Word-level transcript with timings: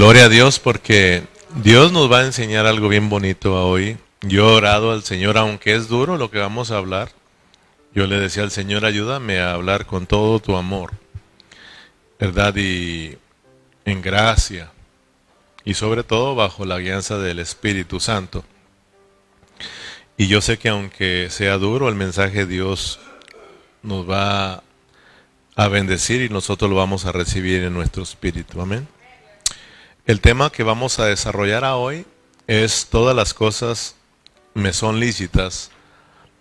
Gloria 0.00 0.24
a 0.24 0.28
Dios 0.30 0.58
porque 0.58 1.24
Dios 1.62 1.92
nos 1.92 2.10
va 2.10 2.20
a 2.20 2.24
enseñar 2.24 2.64
algo 2.64 2.88
bien 2.88 3.10
bonito 3.10 3.68
hoy. 3.68 3.98
Yo 4.22 4.48
he 4.48 4.56
orado 4.56 4.92
al 4.92 5.02
Señor, 5.02 5.36
aunque 5.36 5.74
es 5.74 5.88
duro 5.88 6.16
lo 6.16 6.30
que 6.30 6.38
vamos 6.38 6.70
a 6.70 6.78
hablar. 6.78 7.10
Yo 7.94 8.06
le 8.06 8.18
decía 8.18 8.42
al 8.42 8.50
Señor, 8.50 8.86
ayúdame 8.86 9.40
a 9.40 9.52
hablar 9.52 9.84
con 9.84 10.06
todo 10.06 10.40
tu 10.40 10.56
amor, 10.56 10.92
¿verdad? 12.18 12.56
Y 12.56 13.18
en 13.84 14.00
gracia. 14.00 14.72
Y 15.66 15.74
sobre 15.74 16.02
todo 16.02 16.34
bajo 16.34 16.64
la 16.64 16.78
guianza 16.78 17.18
del 17.18 17.38
Espíritu 17.38 18.00
Santo. 18.00 18.42
Y 20.16 20.28
yo 20.28 20.40
sé 20.40 20.58
que 20.58 20.70
aunque 20.70 21.28
sea 21.28 21.58
duro, 21.58 21.90
el 21.90 21.94
mensaje 21.94 22.46
de 22.46 22.54
Dios 22.54 23.00
nos 23.82 24.08
va 24.08 24.62
a 25.56 25.68
bendecir 25.68 26.22
y 26.22 26.30
nosotros 26.30 26.70
lo 26.70 26.76
vamos 26.76 27.04
a 27.04 27.12
recibir 27.12 27.64
en 27.64 27.74
nuestro 27.74 28.02
espíritu. 28.02 28.62
Amén. 28.62 28.88
El 30.06 30.20
tema 30.20 30.50
que 30.50 30.62
vamos 30.62 30.98
a 30.98 31.06
desarrollar 31.06 31.64
hoy 31.64 32.06
es 32.46 32.86
todas 32.86 33.14
las 33.14 33.34
cosas 33.34 33.96
me 34.54 34.72
son 34.72 34.98
lícitas, 34.98 35.70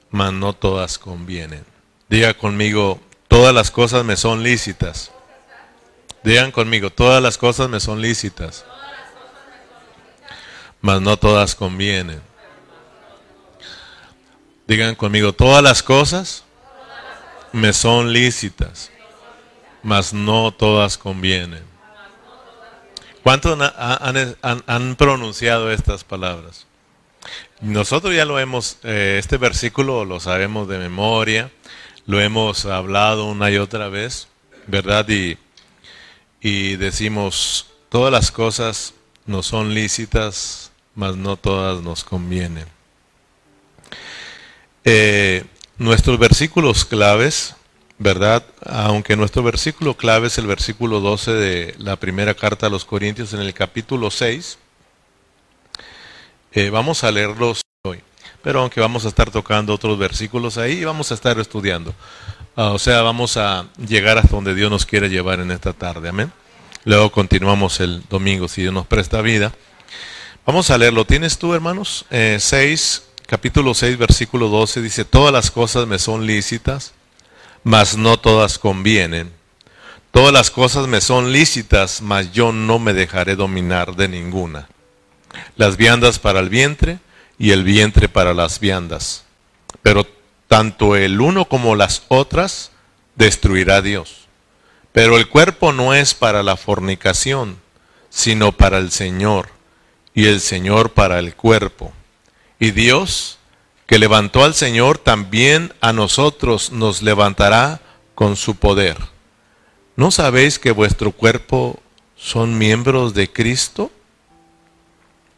mas 0.10 0.34
no 0.34 0.54
todas 0.54 0.98
convienen. 0.98 1.66
Diga 2.08 2.34
conmigo, 2.34 3.00
todas 3.28 3.54
las 3.54 3.70
cosas 3.70 4.04
me 4.04 4.16
son 4.16 4.44
lícitas. 4.44 5.12
Digan 6.24 6.52
conmigo, 6.52 6.90
todas 6.90 7.22
las 7.22 7.38
cosas 7.38 7.70
me 7.70 7.80
son 7.80 8.02
lícitas, 8.02 8.66
mas 10.82 11.02
no 11.02 11.18
todas 11.18 11.56
convienen. 11.56 12.22
Digan 14.68 14.96
conmigo, 14.96 15.34
todas 15.34 15.64
las 15.64 15.84
cosas 15.84 16.44
me 17.52 17.74
son 17.74 18.12
lícitas, 18.14 18.92
mas 19.84 20.14
no 20.14 20.52
todas 20.52 20.98
convienen. 20.98 21.69
¿Cuántos 23.24 23.60
han, 24.42 24.96
pronunciado 24.96 25.72
estas 25.72 26.04
palabras? 26.04 26.66
Nosotros 27.62 28.16
ya 28.16 28.26
lo 28.26 28.40
hemos, 28.40 28.78
eh, 28.84 29.18
este 29.20 29.38
versículo 29.38 30.06
lo 30.06 30.20
sabemos 30.20 30.68
de 30.68 30.78
memoria, 30.78 31.52
lo 32.06 32.22
hemos 32.22 32.66
hablado 32.66 33.26
una 33.26 33.52
y 33.52 33.58
otra 33.58 33.90
vez, 33.90 34.30
¿verdad? 34.68 35.06
Y, 36.42 36.76
decimos, 36.78 37.68
todas 37.90 38.12
las 38.12 38.32
cosas 38.32 38.94
no 39.26 39.44
son 39.44 39.74
lícitas, 39.74 40.72
mas 40.96 41.18
no 41.18 41.36
todas 41.36 41.84
nos 41.84 42.04
convienen. 42.04 42.66
Eh, 44.86 45.44
nuestros 45.78 46.18
versículos 46.18 46.86
claves 46.86 47.56
¿verdad? 48.00 48.44
Aunque 48.66 49.18
nuestro 49.18 49.44
versículo 49.44 49.96
clave 49.96 50.28
es 50.28 50.38
el 50.38 50.48
versículo 50.48 51.02
12 51.02 51.32
de 51.34 51.76
la 51.78 51.98
primera 51.98 52.34
carta 52.34 52.68
a 52.68 52.70
los 52.70 52.86
Corintios 52.86 53.34
en 53.34 53.42
el 53.42 53.54
capítulo 53.54 54.10
6, 54.10 54.58
eh, 56.54 56.70
vamos 56.70 57.04
a 57.04 57.12
leerlos 57.12 57.62
hoy. 57.84 58.00
Pero 58.42 58.62
aunque 58.62 58.80
vamos 58.80 59.04
a 59.06 59.10
estar 59.10 59.30
tocando 59.30 59.74
otros 59.74 60.00
versículos 60.00 60.58
ahí, 60.58 60.86
vamos 60.86 61.12
a 61.12 61.14
estar 61.14 61.38
estudiando. 61.40 61.94
Ah, 62.56 62.72
o 62.72 62.80
sea, 62.80 63.02
vamos 63.02 63.36
a 63.36 63.68
llegar 63.78 64.18
hasta 64.18 64.34
donde 64.34 64.56
Dios 64.56 64.72
nos 64.72 64.86
quiere 64.86 65.10
llevar 65.10 65.42
en 65.42 65.52
esta 65.52 65.74
tarde. 65.74 66.08
Amén. 66.08 66.32
Luego 66.86 67.12
continuamos 67.12 67.82
el 67.82 68.02
domingo, 68.10 68.48
si 68.48 68.62
Dios 68.62 68.74
nos 68.74 68.88
presta 68.88 69.22
vida. 69.22 69.54
Vamos 70.46 70.70
a 70.70 70.78
leerlo. 70.78 71.06
¿Tienes 71.06 71.38
tú, 71.38 71.54
hermanos? 71.54 72.06
6, 72.10 73.04
eh, 73.06 73.22
capítulo 73.28 73.74
6, 73.74 73.98
versículo 73.98 74.48
12, 74.48 74.82
dice, 74.82 75.04
todas 75.04 75.34
las 75.34 75.52
cosas 75.52 75.86
me 75.86 76.00
son 76.00 76.26
lícitas 76.26 76.94
mas 77.64 77.98
no 77.98 78.20
todas 78.20 78.58
convienen. 78.60 79.32
Todas 80.12 80.34
las 80.34 80.52
cosas 80.52 80.88
me 80.88 81.02
son 81.02 81.32
lícitas, 81.32 82.02
mas 82.02 82.32
yo 82.32 82.52
no 82.52 82.80
me 82.80 82.94
dejaré 82.94 83.36
dominar 83.36 83.96
de 83.96 84.08
ninguna. 84.08 84.68
Las 85.56 85.78
viandas 85.78 86.20
para 86.20 86.40
el 86.40 86.50
vientre 86.50 87.00
y 87.38 87.52
el 87.52 87.64
vientre 87.64 88.10
para 88.10 88.34
las 88.34 88.60
viandas. 88.60 89.24
Pero 89.82 90.08
tanto 90.48 90.96
el 90.96 91.22
uno 91.22 91.46
como 91.46 91.76
las 91.76 92.04
otras 92.08 92.72
destruirá 93.16 93.82
Dios. 93.82 94.28
Pero 94.92 95.18
el 95.18 95.30
cuerpo 95.30 95.72
no 95.72 95.94
es 95.94 96.14
para 96.14 96.42
la 96.44 96.58
fornicación, 96.58 97.60
sino 98.10 98.52
para 98.52 98.80
el 98.80 98.92
Señor, 98.92 99.50
y 100.14 100.26
el 100.26 100.42
Señor 100.42 100.92
para 100.94 101.20
el 101.20 101.36
cuerpo. 101.36 101.94
Y 102.60 102.72
Dios 102.72 103.39
que 103.90 103.98
levantó 103.98 104.44
al 104.44 104.54
Señor, 104.54 105.00
también 105.00 105.74
a 105.82 105.94
nosotros 105.94 106.72
nos 106.72 107.02
levantará 107.02 107.82
con 108.14 108.36
su 108.36 108.56
poder. 108.56 108.96
¿No 109.96 110.12
sabéis 110.12 110.60
que 110.60 110.70
vuestro 110.70 111.12
cuerpo 111.12 111.80
son 112.16 112.56
miembros 112.60 113.16
de 113.16 113.32
Cristo? 113.32 113.90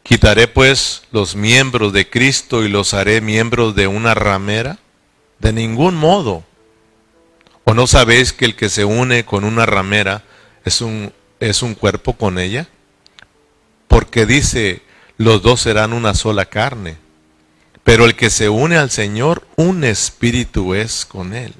¿Quitaré 0.02 0.48
pues 0.48 1.04
los 1.12 1.34
miembros 1.34 1.94
de 1.94 2.10
Cristo 2.10 2.62
y 2.62 2.68
los 2.68 2.92
haré 2.92 3.22
miembros 3.22 3.74
de 3.74 3.86
una 3.86 4.12
ramera? 4.12 4.78
De 5.38 5.54
ningún 5.54 5.94
modo. 5.94 6.44
¿O 7.64 7.72
no 7.72 7.86
sabéis 7.86 8.34
que 8.34 8.44
el 8.44 8.54
que 8.54 8.68
se 8.68 8.84
une 8.84 9.24
con 9.24 9.44
una 9.44 9.64
ramera 9.64 10.24
es 10.66 10.82
un, 10.82 11.10
es 11.40 11.62
un 11.62 11.74
cuerpo 11.74 12.12
con 12.18 12.38
ella? 12.38 12.68
Porque 13.88 14.26
dice, 14.26 14.82
los 15.16 15.40
dos 15.40 15.62
serán 15.62 15.94
una 15.94 16.12
sola 16.12 16.44
carne. 16.44 17.01
Pero 17.84 18.04
el 18.04 18.14
que 18.14 18.30
se 18.30 18.48
une 18.48 18.76
al 18.76 18.90
Señor, 18.90 19.46
un 19.56 19.84
espíritu 19.84 20.74
es 20.74 21.04
con 21.04 21.34
él. 21.34 21.54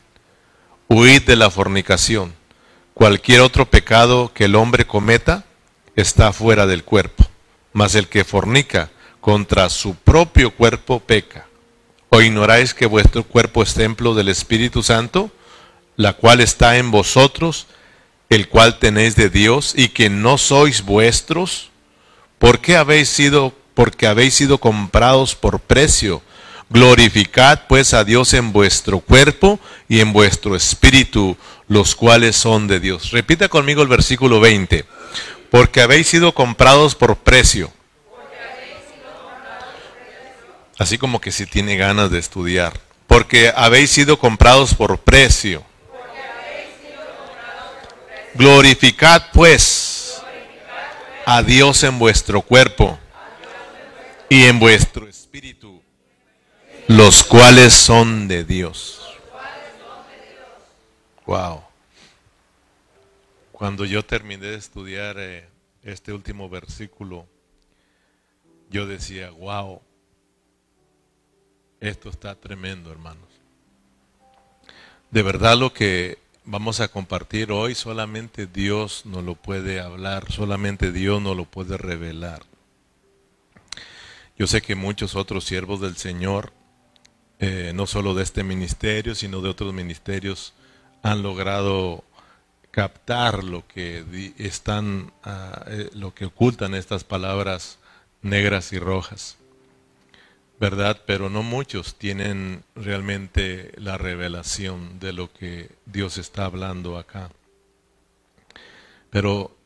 Huid 0.88 1.22
de 1.22 1.36
la 1.36 1.50
fornicación. 1.50 2.34
Cualquier 2.94 3.40
otro 3.40 3.66
pecado 3.66 4.30
que 4.32 4.44
el 4.44 4.54
hombre 4.54 4.86
cometa 4.86 5.44
está 5.96 6.32
fuera 6.32 6.66
del 6.66 6.84
cuerpo. 6.84 7.26
Mas 7.72 7.94
el 7.94 8.08
que 8.08 8.24
fornica 8.24 8.90
contra 9.20 9.68
su 9.70 9.94
propio 9.94 10.54
cuerpo 10.54 11.00
peca. 11.00 11.46
¿O 12.10 12.20
ignoráis 12.20 12.74
que 12.74 12.86
vuestro 12.86 13.24
cuerpo 13.24 13.62
es 13.62 13.72
templo 13.72 14.14
del 14.14 14.28
Espíritu 14.28 14.82
Santo, 14.82 15.30
la 15.96 16.12
cual 16.12 16.40
está 16.40 16.76
en 16.76 16.90
vosotros, 16.90 17.66
el 18.28 18.48
cual 18.48 18.78
tenéis 18.78 19.16
de 19.16 19.30
Dios, 19.30 19.72
y 19.76 19.88
que 19.88 20.10
no 20.10 20.36
sois 20.36 20.82
vuestros? 20.82 21.70
¿Por 22.38 22.60
qué 22.60 22.76
habéis 22.76 23.08
sido 23.08 23.54
porque 23.74 24.06
habéis 24.06 24.34
sido 24.34 24.58
comprados 24.58 25.34
por 25.34 25.60
precio. 25.60 26.22
Glorificad 26.68 27.60
pues 27.68 27.92
a 27.92 28.04
Dios 28.04 28.32
en 28.32 28.52
vuestro 28.52 29.00
cuerpo 29.00 29.60
y 29.88 30.00
en 30.00 30.12
vuestro 30.12 30.56
espíritu, 30.56 31.36
los 31.68 31.94
cuales 31.94 32.36
son 32.36 32.66
de 32.66 32.80
Dios. 32.80 33.10
Repita 33.10 33.48
conmigo 33.48 33.82
el 33.82 33.88
versículo 33.88 34.40
20. 34.40 34.84
Porque 35.50 35.82
habéis 35.82 36.06
sido 36.06 36.32
comprados 36.32 36.94
por 36.94 37.16
precio. 37.16 37.70
Así 40.78 40.96
como 40.96 41.20
que 41.20 41.30
si 41.30 41.44
tiene 41.44 41.76
ganas 41.76 42.10
de 42.10 42.18
estudiar. 42.18 42.72
Porque 43.06 43.52
habéis 43.54 43.90
sido 43.90 44.18
comprados 44.18 44.74
por 44.74 44.98
precio. 44.98 45.62
Glorificad 48.34 49.24
pues 49.34 50.22
a 51.26 51.42
Dios 51.42 51.82
en 51.84 51.98
vuestro 51.98 52.40
cuerpo 52.40 52.98
y 54.32 54.44
en 54.44 54.58
vuestro 54.58 55.06
espíritu, 55.06 55.82
los 56.88 57.22
cuales 57.22 57.74
son 57.74 58.28
de 58.28 58.44
Dios. 58.44 59.02
Wow. 61.26 61.60
Cuando 63.52 63.84
yo 63.84 64.02
terminé 64.02 64.46
de 64.46 64.54
estudiar 64.56 65.16
eh, 65.18 65.46
este 65.82 66.14
último 66.14 66.48
versículo, 66.48 67.26
yo 68.70 68.86
decía, 68.86 69.28
wow, 69.32 69.82
esto 71.80 72.08
está 72.08 72.34
tremendo, 72.34 72.90
hermanos. 72.90 73.28
De 75.10 75.22
verdad 75.22 75.58
lo 75.58 75.74
que 75.74 76.16
vamos 76.46 76.80
a 76.80 76.88
compartir 76.88 77.52
hoy, 77.52 77.74
solamente 77.74 78.46
Dios 78.46 79.04
nos 79.04 79.22
lo 79.24 79.34
puede 79.34 79.78
hablar, 79.78 80.32
solamente 80.32 80.90
Dios 80.90 81.20
nos 81.20 81.36
lo 81.36 81.44
puede 81.44 81.76
revelar. 81.76 82.40
Yo 84.42 84.48
sé 84.48 84.60
que 84.60 84.74
muchos 84.74 85.14
otros 85.14 85.44
siervos 85.44 85.80
del 85.80 85.96
Señor, 85.96 86.52
eh, 87.38 87.70
no 87.76 87.86
solo 87.86 88.12
de 88.12 88.24
este 88.24 88.42
ministerio, 88.42 89.14
sino 89.14 89.40
de 89.40 89.48
otros 89.48 89.72
ministerios, 89.72 90.52
han 91.04 91.22
logrado 91.22 92.02
captar 92.72 93.44
lo 93.44 93.64
que 93.68 94.04
están, 94.38 95.12
ah, 95.22 95.64
eh, 95.68 95.90
lo 95.94 96.12
que 96.12 96.24
ocultan 96.24 96.74
estas 96.74 97.04
palabras 97.04 97.78
negras 98.20 98.72
y 98.72 98.80
rojas, 98.80 99.36
¿verdad? 100.58 101.00
Pero 101.06 101.30
no 101.30 101.44
muchos 101.44 101.94
tienen 101.94 102.64
realmente 102.74 103.70
la 103.76 103.96
revelación 103.96 104.98
de 104.98 105.12
lo 105.12 105.32
que 105.32 105.70
Dios 105.86 106.18
está 106.18 106.46
hablando 106.46 106.98
acá. 106.98 107.30
Pero 109.08 109.56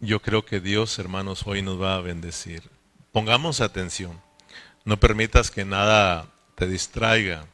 yo 0.00 0.22
creo 0.22 0.46
que 0.46 0.60
Dios, 0.60 0.98
hermanos, 0.98 1.46
hoy 1.46 1.60
nos 1.60 1.78
va 1.78 1.96
a 1.96 2.00
bendecir. 2.00 2.73
Pongamos 3.14 3.60
atención. 3.60 4.20
No 4.84 4.98
permitas 4.98 5.52
que 5.52 5.64
nada 5.64 6.26
te 6.56 6.66
distraiga 6.66 7.46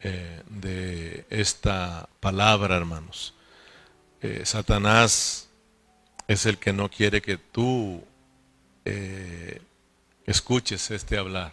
eh, 0.00 0.42
de 0.50 1.24
esta 1.30 2.08
palabra, 2.18 2.78
hermanos. 2.78 3.32
Eh, 4.22 4.42
Satanás 4.44 5.48
es 6.26 6.46
el 6.46 6.58
que 6.58 6.72
no 6.72 6.90
quiere 6.90 7.22
que 7.22 7.36
tú 7.36 8.02
eh, 8.84 9.62
escuches 10.26 10.90
este 10.90 11.16
hablar. 11.16 11.52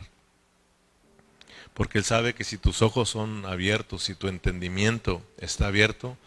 Porque 1.76 2.00
Él 2.00 2.06
sabe 2.06 2.34
que 2.34 2.44
si 2.44 2.58
tus 2.58 2.82
ojos 2.82 3.12
son 3.12 3.46
abiertos, 3.46 4.06
si 4.06 4.16
tu 4.16 4.28
entendimiento 4.28 5.22
está 5.38 5.68
abierto, 5.68 6.18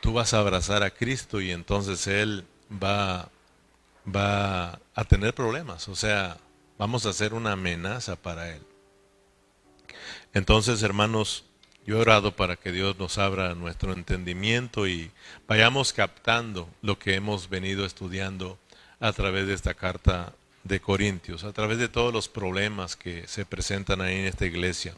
tú 0.00 0.12
vas 0.12 0.32
a 0.32 0.38
abrazar 0.38 0.84
a 0.84 0.90
Cristo 0.90 1.40
y 1.40 1.50
entonces 1.50 2.06
Él 2.06 2.46
va, 2.70 3.30
va 4.06 4.78
a 4.94 5.04
tener 5.04 5.34
problemas. 5.34 5.88
O 5.88 5.96
sea, 5.96 6.38
vamos 6.78 7.06
a 7.06 7.10
hacer 7.10 7.34
una 7.34 7.52
amenaza 7.52 8.16
para 8.16 8.50
Él. 8.50 8.62
Entonces, 10.32 10.82
hermanos, 10.82 11.44
yo 11.86 11.98
he 11.98 12.00
orado 12.00 12.34
para 12.34 12.56
que 12.56 12.72
Dios 12.72 12.98
nos 12.98 13.18
abra 13.18 13.54
nuestro 13.54 13.92
entendimiento 13.92 14.86
y 14.86 15.10
vayamos 15.46 15.92
captando 15.92 16.68
lo 16.82 16.98
que 16.98 17.14
hemos 17.14 17.48
venido 17.48 17.84
estudiando 17.84 18.58
a 19.00 19.12
través 19.12 19.46
de 19.46 19.54
esta 19.54 19.74
carta 19.74 20.32
de 20.62 20.80
Corintios, 20.80 21.44
a 21.44 21.52
través 21.52 21.78
de 21.78 21.88
todos 21.88 22.12
los 22.12 22.28
problemas 22.28 22.96
que 22.96 23.28
se 23.28 23.44
presentan 23.44 24.00
ahí 24.00 24.16
en 24.16 24.24
esta 24.24 24.46
iglesia. 24.46 24.94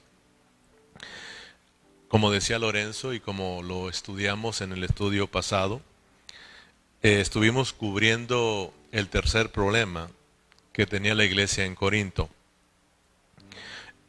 Como 2.09 2.31
decía 2.31 2.61
Lorenzo 2.61 3.15
y 3.15 3.21
como 3.21 3.63
lo 3.65 3.89
estudiamos 3.89 4.61
en 4.61 4.73
el 4.73 4.85
estudio 4.85 5.27
pasado, 5.27 5.83
eh, 7.07 7.21
estuvimos 7.21 7.73
cubriendo 7.73 8.75
el 8.91 9.09
tercer 9.09 9.53
problema 9.53 10.11
que 10.73 10.87
tenía 10.87 11.15
la 11.15 11.25
iglesia 11.25 11.65
en 11.65 11.77
Corinto. 11.77 12.29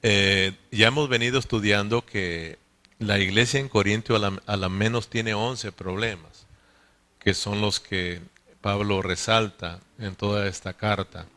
Eh, 0.01 0.53
ya 0.71 0.87
hemos 0.87 1.07
venido 1.07 1.37
estudiando 1.37 2.03
que 2.03 2.57
la 2.97 3.19
iglesia 3.19 3.59
en 3.59 3.69
Corinto 3.69 4.15
a 4.15 4.19
la, 4.19 4.41
a 4.47 4.57
la 4.57 4.67
menos 4.69 5.09
tiene 5.09 5.35
11 5.35 5.71
problemas, 5.73 6.47
que 7.19 7.35
son 7.35 7.61
los 7.61 7.79
que 7.79 8.19
Pablo 8.61 9.03
resalta 9.03 9.79
en 9.99 10.15
toda 10.15 10.47
esta 10.47 10.73
carta. 10.73 11.27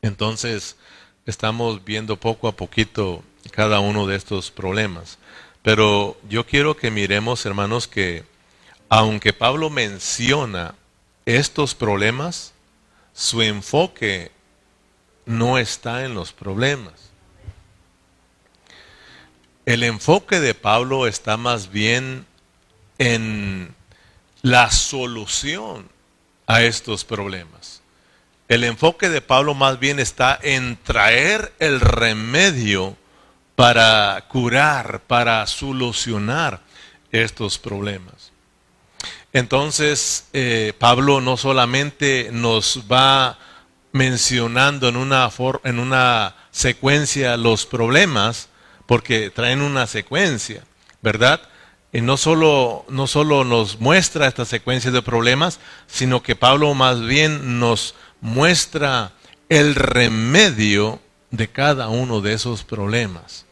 Entonces, 0.00 0.76
estamos 1.26 1.84
viendo 1.84 2.16
poco 2.16 2.48
a 2.48 2.56
poquito 2.56 3.22
cada 3.50 3.80
uno 3.80 4.06
de 4.06 4.16
estos 4.16 4.50
problemas. 4.50 5.18
Pero 5.60 6.18
yo 6.26 6.46
quiero 6.46 6.74
que 6.74 6.90
miremos, 6.90 7.44
hermanos, 7.44 7.86
que 7.86 8.24
aunque 8.88 9.32
Pablo 9.32 9.70
menciona 9.70 10.74
estos 11.26 11.74
problemas, 11.74 12.52
su 13.12 13.42
enfoque 13.42 14.32
no 15.26 15.58
está 15.58 16.04
en 16.04 16.14
los 16.14 16.32
problemas. 16.32 17.10
El 19.66 19.82
enfoque 19.82 20.40
de 20.40 20.54
Pablo 20.54 21.06
está 21.06 21.36
más 21.36 21.70
bien 21.70 22.24
en 22.96 23.74
la 24.40 24.70
solución 24.70 25.88
a 26.46 26.62
estos 26.62 27.04
problemas. 27.04 27.82
El 28.48 28.64
enfoque 28.64 29.10
de 29.10 29.20
Pablo 29.20 29.52
más 29.52 29.78
bien 29.78 30.00
está 30.00 30.38
en 30.42 30.78
traer 30.82 31.52
el 31.58 31.80
remedio 31.80 32.96
para 33.54 34.24
curar, 34.28 35.02
para 35.06 35.46
solucionar 35.46 36.62
estos 37.12 37.58
problemas. 37.58 38.17
Entonces, 39.32 40.26
eh, 40.32 40.72
Pablo 40.78 41.20
no 41.20 41.36
solamente 41.36 42.30
nos 42.32 42.84
va 42.90 43.38
mencionando 43.92 44.88
en 44.88 44.96
una, 44.96 45.30
en 45.64 45.78
una 45.78 46.34
secuencia 46.50 47.36
los 47.36 47.66
problemas, 47.66 48.48
porque 48.86 49.30
traen 49.30 49.60
una 49.60 49.86
secuencia, 49.86 50.64
¿verdad? 51.02 51.42
Y 51.92 52.00
no 52.00 52.16
solo, 52.16 52.84
no 52.88 53.06
solo 53.06 53.44
nos 53.44 53.80
muestra 53.80 54.26
esta 54.26 54.44
secuencia 54.44 54.90
de 54.90 55.02
problemas, 55.02 55.58
sino 55.86 56.22
que 56.22 56.36
Pablo 56.36 56.72
más 56.74 57.00
bien 57.00 57.58
nos 57.58 57.94
muestra 58.20 59.12
el 59.48 59.74
remedio 59.74 61.00
de 61.30 61.48
cada 61.48 61.88
uno 61.88 62.20
de 62.20 62.34
esos 62.34 62.64
problemas. 62.64 63.46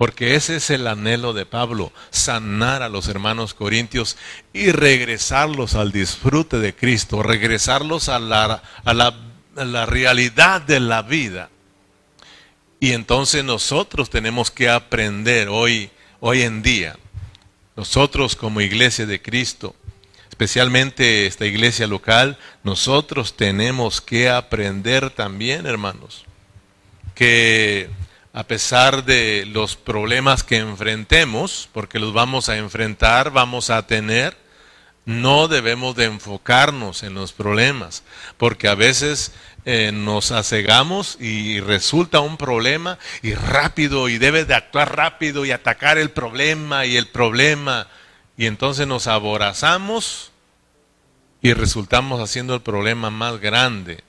Porque 0.00 0.34
ese 0.34 0.56
es 0.56 0.70
el 0.70 0.86
anhelo 0.86 1.34
de 1.34 1.44
Pablo, 1.44 1.92
sanar 2.08 2.82
a 2.82 2.88
los 2.88 3.06
hermanos 3.08 3.52
corintios 3.52 4.16
y 4.54 4.72
regresarlos 4.72 5.74
al 5.74 5.92
disfrute 5.92 6.58
de 6.58 6.74
Cristo, 6.74 7.22
regresarlos 7.22 8.08
a 8.08 8.18
la, 8.18 8.62
a 8.82 8.94
la, 8.94 9.14
la 9.54 9.84
realidad 9.84 10.62
de 10.62 10.80
la 10.80 11.02
vida. 11.02 11.50
Y 12.80 12.92
entonces 12.92 13.44
nosotros 13.44 14.08
tenemos 14.08 14.50
que 14.50 14.70
aprender 14.70 15.50
hoy, 15.50 15.90
hoy 16.20 16.40
en 16.44 16.62
día, 16.62 16.96
nosotros 17.76 18.36
como 18.36 18.62
iglesia 18.62 19.04
de 19.04 19.20
Cristo, 19.20 19.76
especialmente 20.30 21.26
esta 21.26 21.44
iglesia 21.44 21.86
local, 21.86 22.38
nosotros 22.64 23.36
tenemos 23.36 24.00
que 24.00 24.30
aprender 24.30 25.10
también, 25.10 25.66
hermanos, 25.66 26.24
que 27.14 27.90
a 28.32 28.44
pesar 28.44 29.04
de 29.04 29.44
los 29.46 29.76
problemas 29.76 30.44
que 30.44 30.58
enfrentemos, 30.58 31.68
porque 31.72 31.98
los 31.98 32.12
vamos 32.12 32.48
a 32.48 32.56
enfrentar, 32.56 33.32
vamos 33.32 33.70
a 33.70 33.86
tener, 33.86 34.36
no 35.04 35.48
debemos 35.48 35.96
de 35.96 36.04
enfocarnos 36.04 37.02
en 37.02 37.14
los 37.14 37.32
problemas, 37.32 38.04
porque 38.36 38.68
a 38.68 38.74
veces 38.74 39.32
eh, 39.64 39.90
nos 39.92 40.30
asegamos 40.30 41.16
y 41.20 41.60
resulta 41.60 42.20
un 42.20 42.36
problema 42.36 42.98
y 43.22 43.34
rápido 43.34 44.08
y 44.08 44.18
debe 44.18 44.44
de 44.44 44.54
actuar 44.54 44.96
rápido 44.96 45.44
y 45.44 45.50
atacar 45.50 45.98
el 45.98 46.10
problema 46.10 46.86
y 46.86 46.96
el 46.96 47.08
problema. 47.08 47.88
Y 48.36 48.46
entonces 48.46 48.86
nos 48.86 49.06
aborazamos 49.06 50.30
y 51.42 51.52
resultamos 51.52 52.20
haciendo 52.20 52.54
el 52.54 52.60
problema 52.60 53.10
más 53.10 53.40
grande 53.40 54.04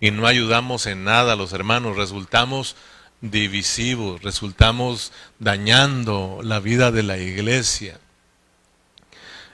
y 0.00 0.10
no 0.10 0.26
ayudamos 0.26 0.86
en 0.86 1.04
nada 1.04 1.34
a 1.34 1.36
los 1.36 1.52
hermanos, 1.52 1.96
resultamos 1.96 2.74
divisivos, 3.22 4.22
resultamos 4.22 5.12
dañando 5.38 6.40
la 6.42 6.60
vida 6.60 6.90
de 6.90 7.02
la 7.02 7.16
iglesia. 7.16 7.98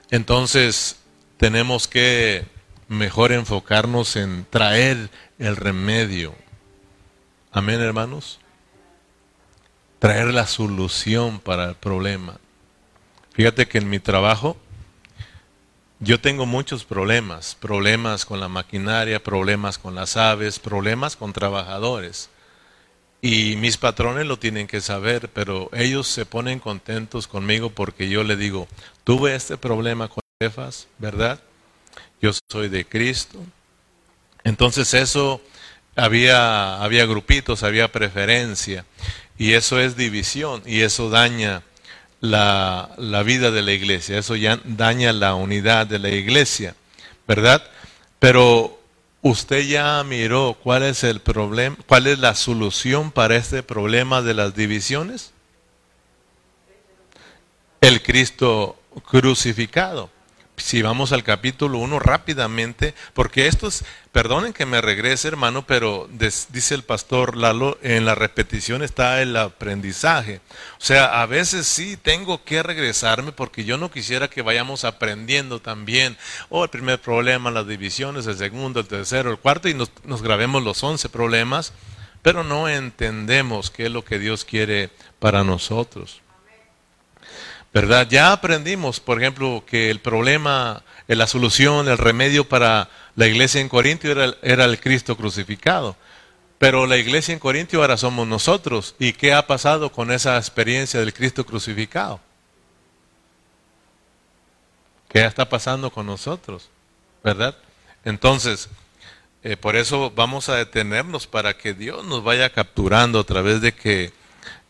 Entonces 0.09 0.97
tenemos 1.37 1.87
que 1.87 2.45
mejor 2.89 3.31
enfocarnos 3.31 4.15
en 4.15 4.45
traer 4.49 5.09
el 5.37 5.55
remedio. 5.55 6.35
Amén, 7.51 7.79
hermanos. 7.79 8.39
Traer 9.99 10.33
la 10.33 10.47
solución 10.47 11.39
para 11.39 11.69
el 11.69 11.75
problema. 11.75 12.39
Fíjate 13.33 13.67
que 13.67 13.77
en 13.77 13.89
mi 13.89 13.99
trabajo 13.99 14.57
yo 15.99 16.19
tengo 16.19 16.45
muchos 16.45 16.85
problemas, 16.85 17.55
problemas 17.55 18.25
con 18.25 18.39
la 18.39 18.47
maquinaria, 18.47 19.21
problemas 19.21 19.77
con 19.77 19.95
las 19.95 20.17
aves, 20.17 20.57
problemas 20.57 21.15
con 21.15 21.33
trabajadores. 21.33 22.29
Y 23.21 23.55
mis 23.57 23.77
patrones 23.77 24.25
lo 24.25 24.39
tienen 24.39 24.67
que 24.67 24.81
saber, 24.81 25.29
pero 25.29 25.69
ellos 25.73 26.07
se 26.07 26.25
ponen 26.25 26.59
contentos 26.59 27.27
conmigo 27.27 27.69
porque 27.69 28.09
yo 28.09 28.23
le 28.23 28.37
digo, 28.37 28.67
tuve 29.03 29.35
este 29.35 29.57
problema 29.57 30.07
con 30.07 30.21
jefas, 30.41 30.87
¿verdad? 30.99 31.41
yo 32.21 32.31
soy 32.49 32.69
de 32.69 32.85
Cristo. 32.85 33.39
Entonces 34.43 34.93
eso 34.93 35.41
había, 35.95 36.81
había 36.81 37.05
grupitos, 37.05 37.63
había 37.63 37.91
preferencia, 37.91 38.85
y 39.37 39.53
eso 39.53 39.79
es 39.79 39.95
división, 39.95 40.61
y 40.65 40.81
eso 40.81 41.09
daña 41.09 41.63
la, 42.21 42.89
la 42.97 43.23
vida 43.23 43.51
de 43.51 43.61
la 43.61 43.71
iglesia, 43.71 44.17
eso 44.17 44.35
ya 44.35 44.59
daña 44.63 45.13
la 45.13 45.35
unidad 45.35 45.87
de 45.87 45.99
la 45.99 46.09
iglesia, 46.09 46.75
¿verdad? 47.27 47.63
Pero 48.19 48.78
usted 49.21 49.61
ya 49.67 50.03
miró 50.03 50.57
cuál 50.61 50.83
es 50.83 51.03
el 51.03 51.19
problema, 51.19 51.75
cuál 51.87 52.07
es 52.07 52.19
la 52.19 52.35
solución 52.35 53.11
para 53.11 53.35
este 53.35 53.63
problema 53.63 54.21
de 54.21 54.33
las 54.33 54.55
divisiones. 54.55 55.33
El 57.81 58.01
Cristo 58.01 58.77
crucificado 59.09 60.09
si 60.59 60.81
vamos 60.81 61.11
al 61.11 61.23
capítulo 61.23 61.77
1 61.79 61.99
rápidamente, 61.99 62.93
porque 63.13 63.47
esto 63.47 63.67
es, 63.67 63.83
perdonen 64.11 64.53
que 64.53 64.65
me 64.65 64.81
regrese 64.81 65.27
hermano, 65.27 65.65
pero 65.65 66.09
dice 66.11 66.75
el 66.75 66.83
pastor 66.83 67.35
Lalo, 67.35 67.77
en 67.81 68.05
la 68.05 68.15
repetición 68.15 68.83
está 68.83 69.21
el 69.21 69.35
aprendizaje. 69.35 70.41
O 70.79 70.83
sea, 70.83 71.21
a 71.21 71.25
veces 71.25 71.67
sí 71.67 71.97
tengo 71.97 72.43
que 72.43 72.63
regresarme 72.63 73.31
porque 73.31 73.63
yo 73.65 73.77
no 73.77 73.91
quisiera 73.91 74.29
que 74.29 74.41
vayamos 74.41 74.85
aprendiendo 74.85 75.59
también. 75.59 76.17
O 76.49 76.59
oh, 76.59 76.63
el 76.63 76.69
primer 76.69 76.99
problema, 76.99 77.51
las 77.51 77.67
divisiones, 77.67 78.27
el 78.27 78.37
segundo, 78.37 78.79
el 78.79 78.87
tercero, 78.87 79.31
el 79.31 79.37
cuarto, 79.37 79.69
y 79.69 79.73
nos, 79.73 79.91
nos 80.03 80.21
grabemos 80.21 80.63
los 80.63 80.83
once 80.83 81.09
problemas, 81.09 81.73
pero 82.21 82.43
no 82.43 82.67
entendemos 82.67 83.71
qué 83.71 83.85
es 83.85 83.91
lo 83.91 84.03
que 84.03 84.19
Dios 84.19 84.45
quiere 84.45 84.89
para 85.19 85.43
nosotros. 85.43 86.21
¿Verdad? 87.73 88.07
Ya 88.09 88.31
aprendimos, 88.31 88.99
por 88.99 89.21
ejemplo, 89.21 89.63
que 89.65 89.89
el 89.89 89.99
problema, 89.99 90.83
eh, 91.07 91.15
la 91.15 91.27
solución, 91.27 91.87
el 91.87 91.97
remedio 91.97 92.47
para 92.47 92.89
la 93.15 93.27
iglesia 93.27 93.61
en 93.61 93.69
Corintio 93.69 94.11
era, 94.11 94.35
era 94.41 94.65
el 94.65 94.79
Cristo 94.79 95.15
crucificado. 95.15 95.95
Pero 96.57 96.85
la 96.87 96.97
iglesia 96.97 97.33
en 97.33 97.39
Corintio 97.39 97.81
ahora 97.81 97.95
somos 97.95 98.27
nosotros. 98.27 98.95
¿Y 98.99 99.13
qué 99.13 99.33
ha 99.33 99.47
pasado 99.47 99.91
con 99.91 100.11
esa 100.11 100.37
experiencia 100.37 100.99
del 100.99 101.13
Cristo 101.13 101.45
crucificado? 101.45 102.19
¿Qué 105.07 105.25
está 105.25 105.47
pasando 105.47 105.89
con 105.89 106.05
nosotros? 106.05 106.69
¿Verdad? 107.23 107.55
Entonces, 108.03 108.69
eh, 109.43 109.55
por 109.55 109.75
eso 109.75 110.11
vamos 110.11 110.49
a 110.49 110.55
detenernos 110.55 111.27
para 111.27 111.57
que 111.57 111.73
Dios 111.73 112.05
nos 112.05 112.23
vaya 112.23 112.51
capturando 112.51 113.19
a 113.19 113.23
través 113.23 113.61
de 113.61 113.73
que 113.73 114.11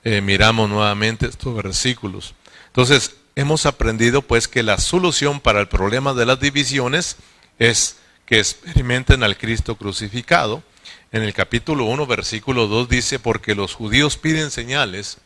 eh, 0.03 0.21
miramos 0.21 0.69
nuevamente 0.69 1.25
estos 1.25 1.55
versículos. 1.55 2.35
Entonces, 2.69 3.15
hemos 3.35 3.65
aprendido 3.65 4.21
pues 4.21 4.47
que 4.47 4.63
la 4.63 4.77
solución 4.77 5.39
para 5.39 5.59
el 5.59 5.67
problema 5.67 6.13
de 6.13 6.25
las 6.25 6.39
divisiones 6.39 7.17
es 7.57 7.97
que 8.25 8.39
experimenten 8.39 9.23
al 9.23 9.37
Cristo 9.37 9.75
crucificado. 9.75 10.63
En 11.11 11.23
el 11.23 11.33
capítulo 11.33 11.85
1, 11.85 12.05
versículo 12.05 12.67
2 12.67 12.89
dice, 12.89 13.19
porque 13.19 13.55
los 13.55 13.73
judíos 13.73 14.17
piden 14.17 14.51
señales 14.51 15.17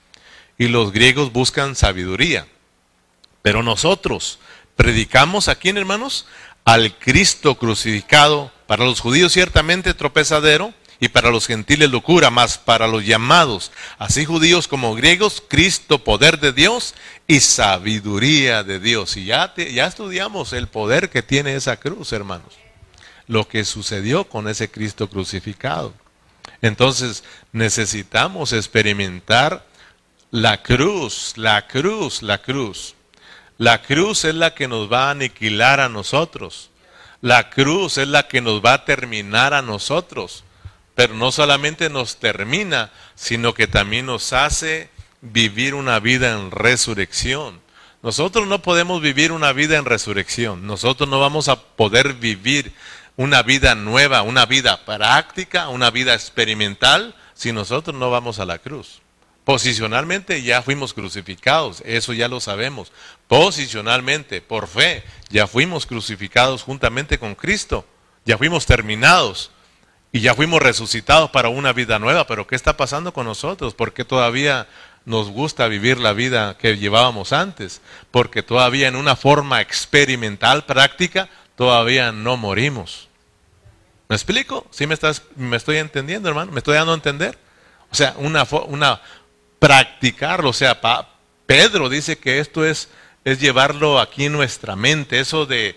y 0.58 0.68
los 0.68 0.92
griegos 0.94 1.34
buscan 1.34 1.76
sabiduría. 1.76 2.48
Pero 3.42 3.64
nosotros 3.64 4.40
predicamos 4.76 5.50
a 5.50 5.56
quién, 5.56 5.78
hermanos? 5.78 6.26
Al 6.64 6.98
Cristo 6.98 7.56
crucificado, 7.56 8.52
para 8.68 8.86
los 8.86 9.02
judíos 9.02 9.34
ciertamente 9.34 9.94
tropezadero 9.94 10.74
y 11.04 11.10
para 11.10 11.32
los 11.32 11.48
gentiles 11.48 11.92
locura, 11.92 12.30
más 12.30 12.58
para 12.58 12.88
los 12.88 13.06
llamados, 13.06 13.74
así 13.98 14.24
judíos 14.24 14.70
como 14.70 14.96
griegos, 14.96 15.44
Cristo 15.46 16.02
poder 16.02 16.40
de 16.40 16.54
Dios 16.54 16.96
y 17.28 17.42
sabiduría 17.42 18.64
de 18.64 18.80
Dios. 18.80 19.18
Y 19.18 19.26
ya, 19.26 19.54
ya 19.54 19.86
estudiamos 19.86 20.54
el 20.54 20.68
poder 20.70 21.10
que 21.10 21.22
tiene 21.22 21.56
esa 21.56 21.76
cruz, 21.76 22.14
hermanos. 22.14 22.54
Lo 23.28 23.50
que 23.50 23.66
sucedió 23.66 24.30
con 24.30 24.48
ese 24.48 24.72
Cristo 24.72 25.10
crucificado. 25.10 25.94
Entonces 26.62 27.26
necesitamos 27.52 28.54
experimentar 28.54 29.66
la 30.32 30.64
cruz, 30.64 31.34
la 31.36 31.68
cruz, 31.68 32.22
la 32.22 32.42
cruz. 32.42 32.96
La 33.58 33.82
cruz 33.82 34.24
es 34.24 34.36
la 34.36 34.56
que 34.56 34.70
nos 34.70 34.90
va 34.90 35.10
a 35.10 35.12
aniquilar 35.12 35.82
a 35.82 35.90
nosotros. 35.90 36.70
La 37.20 37.50
cruz 37.50 37.98
es 37.98 38.08
la 38.08 38.30
que 38.30 38.40
nos 38.40 38.64
va 38.64 38.76
a 38.76 38.86
terminar 38.86 39.54
a 39.54 39.62
nosotros. 39.62 40.46
Pero 40.96 41.16
no 41.16 41.32
solamente 41.32 41.90
nos 41.90 42.18
termina, 42.18 42.92
sino 43.16 43.54
que 43.54 43.68
también 43.68 44.06
nos 44.06 44.34
hace 44.34 44.90
vivir 45.22 45.74
una 45.74 46.00
vida 46.00 46.32
en 46.32 46.52
resurrección. 46.52 47.62
Nosotros 48.04 48.48
no 48.48 48.62
podemos 48.62 49.02
vivir 49.02 49.32
una 49.32 49.54
vida 49.54 49.78
en 49.78 49.86
resurrección. 49.86 50.68
Nosotros 50.68 51.10
no 51.10 51.20
vamos 51.20 51.48
a 51.48 51.56
poder 51.56 52.14
vivir 52.14 52.74
una 53.16 53.44
vida 53.44 53.76
nueva, 53.76 54.24
una 54.24 54.46
vida 54.46 54.86
práctica, 54.86 55.70
una 55.70 55.90
vida 55.90 56.14
experimental, 56.14 57.16
si 57.34 57.52
nosotros 57.54 57.96
no 57.96 58.12
vamos 58.12 58.40
a 58.40 58.46
la 58.46 58.58
cruz. 58.58 59.02
Posicionalmente 59.46 60.42
ya 60.42 60.62
fuimos 60.62 60.94
crucificados, 60.94 61.82
eso 61.86 62.14
ya 62.14 62.28
lo 62.28 62.40
sabemos. 62.40 62.92
Posicionalmente, 63.28 64.42
por 64.42 64.68
fe, 64.68 65.04
ya 65.30 65.48
fuimos 65.48 65.86
crucificados 65.86 66.64
juntamente 66.64 67.18
con 67.18 67.36
Cristo, 67.36 67.86
ya 68.26 68.38
fuimos 68.38 68.66
terminados 68.66 69.52
y 70.14 70.22
ya 70.22 70.36
fuimos 70.36 70.62
resucitados 70.62 71.32
para 71.32 71.50
una 71.50 71.74
vida 71.74 71.98
nueva. 71.98 72.28
Pero 72.28 72.46
¿qué 72.46 72.56
está 72.56 72.78
pasando 72.78 73.14
con 73.14 73.26
nosotros? 73.26 73.74
¿Por 73.74 73.94
qué 73.94 74.06
todavía 74.06 74.68
nos 75.06 75.30
gusta 75.30 75.68
vivir 75.68 75.98
la 75.98 76.14
vida 76.14 76.56
que 76.56 76.78
llevábamos 76.78 77.34
antes? 77.34 77.82
Porque 78.12 78.44
todavía 78.44 78.88
en 78.88 78.96
una 78.96 79.16
forma 79.16 79.60
experimental, 79.60 80.66
práctica, 80.66 81.30
todavía 81.56 82.12
no 82.12 82.38
morimos. 82.38 83.10
¿Me 84.08 84.16
explico? 84.16 84.68
¿Sí 84.70 84.86
me, 84.86 84.94
estás, 84.94 85.24
me 85.36 85.58
estoy 85.58 85.78
entendiendo, 85.78 86.30
hermano? 86.30 86.52
¿Me 86.52 86.60
estoy 86.60 86.76
dando 86.76 86.92
a 86.92 86.96
entender? 86.96 87.40
O 87.92 87.96
sea, 87.96 88.14
una, 88.18 88.46
una, 88.68 89.02
practicarlo. 89.58 90.50
O 90.50 90.54
sea, 90.54 90.80
Pedro 91.48 91.90
dice 91.90 92.20
que 92.20 92.38
esto 92.38 92.64
es, 92.64 92.90
es 93.26 93.40
llevarlo 93.40 94.00
aquí 94.00 94.26
en 94.26 94.34
nuestra 94.34 94.76
mente, 94.76 95.20
eso 95.20 95.48
de, 95.48 95.76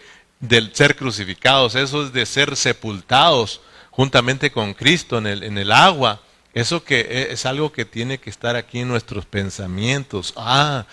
ser 0.74 0.94
crucificados, 0.94 1.74
eso 1.74 2.04
es 2.04 2.12
de 2.12 2.26
ser 2.26 2.54
sepultados 2.54 3.62
juntamente 3.96 4.52
con 4.52 4.74
Cristo 4.74 5.16
en 5.18 5.26
el, 5.26 5.42
en 5.42 5.56
el 5.56 5.72
agua. 5.72 6.20
Eso 6.52 6.84
que 6.84 7.00
e, 7.00 7.32
es 7.32 7.46
algo 7.46 7.72
que 7.72 7.86
tiene 7.86 8.18
que 8.18 8.30
estar 8.30 8.54
aquí 8.54 8.80
en 8.80 8.88
nuestros 8.88 9.24
pensamientos. 9.24 10.34
Ah, 10.36 10.84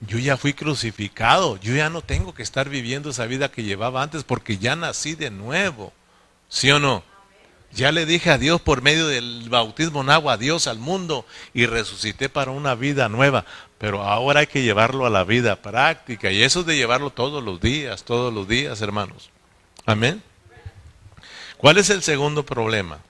yo 0.00 0.18
ya 0.18 0.36
fui 0.36 0.52
crucificado, 0.52 1.58
yo 1.58 1.74
ya 1.74 1.90
no 1.90 2.02
tengo 2.02 2.34
que 2.34 2.42
estar 2.42 2.68
viviendo 2.68 3.10
esa 3.10 3.26
vida 3.26 3.50
que 3.50 3.62
llevaba 3.62 4.02
antes 4.02 4.24
porque 4.24 4.58
ya 4.58 4.74
nací 4.74 5.14
de 5.14 5.30
nuevo. 5.30 5.92
¿Sí 6.48 6.70
o 6.72 6.80
no? 6.80 7.04
Ya 7.72 7.92
le 7.92 8.04
dije 8.04 8.30
a 8.30 8.38
Dios 8.38 8.60
por 8.60 8.82
medio 8.82 9.06
del 9.06 9.48
bautismo 9.48 10.00
en 10.00 10.10
agua, 10.10 10.32
a 10.32 10.36
Dios 10.36 10.66
al 10.66 10.80
mundo 10.80 11.24
y 11.54 11.66
resucité 11.66 12.28
para 12.28 12.50
una 12.50 12.74
vida 12.74 13.08
nueva. 13.08 13.44
Pero 13.78 14.02
ahora 14.02 14.40
hay 14.40 14.48
que 14.48 14.64
llevarlo 14.64 15.06
a 15.06 15.10
la 15.10 15.22
vida 15.22 15.62
práctica 15.62 16.32
y 16.32 16.42
eso 16.42 16.60
es 16.60 16.66
de 16.66 16.76
llevarlo 16.76 17.10
todos 17.10 17.44
los 17.44 17.60
días, 17.60 18.02
todos 18.02 18.34
los 18.34 18.48
días, 18.48 18.80
hermanos. 18.80 19.30
Amén. 19.86 20.20
¿Cuál 21.60 21.76
es 21.76 21.90
el 21.90 22.02
segundo 22.02 22.46
problema? 22.46 23.00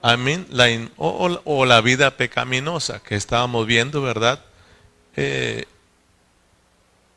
Amén. 0.00 0.46
La 0.48 0.66
o, 0.96 1.66
la 1.66 1.82
vida 1.82 2.16
pecaminosa 2.16 3.02
que 3.02 3.16
estábamos 3.16 3.66
viendo, 3.66 4.00
¿verdad? 4.00 4.42
Eh, 5.14 5.66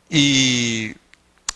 y 0.10 0.96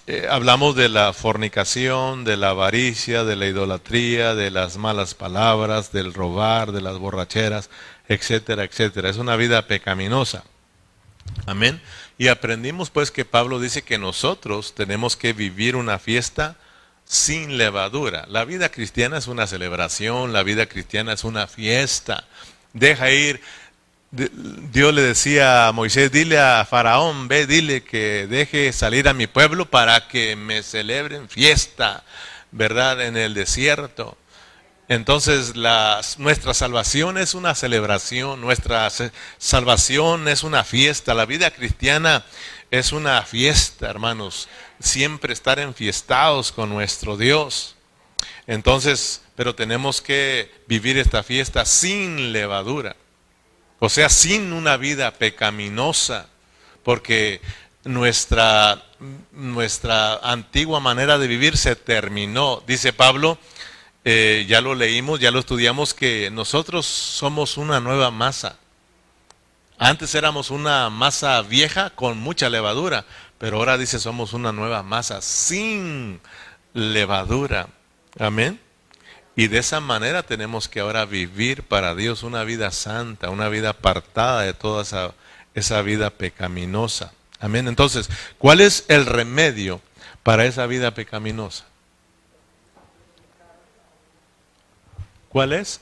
eh, 0.07 0.27
hablamos 0.31 0.77
de 0.77 0.87
la 0.87 1.11
fornicación, 1.11 2.23
de 2.23 2.37
la 2.37 2.51
avaricia, 2.51 3.25
de 3.25 3.35
la 3.35 3.47
idolatría, 3.47 4.35
de 4.35 4.51
las 4.51 4.77
malas 4.77 5.13
palabras, 5.13 5.91
del 5.91 6.13
robar, 6.13 6.71
de 6.71 6.79
las 6.79 6.97
borracheras, 6.97 7.69
etcétera, 8.07 8.63
etcétera. 8.63 9.09
Es 9.09 9.17
una 9.17 9.35
vida 9.35 9.67
pecaminosa. 9.67 10.45
Amén. 11.45 11.81
Y 12.17 12.29
aprendimos 12.29 12.89
pues 12.89 13.11
que 13.11 13.25
Pablo 13.25 13.59
dice 13.59 13.81
que 13.81 13.97
nosotros 13.97 14.73
tenemos 14.75 15.17
que 15.17 15.33
vivir 15.33 15.75
una 15.75 15.99
fiesta 15.99 16.55
sin 17.09 17.57
levadura. 17.57 18.27
La 18.29 18.45
vida 18.45 18.69
cristiana 18.69 19.17
es 19.17 19.25
una 19.25 19.47
celebración, 19.47 20.31
la 20.31 20.43
vida 20.43 20.67
cristiana 20.67 21.13
es 21.13 21.23
una 21.23 21.47
fiesta. 21.47 22.27
Deja 22.71 23.09
ir 23.09 23.41
Dios 24.11 24.93
le 24.93 25.01
decía 25.03 25.67
a 25.67 25.71
Moisés, 25.71 26.11
dile 26.11 26.39
a 26.39 26.65
Faraón, 26.65 27.27
ve, 27.27 27.45
dile 27.45 27.83
que 27.83 28.25
deje 28.27 28.73
salir 28.73 29.07
a 29.07 29.13
mi 29.13 29.27
pueblo 29.27 29.69
para 29.69 30.07
que 30.07 30.35
me 30.35 30.63
celebren 30.63 31.29
fiesta, 31.29 32.03
¿verdad? 32.51 33.01
En 33.01 33.17
el 33.17 33.35
desierto. 33.35 34.17
Entonces 34.87 35.53
nuestra 36.17 36.55
salvación 36.55 37.19
es 37.19 37.35
una 37.35 37.53
celebración, 37.53 38.41
nuestra 38.41 38.87
salvación 39.37 40.27
es 40.27 40.43
una 40.43 40.63
fiesta, 40.63 41.13
la 41.13 41.27
vida 41.27 41.51
cristiana 41.51 42.25
es 42.71 42.91
una 42.91 43.21
fiesta, 43.23 43.89
hermanos, 43.89 44.47
siempre 44.79 45.33
estar 45.33 45.59
enfiestados 45.59 46.51
con 46.51 46.69
nuestro 46.69 47.17
Dios. 47.17 47.75
Entonces, 48.47 49.21
pero 49.35 49.55
tenemos 49.55 50.01
que 50.01 50.51
vivir 50.67 50.97
esta 50.97 51.23
fiesta 51.23 51.65
sin 51.65 52.31
levadura. 52.31 52.95
O 53.79 53.89
sea, 53.89 54.09
sin 54.09 54.53
una 54.53 54.77
vida 54.77 55.11
pecaminosa, 55.11 56.27
porque 56.83 57.41
nuestra, 57.83 58.83
nuestra 59.31 60.15
antigua 60.17 60.79
manera 60.79 61.17
de 61.17 61.27
vivir 61.27 61.57
se 61.57 61.75
terminó. 61.75 62.61
Dice 62.67 62.91
Pablo, 62.93 63.37
eh, 64.03 64.45
ya 64.47 64.61
lo 64.61 64.75
leímos, 64.75 65.19
ya 65.19 65.31
lo 65.31 65.39
estudiamos, 65.39 65.93
que 65.93 66.29
nosotros 66.31 66.85
somos 66.85 67.57
una 67.57 67.79
nueva 67.79 68.11
masa. 68.11 68.57
Antes 69.79 70.13
éramos 70.13 70.51
una 70.51 70.89
masa 70.89 71.41
vieja 71.41 71.91
con 71.91 72.17
mucha 72.17 72.49
levadura, 72.49 73.05
pero 73.37 73.57
ahora 73.57 73.77
dice 73.77 73.97
somos 73.97 74.33
una 74.33 74.51
nueva 74.51 74.83
masa 74.83 75.21
sin 75.21 76.19
levadura. 76.73 77.69
Amén. 78.19 78.59
Y 79.37 79.47
de 79.47 79.59
esa 79.59 79.79
manera 79.79 80.23
tenemos 80.23 80.67
que 80.67 80.81
ahora 80.81 81.05
vivir 81.05 81.63
para 81.63 81.95
Dios 81.95 82.23
una 82.23 82.43
vida 82.43 82.71
santa, 82.71 83.29
una 83.29 83.47
vida 83.47 83.69
apartada 83.69 84.41
de 84.41 84.53
toda 84.53 84.83
esa, 84.83 85.13
esa 85.53 85.81
vida 85.81 86.09
pecaminosa. 86.09 87.13
Amén. 87.39 87.69
Entonces, 87.69 88.09
¿cuál 88.37 88.59
es 88.59 88.83
el 88.89 89.05
remedio 89.05 89.79
para 90.23 90.45
esa 90.45 90.65
vida 90.65 90.93
pecaminosa? 90.93 91.63
¿Cuál 95.29 95.53
es? 95.53 95.79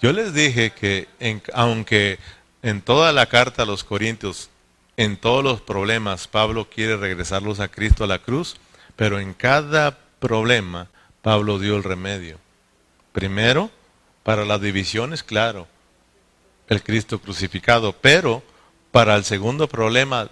Yo 0.00 0.12
les 0.12 0.32
dije 0.32 0.70
que 0.70 1.08
aunque 1.54 2.18
en 2.62 2.82
toda 2.82 3.12
la 3.12 3.26
carta 3.26 3.62
a 3.62 3.66
los 3.66 3.82
Corintios, 3.82 4.50
en 4.96 5.16
todos 5.16 5.42
los 5.42 5.60
problemas, 5.60 6.28
Pablo 6.28 6.68
quiere 6.70 6.96
regresarlos 6.96 7.60
a 7.60 7.68
Cristo 7.68 8.04
a 8.04 8.08
la 8.08 8.20
cruz, 8.20 8.56
pero 8.96 9.18
en 9.18 9.34
cada 9.34 9.98
problema 10.20 10.88
Pablo 11.22 11.58
dio 11.58 11.76
el 11.76 11.84
remedio. 11.84 12.38
Primero, 13.12 13.70
para 14.22 14.44
las 14.44 14.60
divisiones, 14.60 15.22
claro, 15.22 15.66
el 16.68 16.82
Cristo 16.82 17.20
crucificado, 17.20 17.92
pero 17.92 18.42
para 18.92 19.16
el 19.16 19.24
segundo 19.24 19.68
problema, 19.68 20.30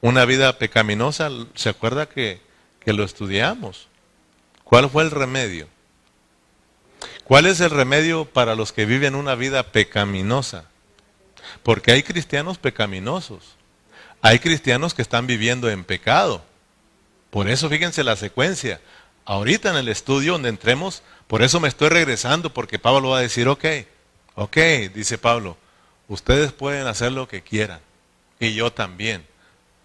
una 0.00 0.24
vida 0.24 0.58
pecaminosa, 0.58 1.30
¿se 1.54 1.68
acuerda 1.68 2.08
que, 2.08 2.40
que 2.80 2.92
lo 2.92 3.02
estudiamos? 3.02 3.88
¿Cuál 4.64 4.88
fue 4.88 5.02
el 5.02 5.10
remedio? 5.10 5.66
¿Cuál 7.30 7.46
es 7.46 7.60
el 7.60 7.70
remedio 7.70 8.24
para 8.24 8.56
los 8.56 8.72
que 8.72 8.86
viven 8.86 9.14
una 9.14 9.36
vida 9.36 9.62
pecaminosa? 9.70 10.64
Porque 11.62 11.92
hay 11.92 12.02
cristianos 12.02 12.58
pecaminosos. 12.58 13.54
Hay 14.20 14.40
cristianos 14.40 14.94
que 14.94 15.02
están 15.02 15.28
viviendo 15.28 15.70
en 15.70 15.84
pecado. 15.84 16.42
Por 17.30 17.48
eso 17.48 17.68
fíjense 17.68 18.02
la 18.02 18.16
secuencia. 18.16 18.80
Ahorita 19.24 19.70
en 19.70 19.76
el 19.76 19.86
estudio 19.86 20.32
donde 20.32 20.48
entremos, 20.48 21.04
por 21.28 21.42
eso 21.42 21.60
me 21.60 21.68
estoy 21.68 21.90
regresando, 21.90 22.52
porque 22.52 22.80
Pablo 22.80 23.10
va 23.10 23.18
a 23.18 23.22
decir, 23.22 23.46
ok, 23.46 23.64
ok, 24.34 24.56
dice 24.92 25.16
Pablo, 25.16 25.56
ustedes 26.08 26.50
pueden 26.50 26.88
hacer 26.88 27.12
lo 27.12 27.28
que 27.28 27.42
quieran, 27.42 27.78
y 28.40 28.54
yo 28.54 28.72
también, 28.72 29.24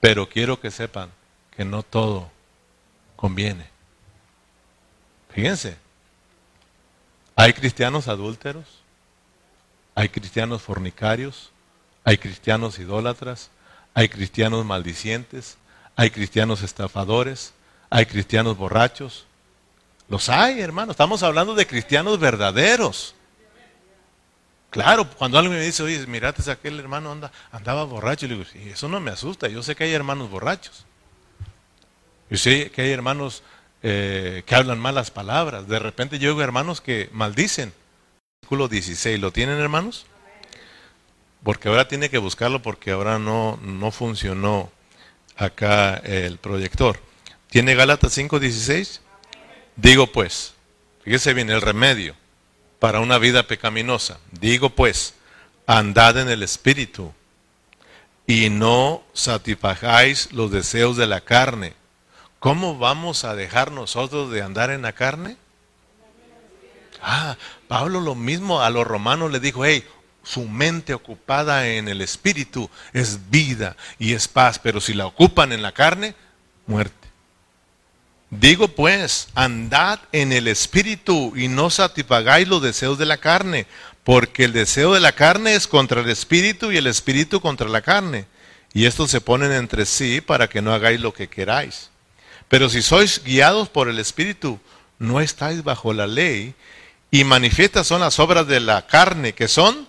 pero 0.02 0.28
quiero 0.28 0.60
que 0.60 0.72
sepan 0.72 1.12
que 1.56 1.64
no 1.64 1.84
todo 1.84 2.32
conviene. 3.16 3.68
Fíjense, 5.30 5.85
hay 7.36 7.54
cristianos 7.54 8.08
adúlteros, 8.08 8.66
hay 9.94 10.10
cristianos 10.10 10.62
fornicarios, 10.62 11.52
hay 12.04 12.18
cristianos 12.18 12.80
idólatras, 12.80 13.50
hay 13.94 14.10
cristianos 14.10 14.66
maldicientes, 14.66 15.58
hay 15.96 16.10
cristianos 16.10 16.62
estafadores, 16.62 17.54
hay 17.90 18.06
cristianos 18.06 18.58
borrachos. 18.58 19.26
Los 20.08 20.30
hay, 20.30 20.62
hermano. 20.62 20.92
Estamos 20.92 21.24
hablando 21.24 21.56
de 21.56 21.66
cristianos 21.66 22.20
verdaderos. 22.20 23.16
Claro, 24.70 25.10
cuando 25.10 25.38
alguien 25.38 25.58
me 25.58 25.64
dice, 25.64 25.84
oye, 25.84 26.06
mirate, 26.06 26.50
aquel 26.52 26.80
hermano 26.80 27.12
anda, 27.12 27.32
andaba 27.52 27.86
borracho, 27.86 28.28
le 28.28 28.36
digo, 28.36 28.50
eso 28.54 28.90
no 28.90 29.00
me 29.00 29.12
asusta. 29.12 29.48
Yo 29.48 29.64
sé 29.64 29.76
que 29.76 29.86
hay 29.86 29.94
hermanos 29.94 30.30
borrachos. 30.30 30.86
Yo 32.30 32.38
sé 32.38 32.70
que 32.72 32.82
hay 32.82 32.92
hermanos 32.92 33.44
eh, 33.88 34.42
que 34.48 34.56
hablan 34.56 34.80
malas 34.80 35.12
palabras. 35.12 35.68
De 35.68 35.78
repente 35.78 36.18
yo 36.18 36.30
oigo 36.30 36.42
hermanos 36.42 36.82
que 36.82 37.08
maldicen. 37.14 37.72
Versículo 38.42 38.68
16, 38.68 39.20
¿lo 39.20 39.30
tienen 39.32 39.60
hermanos? 39.60 40.08
Porque 41.44 41.70
ahora 41.70 41.88
tiene 41.88 42.10
que 42.10 42.18
buscarlo 42.18 42.64
porque 42.64 42.90
ahora 42.90 43.20
no, 43.20 43.60
no 43.62 43.92
funcionó 43.92 44.72
acá 45.38 45.98
el 45.98 46.40
proyector. 46.40 47.00
¿Tiene 47.52 47.76
Gálatas 47.76 48.18
5:16? 48.18 49.02
Digo 49.76 50.08
pues, 50.08 50.56
fíjese 51.04 51.36
bien, 51.36 51.52
el 51.52 51.62
remedio 51.62 52.16
para 52.80 53.02
una 53.02 53.20
vida 53.20 53.46
pecaminosa. 53.46 54.18
Digo 54.32 54.72
pues, 54.72 55.14
andad 55.68 56.18
en 56.18 56.30
el 56.30 56.42
Espíritu 56.42 57.14
y 58.26 58.50
no 58.50 59.04
satisfagáis 59.14 60.32
los 60.32 60.50
deseos 60.50 60.98
de 60.98 61.06
la 61.06 61.22
carne. 61.22 61.76
¿Cómo 62.46 62.78
vamos 62.78 63.24
a 63.24 63.34
dejar 63.34 63.72
nosotros 63.72 64.30
de 64.30 64.44
andar 64.44 64.70
en 64.70 64.84
la 64.84 64.94
carne? 64.94 65.36
Ah, 67.02 67.38
Pablo 67.68 68.00
lo 68.00 68.14
mismo 68.14 68.62
a 68.62 68.70
los 68.70 68.86
romanos 68.86 69.32
le 69.32 69.40
dijo, 69.40 69.66
hey, 69.66 69.84
su 70.22 70.48
mente 70.48 70.94
ocupada 70.94 71.68
en 71.68 71.88
el 71.88 72.02
espíritu 72.02 72.70
es 72.94 73.32
vida 73.32 73.76
y 73.98 74.14
es 74.14 74.28
paz, 74.28 74.60
pero 74.60 74.80
si 74.80 74.94
la 74.94 75.08
ocupan 75.08 75.54
en 75.54 75.64
la 75.64 75.72
carne, 75.72 76.14
muerte. 76.68 77.08
Digo 78.30 78.68
pues, 78.68 79.30
andad 79.34 79.98
en 80.12 80.32
el 80.32 80.48
espíritu 80.48 81.34
y 81.36 81.48
no 81.48 81.72
satisfagáis 81.72 82.48
los 82.48 82.62
deseos 82.62 83.00
de 83.00 83.08
la 83.08 83.18
carne, 83.18 83.66
porque 84.04 84.44
el 84.44 84.54
deseo 84.54 84.94
de 84.94 85.00
la 85.00 85.14
carne 85.14 85.56
es 85.56 85.66
contra 85.66 86.02
el 86.02 86.10
espíritu 86.12 86.72
y 86.72 86.78
el 86.78 86.86
espíritu 86.86 87.42
contra 87.42 87.68
la 87.68 87.82
carne. 87.82 88.28
Y 88.72 88.86
estos 88.86 89.10
se 89.10 89.20
ponen 89.20 89.52
entre 89.52 89.88
sí 89.88 90.22
para 90.22 90.48
que 90.48 90.62
no 90.62 90.76
hagáis 90.76 91.02
lo 91.02 91.12
que 91.12 91.28
queráis. 91.28 91.90
Pero 92.48 92.70
si 92.70 92.82
sois 92.82 93.24
guiados 93.24 93.70
por 93.70 93.90
el 93.90 94.00
espíritu, 94.00 94.60
no 95.00 95.20
estáis 95.20 95.64
bajo 95.64 95.94
la 95.94 96.08
ley, 96.08 96.56
y 97.12 97.24
manifiestas 97.24 97.88
son 97.88 98.02
las 98.02 98.20
obras 98.20 98.48
de 98.48 98.60
la 98.60 98.88
carne, 98.88 99.34
que 99.34 99.48
son 99.48 99.88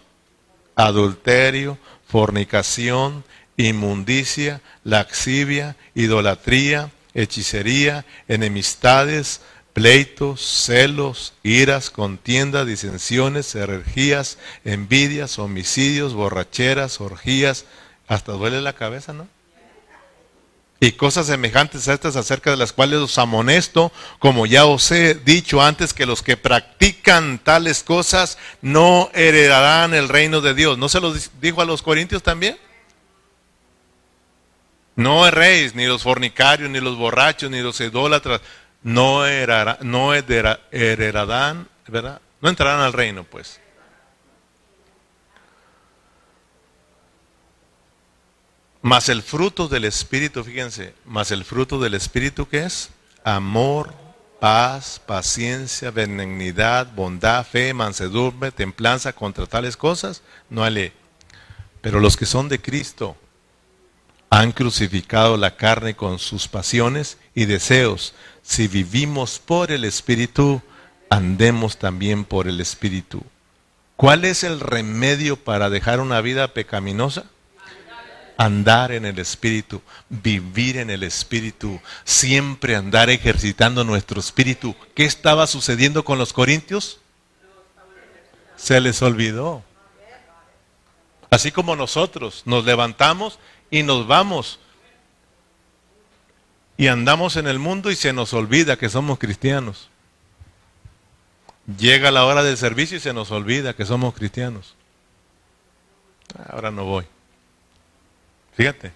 adulterio, 0.75 1.79
fornicación, 2.09 3.25
inmundicia, 3.57 4.61
laxivia, 4.85 5.77
idolatría, 5.95 6.91
hechicería, 7.15 8.05
enemistades, 8.29 9.41
pleitos, 9.73 10.41
celos, 10.41 11.35
iras, 11.43 11.91
contiendas, 11.91 12.67
disensiones, 12.67 13.55
herejías, 13.55 14.39
envidias, 14.65 15.39
homicidios, 15.39 16.15
borracheras, 16.15 17.01
orgías, 17.01 17.65
hasta 18.07 18.33
duele 18.33 18.61
la 18.61 18.75
cabeza, 18.75 19.13
¿no? 19.13 19.29
Y 20.79 20.93
cosas 20.93 21.27
semejantes 21.27 21.89
a 21.89 21.95
estas 21.95 22.17
acerca 22.17 22.51
de 22.51 22.57
las 22.57 22.73
cuales 22.73 22.99
os 22.99 23.17
amonesto, 23.19 23.93
como 24.19 24.45
ya 24.47 24.67
os 24.67 24.91
he 24.91 25.15
dicho 25.15 25.63
antes, 25.63 25.95
que 25.95 26.05
los 26.05 26.23
que 26.23 26.37
practican 26.37 27.39
tales 27.39 27.83
cosas 27.83 28.37
no 28.61 29.11
heredarán 29.15 29.95
el 29.95 30.09
reino 30.09 30.41
de 30.41 30.55
Dios. 30.55 30.77
¿No 30.77 30.89
se 30.89 31.01
lo 31.01 31.15
dijo 31.41 31.63
a 31.63 31.65
los 31.65 31.83
corintios 31.83 32.23
también? 32.23 32.59
No 34.97 35.27
erréis, 35.27 35.75
ni 35.75 35.87
los 35.87 36.03
fornicarios, 36.03 36.71
ni 36.71 36.81
los 36.81 36.97
borrachos, 36.97 37.51
ni 37.51 37.61
los 37.61 37.81
idólatras, 37.81 38.41
no, 38.83 39.23
no 39.81 40.15
heredarán, 40.15 41.69
¿verdad? 41.89 42.21
No 42.41 42.49
entrarán 42.49 42.81
al 42.81 42.93
reino, 42.93 43.25
pues. 43.25 43.61
Más 48.87 49.09
el 49.09 49.25
fruto 49.25 49.67
del 49.67 49.85
Espíritu, 49.85 50.45
fíjense, 50.45 50.95
más 51.05 51.33
el 51.33 51.45
fruto 51.45 51.81
del 51.81 51.95
Espíritu 51.95 52.47
que 52.47 52.63
es 52.63 52.91
amor, 53.25 53.93
paz, 54.39 55.03
paciencia, 55.05 55.91
benignidad, 55.91 56.95
bondad, 56.95 57.45
fe, 57.45 57.75
mansedumbre, 57.75 58.53
templanza, 58.53 59.13
contra 59.13 59.45
tales 59.47 59.77
cosas, 59.77 60.23
no 60.51 60.63
hay 60.63 60.73
ley. 60.73 60.93
Pero 61.81 61.99
los 61.99 62.17
que 62.17 62.27
son 62.27 62.49
de 62.49 62.61
Cristo 62.61 63.17
han 64.31 64.53
crucificado 64.53 65.37
la 65.37 65.57
carne 65.57 65.97
con 65.97 66.21
sus 66.21 66.47
pasiones 66.47 67.19
y 67.35 67.47
deseos. 67.47 68.15
Si 68.43 68.69
vivimos 68.69 69.41
por 69.41 69.73
el 69.73 69.83
Espíritu, 69.83 70.63
andemos 71.11 71.77
también 71.77 72.25
por 72.25 72.47
el 72.47 72.61
Espíritu. 72.61 73.25
¿Cuál 73.97 74.25
es 74.25 74.45
el 74.45 74.61
remedio 74.61 75.35
para 75.35 75.71
dejar 75.71 75.99
una 75.99 76.21
vida 76.21 76.55
pecaminosa? 76.55 77.25
Andar 78.37 78.93
en 78.93 79.07
el 79.07 79.19
Espíritu, 79.19 79.83
vivir 80.09 80.77
en 80.77 80.91
el 80.91 81.03
Espíritu, 81.03 81.81
siempre 82.05 82.77
andar 82.77 83.11
ejercitando 83.11 83.85
nuestro 83.85 84.21
Espíritu. 84.21 84.75
¿Qué 84.95 85.05
estaba 85.05 85.47
sucediendo 85.47 86.05
con 86.05 86.19
los 86.19 86.33
corintios? 86.33 87.01
Se 88.57 88.81
les 88.81 89.03
olvidó. 89.03 89.63
Así 91.31 91.51
como 91.51 91.77
nosotros 91.77 92.43
nos 92.45 92.65
levantamos 92.65 93.39
y 93.71 93.83
nos 93.83 94.07
vamos 94.07 94.61
y 96.79 96.89
andamos 96.89 97.37
en 97.37 97.47
el 97.47 97.59
mundo 97.59 97.91
y 97.91 97.97
se 97.97 98.13
nos 98.13 98.35
olvida 98.35 98.77
que 98.77 98.89
somos 98.89 99.19
cristianos. 99.19 99.89
Llega 101.79 102.11
la 102.11 102.27
hora 102.27 102.43
del 102.43 102.57
servicio 102.57 102.99
y 102.99 103.01
se 103.01 103.13
nos 103.13 103.31
olvida 103.31 103.75
que 103.75 103.87
somos 103.87 104.15
cristianos. 104.15 104.75
Ahora 106.49 106.71
no 106.71 106.85
voy. 106.85 107.07
Fíjate. 108.57 108.93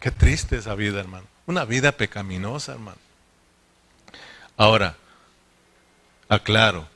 Qué 0.00 0.10
triste 0.10 0.56
esa 0.56 0.74
vida, 0.74 0.98
hermano. 0.98 1.26
Una 1.46 1.64
vida 1.64 1.92
pecaminosa, 1.92 2.72
hermano. 2.72 2.98
Ahora, 4.56 4.96
aclaro, 6.28 6.88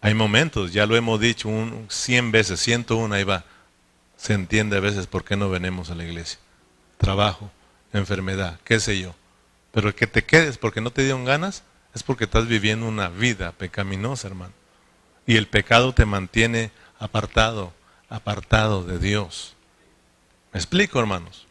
hay 0.00 0.14
momentos, 0.14 0.72
ya 0.72 0.86
lo 0.86 0.96
hemos 0.96 1.18
dicho 1.18 1.48
un, 1.48 1.86
100 1.88 2.30
veces, 2.30 2.60
101, 2.60 3.14
ahí 3.14 3.24
va. 3.24 3.44
Se 4.16 4.34
entiende 4.34 4.76
a 4.76 4.80
veces 4.80 5.06
por 5.06 5.24
qué 5.24 5.36
no 5.36 5.50
venimos 5.50 5.90
a 5.90 5.94
la 5.94 6.04
iglesia. 6.04 6.38
Trabajo, 6.98 7.50
enfermedad, 7.92 8.60
qué 8.64 8.78
sé 8.80 9.00
yo. 9.00 9.14
Pero 9.72 9.94
que 9.94 10.06
te 10.06 10.24
quedes 10.24 10.58
porque 10.58 10.80
no 10.80 10.90
te 10.90 11.02
dieron 11.02 11.24
ganas 11.24 11.64
es 11.94 12.02
porque 12.02 12.24
estás 12.24 12.46
viviendo 12.46 12.86
una 12.86 13.08
vida 13.08 13.52
pecaminosa, 13.52 14.28
hermano. 14.28 14.52
Y 15.26 15.36
el 15.36 15.48
pecado 15.48 15.94
te 15.94 16.04
mantiene 16.04 16.70
apartado, 16.98 17.72
apartado 18.08 18.84
de 18.84 18.98
Dios. 18.98 19.53
¿Me 20.54 20.60
explico, 20.60 21.00
hermanos? 21.00 21.48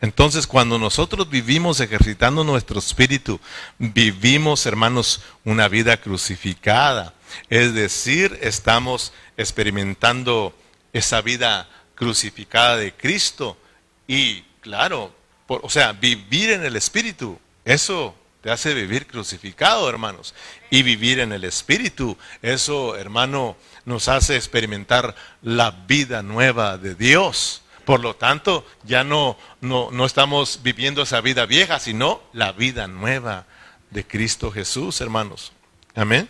Entonces, 0.00 0.46
cuando 0.46 0.78
nosotros 0.78 1.28
vivimos 1.28 1.78
ejercitando 1.80 2.42
nuestro 2.42 2.78
espíritu, 2.78 3.38
vivimos, 3.78 4.64
hermanos, 4.64 5.20
una 5.44 5.68
vida 5.68 5.98
crucificada. 5.98 7.12
Es 7.50 7.74
decir, 7.74 8.38
estamos 8.40 9.12
experimentando 9.36 10.56
esa 10.94 11.20
vida 11.20 11.68
crucificada 11.94 12.78
de 12.78 12.94
Cristo. 12.94 13.58
Y, 14.06 14.40
claro, 14.62 15.14
o 15.46 15.68
sea, 15.68 15.92
vivir 15.92 16.48
en 16.52 16.64
el 16.64 16.76
espíritu, 16.76 17.38
eso 17.66 18.14
te 18.40 18.50
hace 18.50 18.72
vivir 18.72 19.06
crucificado, 19.06 19.86
hermanos. 19.86 20.34
Y 20.70 20.82
vivir 20.82 21.20
en 21.20 21.32
el 21.32 21.44
espíritu, 21.44 22.16
eso, 22.40 22.96
hermano, 22.96 23.58
nos 23.84 24.08
hace 24.08 24.34
experimentar 24.34 25.14
la 25.42 25.72
vida 25.72 26.22
nueva 26.22 26.78
de 26.78 26.94
Dios. 26.94 27.64
Por 27.88 28.00
lo 28.00 28.16
tanto, 28.16 28.66
ya 28.84 29.02
no, 29.02 29.38
no, 29.62 30.04
estamos 30.04 30.60
viviendo 30.62 31.00
esa 31.00 31.22
vida 31.22 31.46
vieja, 31.46 31.80
sino 31.80 32.20
la 32.34 32.52
vida 32.52 32.86
nueva 32.86 33.46
de 33.88 34.06
Cristo 34.06 34.50
Jesús, 34.52 35.00
hermanos. 35.00 35.52
Amén. 35.94 36.28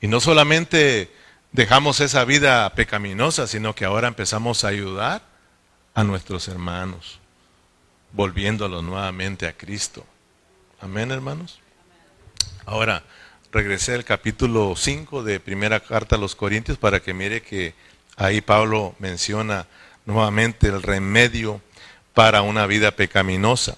Y 0.00 0.06
no 0.06 0.20
solamente 0.20 1.12
dejamos 1.50 1.98
esa 1.98 2.24
vida 2.24 2.72
pecaminosa, 2.76 3.48
sino 3.48 3.74
que 3.74 3.86
ahora 3.86 4.06
empezamos 4.06 4.62
a 4.62 4.68
ayudar 4.68 5.22
a 5.94 6.04
nuestros 6.04 6.46
hermanos, 6.46 7.18
volviéndolos 8.12 8.84
nuevamente 8.84 9.48
a 9.48 9.56
Cristo. 9.56 10.06
Amén, 10.80 11.10
hermanos. 11.10 11.58
Ahora, 12.66 13.02
regresé 13.50 13.94
al 13.94 14.04
capítulo 14.04 14.74
5 14.76 15.24
de 15.24 15.40
primera 15.40 15.80
carta 15.80 16.14
a 16.14 16.20
los 16.20 16.36
Corintios 16.36 16.78
para 16.78 17.00
que 17.00 17.12
mire 17.12 17.42
que 17.42 17.74
ahí 18.16 18.40
Pablo 18.40 18.94
menciona 19.00 19.66
nuevamente 20.04 20.68
el 20.68 20.82
remedio 20.82 21.60
para 22.12 22.42
una 22.42 22.66
vida 22.66 22.92
pecaminosa. 22.92 23.76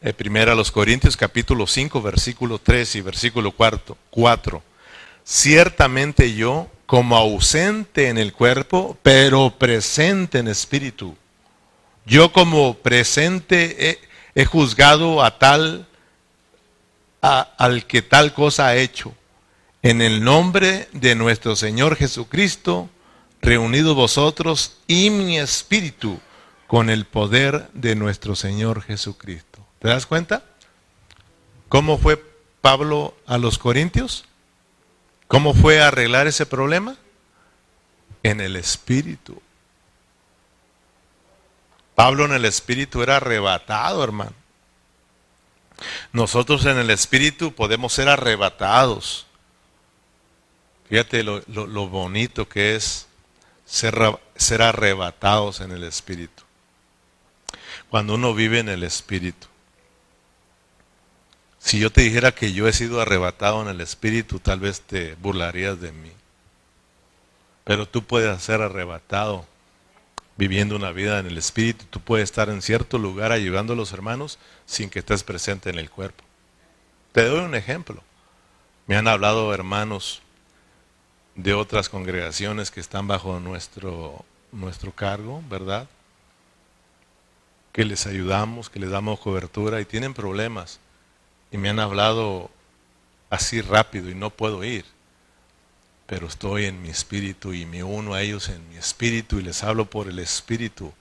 Eh, 0.00 0.12
primera 0.12 0.52
a 0.52 0.54
los 0.54 0.70
Corintios 0.70 1.16
capítulo 1.16 1.66
5 1.66 2.00
versículo 2.00 2.58
3 2.58 2.96
y 2.96 3.00
versículo 3.00 3.52
4. 3.52 4.62
Ciertamente 5.24 6.34
yo, 6.34 6.68
como 6.86 7.16
ausente 7.16 8.08
en 8.08 8.16
el 8.16 8.32
cuerpo, 8.32 8.96
pero 9.02 9.50
presente 9.58 10.38
en 10.38 10.48
espíritu. 10.48 11.16
Yo 12.06 12.32
como 12.32 12.74
presente 12.74 14.00
he, 14.34 14.44
juzgado 14.46 15.22
a 15.22 15.38
tal, 15.38 15.86
al 17.20 17.86
que 17.86 18.00
tal 18.00 18.32
cosa 18.32 18.68
ha 18.68 18.76
hecho. 18.76 19.12
En 19.82 20.00
el 20.00 20.24
nombre 20.24 20.88
de 20.92 21.14
nuestro 21.14 21.56
Señor 21.56 21.96
Jesucristo, 21.96 22.88
reunidos 23.48 23.96
vosotros 23.96 24.76
y 24.86 25.08
mi 25.08 25.38
espíritu 25.38 26.20
con 26.66 26.90
el 26.90 27.06
poder 27.06 27.70
de 27.72 27.94
nuestro 27.94 28.36
Señor 28.36 28.82
Jesucristo. 28.82 29.64
¿Te 29.78 29.88
das 29.88 30.04
cuenta? 30.04 30.44
¿Cómo 31.70 31.96
fue 31.96 32.22
Pablo 32.60 33.16
a 33.26 33.38
los 33.38 33.56
Corintios? 33.56 34.26
¿Cómo 35.28 35.54
fue 35.54 35.80
a 35.80 35.88
arreglar 35.88 36.26
ese 36.26 36.44
problema? 36.44 36.96
En 38.22 38.42
el 38.42 38.54
espíritu. 38.54 39.40
Pablo 41.94 42.26
en 42.26 42.32
el 42.32 42.44
espíritu 42.44 43.02
era 43.02 43.16
arrebatado, 43.16 44.04
hermano. 44.04 44.34
Nosotros 46.12 46.66
en 46.66 46.76
el 46.76 46.90
espíritu 46.90 47.54
podemos 47.54 47.94
ser 47.94 48.10
arrebatados. 48.10 49.26
Fíjate 50.90 51.22
lo, 51.22 51.88
bonito 51.88 52.46
que 52.46 52.76
es 52.76 53.07
ser, 53.68 54.62
arrebatados 54.62 55.60
en 55.60 55.72
el 55.72 55.84
espíritu. 55.84 56.42
Cuando 57.90 58.14
uno 58.14 58.34
vive 58.34 58.58
en 58.58 58.68
el 58.68 58.82
espíritu. 58.82 59.46
Si 61.58 61.78
yo 61.78 61.90
te 61.90 62.02
dijera 62.02 62.32
que 62.32 62.52
yo 62.52 62.66
he 62.66 62.72
sido 62.72 63.00
arrebatado 63.00 63.60
en 63.62 63.68
el 63.68 63.80
espíritu, 63.80 64.40
tal 64.40 64.60
vez 64.60 64.80
te 64.80 65.14
burlarías 65.16 65.80
de 65.80 65.92
mí. 65.92 66.12
Pero 67.64 67.86
tú 67.86 68.04
puedes 68.04 68.42
ser 68.42 68.62
arrebatado 68.62 69.46
viviendo 70.36 70.76
una 70.76 70.92
vida 70.92 71.18
en 71.18 71.26
el 71.26 71.36
espíritu. 71.36 71.84
Tú 71.90 72.00
puedes 72.00 72.24
estar 72.24 72.48
en 72.48 72.62
cierto 72.62 72.96
lugar 72.96 73.32
ayudando 73.32 73.74
a 73.74 73.76
los 73.76 73.92
hermanos 73.92 74.38
sin 74.64 74.88
que 74.88 75.00
estés 75.00 75.24
presente 75.24 75.68
en 75.68 75.78
el 75.78 75.90
cuerpo. 75.90 76.24
Te 77.12 77.24
doy 77.24 77.40
un 77.40 77.54
ejemplo. 77.54 78.02
Me 78.86 78.96
han 78.96 79.08
hablado 79.08 79.52
hermanos 79.52 80.22
de 81.38 81.54
otras 81.54 81.88
congregaciones 81.88 82.72
que 82.72 82.80
están 82.80 83.06
bajo 83.06 83.38
nuestro, 83.38 84.24
nuestro 84.50 84.90
cargo, 84.90 85.40
¿verdad? 85.48 85.88
Que 87.70 87.84
les 87.84 88.08
ayudamos, 88.08 88.68
que 88.68 88.80
les 88.80 88.90
damos 88.90 89.20
cobertura 89.20 89.80
y 89.80 89.84
tienen 89.84 90.14
problemas 90.14 90.80
y 91.52 91.56
me 91.56 91.68
han 91.68 91.78
hablado 91.78 92.50
así 93.30 93.60
rápido 93.60 94.10
y 94.10 94.16
no 94.16 94.30
puedo 94.30 94.64
ir, 94.64 94.84
pero 96.08 96.26
estoy 96.26 96.64
en 96.64 96.82
mi 96.82 96.88
espíritu 96.88 97.54
y 97.54 97.66
me 97.66 97.84
uno 97.84 98.14
a 98.14 98.22
ellos 98.22 98.48
en 98.48 98.68
mi 98.68 98.76
espíritu 98.76 99.38
y 99.38 99.42
les 99.42 99.62
hablo 99.62 99.88
por 99.88 100.08
el 100.08 100.18
espíritu 100.18 100.92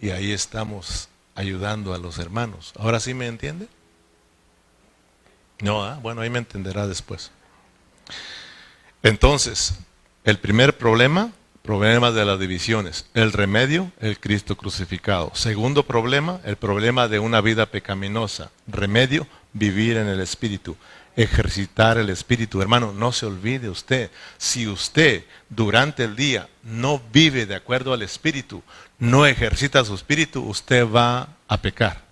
y 0.00 0.08
ahí 0.08 0.32
estamos 0.32 1.10
ayudando 1.34 1.92
a 1.92 1.98
los 1.98 2.18
hermanos. 2.18 2.72
¿Ahora 2.78 2.98
sí 2.98 3.12
me 3.12 3.26
entiende? 3.26 3.68
No, 5.60 5.84
¿ah? 5.84 5.98
bueno, 6.00 6.22
ahí 6.22 6.30
me 6.30 6.38
entenderá 6.38 6.86
después. 6.86 7.30
Entonces, 9.06 9.78
el 10.24 10.40
primer 10.40 10.76
problema, 10.76 11.30
problema 11.62 12.10
de 12.10 12.24
las 12.24 12.40
divisiones. 12.40 13.06
El 13.14 13.32
remedio, 13.32 13.92
el 14.00 14.18
Cristo 14.18 14.56
crucificado. 14.56 15.30
Segundo 15.32 15.84
problema, 15.86 16.40
el 16.42 16.56
problema 16.56 17.06
de 17.06 17.20
una 17.20 17.40
vida 17.40 17.66
pecaminosa. 17.66 18.50
Remedio, 18.66 19.28
vivir 19.52 19.96
en 19.96 20.08
el 20.08 20.18
Espíritu, 20.18 20.76
ejercitar 21.14 21.98
el 21.98 22.10
Espíritu. 22.10 22.60
Hermano, 22.60 22.92
no 22.92 23.12
se 23.12 23.26
olvide 23.26 23.70
usted, 23.70 24.10
si 24.38 24.66
usted 24.66 25.24
durante 25.48 26.02
el 26.02 26.16
día 26.16 26.48
no 26.64 27.00
vive 27.12 27.46
de 27.46 27.54
acuerdo 27.54 27.92
al 27.92 28.02
Espíritu, 28.02 28.60
no 28.98 29.24
ejercita 29.24 29.84
su 29.84 29.94
Espíritu, 29.94 30.42
usted 30.42 30.84
va 30.84 31.28
a 31.46 31.62
pecar. 31.62 32.02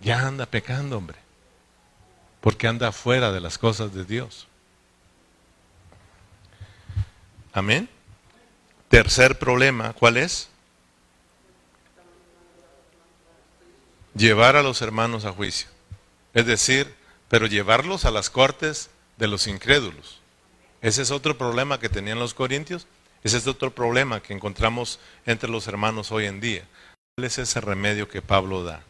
Ya 0.00 0.26
anda 0.26 0.46
pecando, 0.46 0.98
hombre, 0.98 1.18
porque 2.40 2.66
anda 2.66 2.90
fuera 2.90 3.30
de 3.30 3.40
las 3.40 3.56
cosas 3.56 3.94
de 3.94 4.04
Dios. 4.04 4.47
Amén. 7.58 7.88
Tercer 8.88 9.38
problema, 9.38 9.92
¿cuál 9.92 10.16
es? 10.16 10.48
llevar 14.18 14.56
a 14.56 14.62
los 14.62 14.82
hermanos 14.82 15.24
a 15.24 15.32
juicio. 15.32 15.68
Es 16.34 16.44
decir, 16.44 16.92
pero 17.28 17.46
llevarlos 17.46 18.04
a 18.04 18.10
las 18.10 18.28
cortes 18.30 18.90
de 19.16 19.28
los 19.28 19.46
incrédulos. 19.46 20.20
Ese 20.82 21.02
es 21.02 21.10
otro 21.10 21.38
problema 21.38 21.80
que 21.80 21.88
tenían 21.88 22.18
los 22.18 22.34
corintios. 22.34 22.86
Ese 23.22 23.38
es 23.38 23.46
otro 23.46 23.70
problema 23.74 24.20
que 24.20 24.34
encontramos 24.34 25.00
entre 25.24 25.48
los 25.48 25.66
hermanos 25.66 26.12
hoy 26.12 26.26
en 26.26 26.40
día. 26.40 26.64
¿Cuál 27.14 27.26
es 27.26 27.38
ese 27.38 27.60
remedio 27.60 28.08
que 28.08 28.22
Pablo 28.22 28.62
da? 28.64 28.82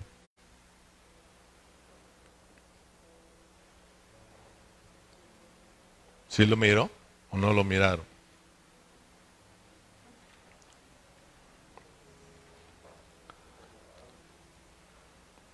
¿Sí 6.29 6.45
lo 6.45 6.57
miró 6.57 6.91
o 7.31 7.39
no 7.39 7.53
lo 7.53 7.65
miraron? 7.65 8.18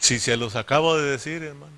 Si 0.04 0.18
se 0.18 0.36
los 0.36 0.54
acabo 0.54 0.98
de 0.98 1.12
decir, 1.12 1.42
hermano. 1.42 1.72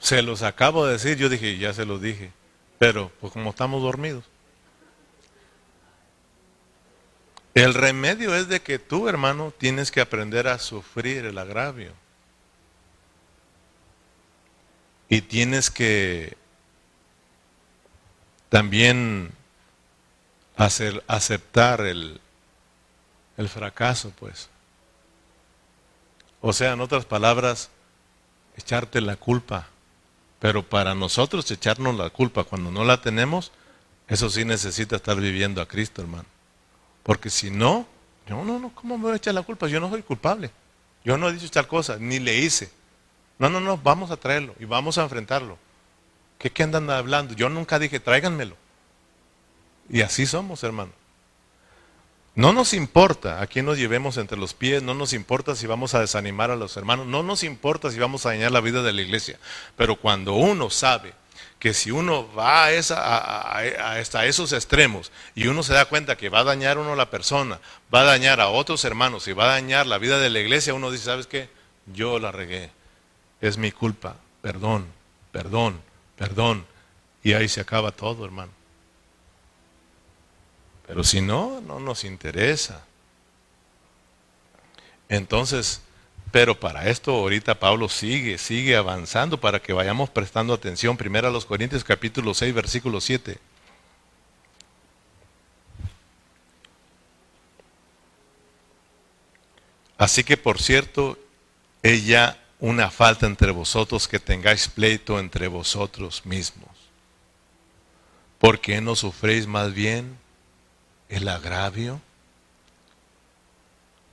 Se 0.00 0.22
los 0.22 0.42
acabo 0.42 0.84
de 0.84 0.94
decir, 0.94 1.16
yo 1.16 1.28
dije, 1.28 1.56
ya 1.56 1.72
se 1.72 1.86
los 1.86 2.02
dije. 2.02 2.32
Pero, 2.80 3.12
pues 3.20 3.32
como 3.32 3.50
estamos 3.50 3.80
dormidos. 3.80 4.24
El 7.54 7.74
remedio 7.74 8.34
es 8.34 8.48
de 8.48 8.60
que 8.60 8.80
tú, 8.80 9.08
hermano, 9.08 9.52
tienes 9.56 9.92
que 9.92 10.00
aprender 10.00 10.48
a 10.48 10.58
sufrir 10.58 11.26
el 11.26 11.38
agravio. 11.38 11.92
Y 15.08 15.20
tienes 15.20 15.70
que 15.70 16.36
también 18.48 19.30
hacer, 20.56 21.04
aceptar 21.06 21.82
el, 21.82 22.20
el 23.36 23.48
fracaso, 23.48 24.12
pues. 24.18 24.50
O 26.48 26.52
sea, 26.52 26.74
en 26.74 26.80
otras 26.80 27.04
palabras, 27.04 27.70
echarte 28.56 29.00
la 29.00 29.16
culpa. 29.16 29.66
Pero 30.38 30.62
para 30.62 30.94
nosotros 30.94 31.50
echarnos 31.50 31.96
la 31.96 32.10
culpa 32.10 32.44
cuando 32.44 32.70
no 32.70 32.84
la 32.84 33.00
tenemos, 33.00 33.50
eso 34.06 34.30
sí 34.30 34.44
necesita 34.44 34.94
estar 34.94 35.16
viviendo 35.16 35.60
a 35.60 35.66
Cristo, 35.66 36.02
hermano. 36.02 36.26
Porque 37.02 37.30
si 37.30 37.50
no, 37.50 37.84
yo 38.28 38.44
no, 38.44 38.60
no, 38.60 38.72
¿cómo 38.72 38.96
me 38.96 39.06
voy 39.06 39.14
a 39.14 39.16
echar 39.16 39.34
la 39.34 39.42
culpa? 39.42 39.66
Yo 39.66 39.80
no 39.80 39.90
soy 39.90 40.04
culpable. 40.04 40.52
Yo 41.04 41.18
no 41.18 41.28
he 41.28 41.32
dicho 41.32 41.50
tal 41.50 41.66
cosa, 41.66 41.96
ni 41.98 42.20
le 42.20 42.36
hice. 42.36 42.70
No, 43.40 43.50
no, 43.50 43.58
no, 43.58 43.76
vamos 43.76 44.12
a 44.12 44.16
traerlo 44.16 44.54
y 44.60 44.66
vamos 44.66 44.98
a 44.98 45.02
enfrentarlo. 45.02 45.58
¿Qué, 46.38 46.52
qué 46.52 46.62
andan 46.62 46.88
hablando? 46.90 47.34
Yo 47.34 47.48
nunca 47.48 47.80
dije, 47.80 47.98
tráiganmelo. 47.98 48.56
Y 49.90 50.02
así 50.02 50.26
somos, 50.26 50.62
hermano. 50.62 50.92
No 52.36 52.52
nos 52.52 52.74
importa 52.74 53.40
a 53.40 53.46
quién 53.46 53.64
nos 53.64 53.78
llevemos 53.78 54.18
entre 54.18 54.36
los 54.36 54.52
pies, 54.52 54.82
no 54.82 54.92
nos 54.92 55.14
importa 55.14 55.56
si 55.56 55.66
vamos 55.66 55.94
a 55.94 56.00
desanimar 56.00 56.50
a 56.50 56.56
los 56.56 56.76
hermanos, 56.76 57.06
no 57.06 57.22
nos 57.22 57.42
importa 57.42 57.90
si 57.90 57.98
vamos 57.98 58.26
a 58.26 58.28
dañar 58.28 58.52
la 58.52 58.60
vida 58.60 58.82
de 58.82 58.92
la 58.92 59.00
iglesia. 59.00 59.38
Pero 59.74 59.96
cuando 59.96 60.34
uno 60.34 60.68
sabe 60.68 61.14
que 61.58 61.72
si 61.72 61.90
uno 61.90 62.30
va 62.34 62.66
a, 62.66 62.72
esa, 62.72 63.96
hasta 63.96 64.26
esos 64.26 64.52
extremos 64.52 65.12
y 65.34 65.46
uno 65.46 65.62
se 65.62 65.72
da 65.72 65.86
cuenta 65.86 66.16
que 66.16 66.28
va 66.28 66.40
a 66.40 66.44
dañar 66.44 66.76
uno 66.76 66.92
a 66.92 66.96
la 66.96 67.08
persona, 67.08 67.58
va 67.92 68.02
a 68.02 68.04
dañar 68.04 68.38
a 68.42 68.48
otros 68.48 68.84
hermanos 68.84 69.26
y 69.28 69.32
va 69.32 69.44
a 69.44 69.54
dañar 69.54 69.86
la 69.86 69.96
vida 69.96 70.18
de 70.18 70.28
la 70.28 70.40
iglesia, 70.40 70.74
uno 70.74 70.90
dice, 70.90 71.04
¿sabes 71.04 71.26
qué? 71.26 71.48
Yo 71.86 72.18
la 72.18 72.32
regué, 72.32 72.70
es 73.40 73.56
mi 73.56 73.72
culpa, 73.72 74.16
perdón, 74.42 74.84
perdón, 75.32 75.80
perdón. 76.16 76.66
Y 77.22 77.32
ahí 77.32 77.48
se 77.48 77.62
acaba 77.62 77.92
todo, 77.92 78.26
hermano. 78.26 78.55
Pero 80.86 81.02
si 81.04 81.20
no, 81.20 81.60
no 81.60 81.80
nos 81.80 82.04
interesa. 82.04 82.84
Entonces, 85.08 85.80
pero 86.30 86.58
para 86.58 86.88
esto 86.88 87.12
ahorita 87.12 87.58
Pablo 87.58 87.88
sigue, 87.88 88.38
sigue 88.38 88.76
avanzando 88.76 89.40
para 89.40 89.60
que 89.60 89.72
vayamos 89.72 90.10
prestando 90.10 90.52
atención. 90.52 90.96
Primero 90.96 91.28
a 91.28 91.30
los 91.30 91.46
Corintios 91.46 91.84
capítulo 91.84 92.34
6, 92.34 92.54
versículo 92.54 93.00
7. 93.00 93.38
Así 99.98 100.24
que 100.24 100.36
por 100.36 100.60
cierto, 100.60 101.18
ella 101.82 102.38
una 102.58 102.90
falta 102.90 103.26
entre 103.26 103.50
vosotros 103.50 104.08
que 104.08 104.18
tengáis 104.18 104.68
pleito 104.68 105.18
entre 105.18 105.48
vosotros 105.48 106.24
mismos. 106.26 106.70
¿Por 108.38 108.60
qué 108.60 108.80
no 108.80 108.94
sufréis 108.94 109.46
más 109.46 109.72
bien 109.72 110.18
el 111.08 111.28
agravio? 111.28 112.00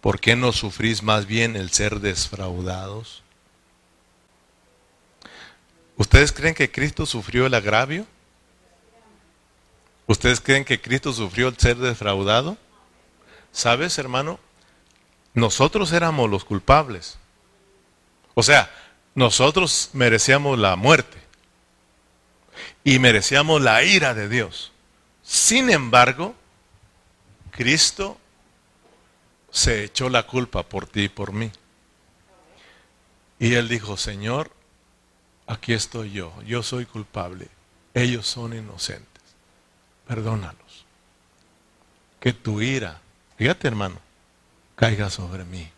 ¿Por 0.01 0.19
qué 0.19 0.35
no 0.35 0.51
sufrís 0.51 1.01
más 1.01 1.25
bien 1.25 1.55
el 1.55 1.71
ser 1.71 1.99
desfraudados? 1.99 3.23
¿Ustedes 5.95 6.31
creen 6.31 6.55
que 6.55 6.71
Cristo 6.71 7.05
sufrió 7.05 7.45
el 7.45 7.53
agravio? 7.53 8.05
¿Ustedes 10.07 10.41
creen 10.41 10.65
que 10.65 10.81
Cristo 10.81 11.13
sufrió 11.13 11.47
el 11.47 11.57
ser 11.57 11.77
defraudado? 11.77 12.57
¿Sabes, 13.51 13.97
hermano? 13.97 14.39
Nosotros 15.33 15.93
éramos 15.93 16.29
los 16.29 16.43
culpables. 16.43 17.17
O 18.33 18.43
sea, 18.43 18.71
nosotros 19.15 19.91
merecíamos 19.93 20.59
la 20.59 20.75
muerte 20.75 21.17
y 22.83 22.99
merecíamos 22.99 23.61
la 23.61 23.83
ira 23.83 24.13
de 24.13 24.27
Dios. 24.27 24.71
Sin 25.23 25.69
embargo, 25.69 26.35
Cristo 27.53 28.17
se 29.51 29.83
echó 29.83 30.09
la 30.09 30.25
culpa 30.25 30.63
por 30.63 30.87
ti 30.87 31.03
y 31.03 31.09
por 31.09 31.31
mí. 31.31 31.51
Y 33.39 33.53
él 33.53 33.67
dijo, 33.69 33.95
Señor, 33.95 34.51
aquí 35.45 35.73
estoy 35.73 36.11
yo, 36.11 36.33
yo 36.43 36.63
soy 36.63 36.85
culpable, 36.85 37.47
ellos 37.93 38.27
son 38.27 38.57
inocentes, 38.57 39.23
perdónalos. 40.07 40.85
Que 42.19 42.33
tu 42.33 42.61
ira, 42.61 43.01
fíjate 43.37 43.67
hermano, 43.67 43.99
caiga 44.75 45.09
sobre 45.09 45.43
mí. 45.43 45.69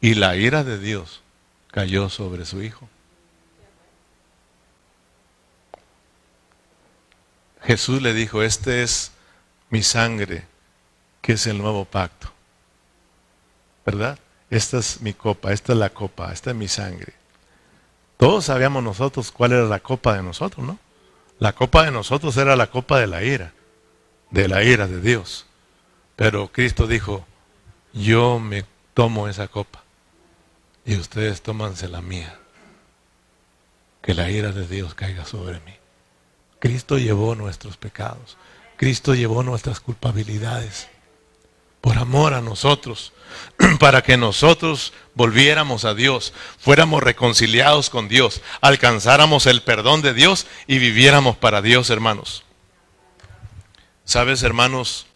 Y 0.00 0.14
la 0.14 0.36
ira 0.36 0.64
de 0.64 0.78
Dios 0.78 1.22
cayó 1.70 2.10
sobre 2.10 2.44
su 2.44 2.62
hijo. 2.62 2.88
Jesús 7.62 8.02
le 8.02 8.12
dijo, 8.12 8.42
este 8.42 8.82
es 8.82 9.12
mi 9.70 9.82
sangre, 9.82 10.51
que 11.22 11.32
es 11.32 11.46
el 11.46 11.56
nuevo 11.56 11.86
pacto. 11.86 12.30
¿Verdad? 13.86 14.18
Esta 14.50 14.78
es 14.78 15.00
mi 15.00 15.14
copa, 15.14 15.52
esta 15.52 15.72
es 15.72 15.78
la 15.78 15.88
copa, 15.88 16.30
esta 16.32 16.50
es 16.50 16.56
mi 16.56 16.68
sangre. 16.68 17.14
Todos 18.18 18.44
sabíamos 18.44 18.82
nosotros 18.82 19.32
cuál 19.32 19.52
era 19.52 19.64
la 19.64 19.80
copa 19.80 20.14
de 20.14 20.22
nosotros, 20.22 20.66
¿no? 20.66 20.78
La 21.38 21.54
copa 21.54 21.84
de 21.84 21.90
nosotros 21.90 22.36
era 22.36 22.54
la 22.54 22.66
copa 22.68 23.00
de 23.00 23.06
la 23.06 23.22
ira, 23.22 23.54
de 24.30 24.48
la 24.48 24.62
ira 24.62 24.86
de 24.86 25.00
Dios. 25.00 25.46
Pero 26.14 26.52
Cristo 26.52 26.86
dijo, 26.86 27.24
yo 27.92 28.38
me 28.38 28.64
tomo 28.94 29.28
esa 29.28 29.48
copa 29.48 29.82
y 30.84 30.96
ustedes 30.96 31.42
tómanse 31.42 31.88
la 31.88 32.02
mía. 32.02 32.38
Que 34.02 34.14
la 34.14 34.30
ira 34.30 34.52
de 34.52 34.66
Dios 34.66 34.94
caiga 34.94 35.24
sobre 35.24 35.60
mí. 35.60 35.74
Cristo 36.58 36.98
llevó 36.98 37.34
nuestros 37.34 37.76
pecados. 37.76 38.36
Cristo 38.76 39.14
llevó 39.14 39.42
nuestras 39.42 39.80
culpabilidades 39.80 40.88
por 41.82 41.98
amor 41.98 42.32
a 42.32 42.40
nosotros, 42.40 43.12
para 43.78 44.02
que 44.02 44.16
nosotros 44.16 44.94
volviéramos 45.14 45.84
a 45.84 45.92
Dios, 45.92 46.32
fuéramos 46.58 47.02
reconciliados 47.02 47.90
con 47.90 48.08
Dios, 48.08 48.40
alcanzáramos 48.62 49.46
el 49.46 49.62
perdón 49.62 50.00
de 50.00 50.14
Dios 50.14 50.46
y 50.66 50.78
viviéramos 50.78 51.36
para 51.36 51.60
Dios, 51.60 51.90
hermanos. 51.90 52.44
Sabes, 54.04 54.42
hermanos, 54.42 55.06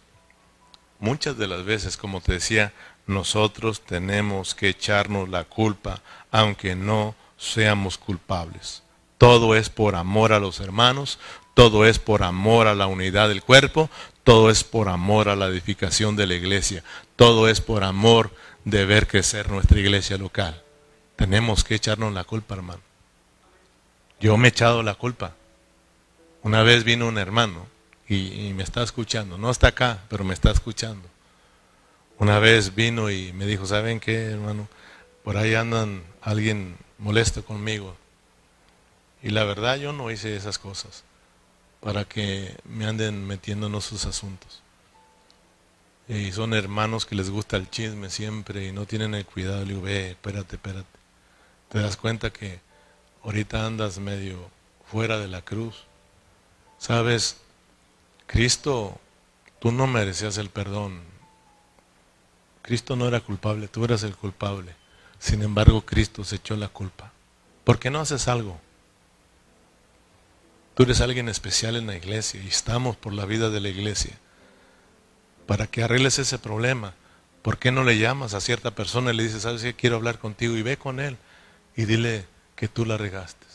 muchas 0.99 1.37
de 1.37 1.47
las 1.47 1.63
veces, 1.63 1.97
como 1.97 2.21
te 2.21 2.33
decía, 2.33 2.73
nosotros 3.07 3.81
tenemos 3.81 4.53
que 4.53 4.69
echarnos 4.69 5.29
la 5.29 5.45
culpa, 5.45 6.01
aunque 6.31 6.75
no 6.75 7.15
seamos 7.37 7.97
culpables. 7.97 8.83
Todo 9.17 9.55
es 9.55 9.69
por 9.69 9.95
amor 9.95 10.33
a 10.33 10.39
los 10.39 10.59
hermanos, 10.59 11.17
todo 11.53 11.85
es 11.85 11.97
por 11.97 12.23
amor 12.23 12.67
a 12.67 12.75
la 12.75 12.87
unidad 12.87 13.29
del 13.29 13.41
cuerpo, 13.41 13.89
todo 14.27 14.49
es 14.49 14.65
por 14.65 14.89
amor 14.89 15.29
a 15.29 15.37
la 15.37 15.45
edificación 15.45 16.17
de 16.17 16.27
la 16.27 16.33
iglesia. 16.33 16.83
Todo 17.15 17.47
es 17.47 17.61
por 17.61 17.85
amor 17.85 18.29
de 18.65 18.83
ver 18.83 19.07
crecer 19.07 19.49
nuestra 19.49 19.79
iglesia 19.79 20.17
local. 20.17 20.61
Tenemos 21.15 21.63
que 21.63 21.75
echarnos 21.75 22.11
la 22.11 22.25
culpa, 22.25 22.55
hermano. 22.55 22.81
Yo 24.19 24.35
me 24.35 24.49
he 24.49 24.51
echado 24.51 24.83
la 24.83 24.95
culpa. 24.95 25.33
Una 26.43 26.61
vez 26.61 26.83
vino 26.83 27.07
un 27.07 27.17
hermano 27.17 27.67
y, 28.09 28.51
me 28.53 28.63
está 28.63 28.83
escuchando. 28.83 29.37
No 29.37 29.49
está 29.49 29.69
acá, 29.69 30.03
pero 30.09 30.25
me 30.25 30.33
está 30.33 30.51
escuchando. 30.51 31.07
Una 32.17 32.37
vez 32.39 32.75
vino 32.75 33.09
y 33.09 33.31
me 33.31 33.45
dijo, 33.45 33.65
¿saben 33.65 34.01
qué, 34.01 34.25
hermano? 34.25 34.67
Por 35.23 35.37
ahí 35.37 35.55
andan 35.55 36.03
alguien 36.21 36.75
molesto 36.97 37.45
conmigo. 37.45 37.95
Y 39.23 39.29
la 39.29 39.45
verdad 39.45 39.77
yo 39.77 39.93
no 39.93 40.11
hice 40.11 40.35
esas 40.35 40.59
cosas 40.59 41.05
para 41.81 42.05
que 42.05 42.57
me 42.65 42.85
anden 42.85 43.25
metiéndonos 43.25 43.85
sus 43.85 44.05
asuntos. 44.05 44.61
Y 46.07 46.31
son 46.31 46.53
hermanos 46.53 47.05
que 47.05 47.15
les 47.15 47.29
gusta 47.29 47.57
el 47.57 47.69
chisme 47.69 48.09
siempre 48.09 48.67
y 48.67 48.71
no 48.71 48.85
tienen 48.85 49.13
el 49.13 49.25
cuidado. 49.25 49.59
Le 49.65 49.73
digo, 49.73 49.81
ve, 49.81 50.11
espérate, 50.11 50.55
espérate. 50.55 50.87
Te 51.69 51.79
das 51.79 51.97
cuenta 51.97 52.31
que 52.31 52.61
ahorita 53.23 53.65
andas 53.65 53.99
medio 53.99 54.49
fuera 54.89 55.19
de 55.19 55.27
la 55.27 55.41
cruz. 55.41 55.83
Sabes, 56.77 57.37
Cristo, 58.25 58.99
tú 59.59 59.71
no 59.71 59.85
merecías 59.85 60.37
el 60.37 60.49
perdón. 60.49 61.01
Cristo 62.61 62.95
no 62.95 63.07
era 63.07 63.19
culpable, 63.19 63.67
tú 63.67 63.83
eras 63.83 64.03
el 64.03 64.15
culpable. 64.15 64.75
Sin 65.19 65.41
embargo, 65.41 65.81
Cristo 65.81 66.23
se 66.23 66.35
echó 66.37 66.55
la 66.55 66.69
culpa. 66.69 67.11
¿Por 67.63 67.79
qué 67.79 67.89
no 67.89 67.99
haces 67.99 68.27
algo? 68.27 68.59
Tú 70.77 70.83
eres 70.83 71.01
alguien 71.01 71.27
especial 71.27 71.75
en 71.75 71.87
la 71.87 71.95
iglesia 71.95 72.39
y 72.39 72.47
estamos 72.49 72.95
por 72.95 73.11
la 73.11 73.25
vida 73.25 73.49
de 73.49 73.59
la 73.59 73.69
iglesia. 73.69 74.15
Para 75.47 75.65
que 75.65 75.81
arregles 75.81 76.19
ese 76.19 76.37
problema, 76.37 76.93
¿por 77.41 77.57
qué 77.57 77.71
no 77.71 77.83
le 77.83 77.97
llamas 77.97 78.35
a 78.35 78.41
cierta 78.41 78.69
persona 78.69 79.11
y 79.11 79.15
le 79.15 79.23
dices, 79.23 79.41
sabes 79.41 79.63
que 79.63 79.73
quiero 79.73 79.95
hablar 79.95 80.19
contigo 80.19 80.55
y 80.55 80.61
ve 80.61 80.77
con 80.77 80.99
él 80.99 81.17
y 81.75 81.85
dile 81.85 82.27
que 82.55 82.67
tú 82.67 82.85
la 82.85 82.95
regaste? 82.95 83.47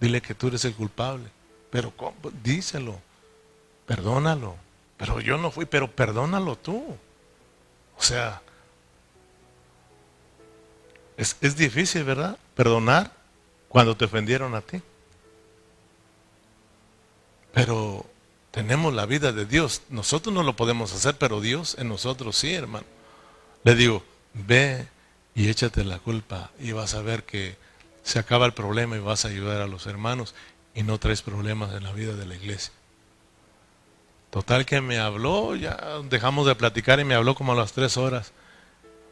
Dile 0.00 0.22
que 0.22 0.34
tú 0.34 0.48
eres 0.48 0.64
el 0.64 0.72
culpable. 0.72 1.28
Pero 1.70 1.94
¿cómo? 1.94 2.16
díselo, 2.42 2.98
perdónalo. 3.84 4.56
Pero 4.96 5.20
yo 5.20 5.36
no 5.36 5.50
fui, 5.50 5.66
pero 5.66 5.90
perdónalo 5.90 6.56
tú. 6.56 6.96
O 7.98 8.02
sea, 8.02 8.40
es, 11.18 11.36
es 11.42 11.54
difícil, 11.54 12.02
¿verdad? 12.04 12.38
Perdonar 12.54 13.12
cuando 13.68 13.94
te 13.94 14.06
ofendieron 14.06 14.54
a 14.54 14.62
ti. 14.62 14.80
Pero 17.52 18.06
tenemos 18.50 18.94
la 18.94 19.06
vida 19.06 19.32
de 19.32 19.46
Dios. 19.46 19.82
Nosotros 19.88 20.34
no 20.34 20.42
lo 20.42 20.56
podemos 20.56 20.92
hacer, 20.92 21.16
pero 21.16 21.40
Dios 21.40 21.76
en 21.78 21.88
nosotros 21.88 22.36
sí, 22.36 22.52
hermano. 22.54 22.86
Le 23.64 23.74
digo, 23.74 24.02
ve 24.34 24.86
y 25.34 25.48
échate 25.48 25.84
la 25.84 25.98
culpa 25.98 26.50
y 26.58 26.72
vas 26.72 26.94
a 26.94 27.02
ver 27.02 27.24
que 27.24 27.56
se 28.02 28.18
acaba 28.18 28.46
el 28.46 28.52
problema 28.52 28.96
y 28.96 29.00
vas 29.00 29.24
a 29.24 29.28
ayudar 29.28 29.60
a 29.60 29.66
los 29.66 29.86
hermanos 29.86 30.34
y 30.74 30.82
no 30.82 30.98
traes 30.98 31.22
problemas 31.22 31.74
en 31.74 31.84
la 31.84 31.92
vida 31.92 32.14
de 32.14 32.26
la 32.26 32.34
iglesia. 32.34 32.72
Total 34.30 34.64
que 34.64 34.80
me 34.80 34.98
habló, 34.98 35.56
ya 35.56 35.76
dejamos 36.08 36.46
de 36.46 36.54
platicar 36.54 37.00
y 37.00 37.04
me 37.04 37.14
habló 37.14 37.34
como 37.34 37.52
a 37.52 37.56
las 37.56 37.72
tres 37.72 37.96
horas. 37.96 38.32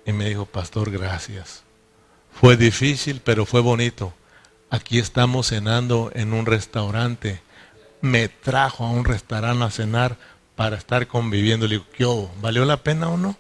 Y 0.07 0.13
me 0.13 0.29
dijo, 0.29 0.47
pastor, 0.47 0.91
gracias. 0.91 1.65
Fue 2.33 2.57
difícil, 2.57 3.21
pero 3.23 3.45
fue 3.45 3.61
bonito. 3.61 4.15
Aquí 4.71 4.99
estamos 4.99 5.49
cenando 5.49 6.11
en 6.15 6.33
un 6.33 6.47
restaurante 6.47 7.41
me 8.01 8.29
trajo 8.29 8.85
a 8.85 8.91
un 8.91 9.05
restaurante 9.05 9.65
a 9.65 9.71
cenar 9.71 10.17
para 10.57 10.77
estar 10.77 11.07
conviviendo. 11.07 11.67
Le 11.67 11.77
digo, 11.77 11.87
¿qué 11.93 12.41
¿Valió 12.41 12.65
la 12.65 12.79
pena 12.79 13.09
o 13.09 13.17
no? 13.17 13.37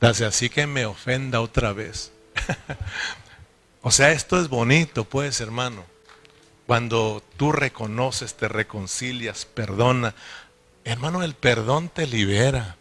Hace 0.00 0.24
así 0.24 0.48
que 0.48 0.66
me 0.66 0.86
ofenda 0.86 1.40
otra 1.40 1.72
vez. 1.72 2.12
o 3.82 3.90
sea, 3.90 4.12
esto 4.12 4.40
es 4.40 4.48
bonito, 4.48 5.04
pues, 5.04 5.40
hermano. 5.40 5.84
Cuando 6.66 7.22
tú 7.36 7.52
reconoces, 7.52 8.34
te 8.34 8.48
reconcilias, 8.48 9.46
perdona. 9.46 10.14
Hermano, 10.84 11.22
el 11.22 11.34
perdón 11.34 11.88
te 11.88 12.06
libera. 12.06 12.76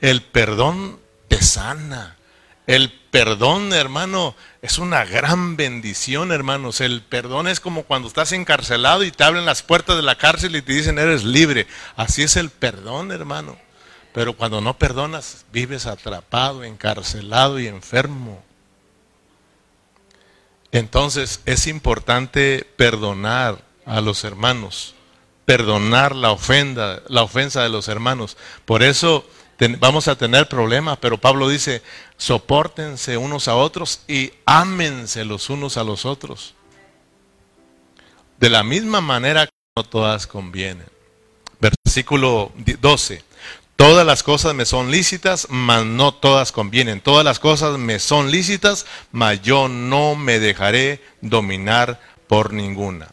El 0.00 0.22
perdón 0.22 0.98
te 1.28 1.42
sana. 1.42 2.17
El 2.68 2.92
perdón, 2.92 3.72
hermano, 3.72 4.36
es 4.60 4.76
una 4.76 5.06
gran 5.06 5.56
bendición, 5.56 6.32
hermanos. 6.32 6.82
El 6.82 7.00
perdón 7.00 7.48
es 7.48 7.60
como 7.60 7.84
cuando 7.84 8.08
estás 8.08 8.32
encarcelado 8.32 9.04
y 9.04 9.10
te 9.10 9.24
abren 9.24 9.46
las 9.46 9.62
puertas 9.62 9.96
de 9.96 10.02
la 10.02 10.18
cárcel 10.18 10.54
y 10.54 10.60
te 10.60 10.74
dicen 10.74 10.98
eres 10.98 11.24
libre. 11.24 11.66
Así 11.96 12.22
es 12.22 12.36
el 12.36 12.50
perdón, 12.50 13.10
hermano. 13.10 13.56
Pero 14.12 14.34
cuando 14.34 14.60
no 14.60 14.76
perdonas, 14.76 15.46
vives 15.50 15.86
atrapado, 15.86 16.62
encarcelado 16.62 17.58
y 17.58 17.68
enfermo. 17.68 18.44
Entonces 20.70 21.40
es 21.46 21.68
importante 21.68 22.66
perdonar 22.76 23.64
a 23.86 24.02
los 24.02 24.24
hermanos, 24.24 24.94
perdonar 25.46 26.14
la 26.14 26.32
ofenda, 26.32 27.00
la 27.08 27.22
ofensa 27.22 27.62
de 27.62 27.70
los 27.70 27.88
hermanos. 27.88 28.36
Por 28.66 28.82
eso 28.82 29.26
vamos 29.78 30.06
a 30.08 30.16
tener 30.16 30.48
problemas, 30.48 30.98
pero 30.98 31.18
Pablo 31.18 31.48
dice, 31.48 31.82
soportense 32.16 33.16
unos 33.16 33.48
a 33.48 33.56
otros 33.56 34.00
y 34.06 34.32
ámense 34.46 35.24
los 35.24 35.50
unos 35.50 35.76
a 35.76 35.84
los 35.84 36.04
otros. 36.04 36.54
De 38.38 38.48
la 38.48 38.62
misma 38.62 39.00
manera 39.00 39.46
que 39.46 39.52
no 39.76 39.82
todas 39.82 40.26
convienen. 40.26 40.86
Versículo 41.60 42.52
12. 42.56 43.24
Todas 43.74 44.06
las 44.06 44.22
cosas 44.22 44.54
me 44.54 44.64
son 44.64 44.90
lícitas, 44.90 45.46
mas 45.50 45.84
no 45.84 46.12
todas 46.12 46.52
convienen. 46.52 47.00
Todas 47.00 47.24
las 47.24 47.38
cosas 47.38 47.78
me 47.78 47.98
son 47.98 48.30
lícitas, 48.30 48.86
mas 49.12 49.40
yo 49.42 49.68
no 49.68 50.14
me 50.14 50.38
dejaré 50.38 51.00
dominar 51.20 52.00
por 52.26 52.52
ninguna. 52.52 53.08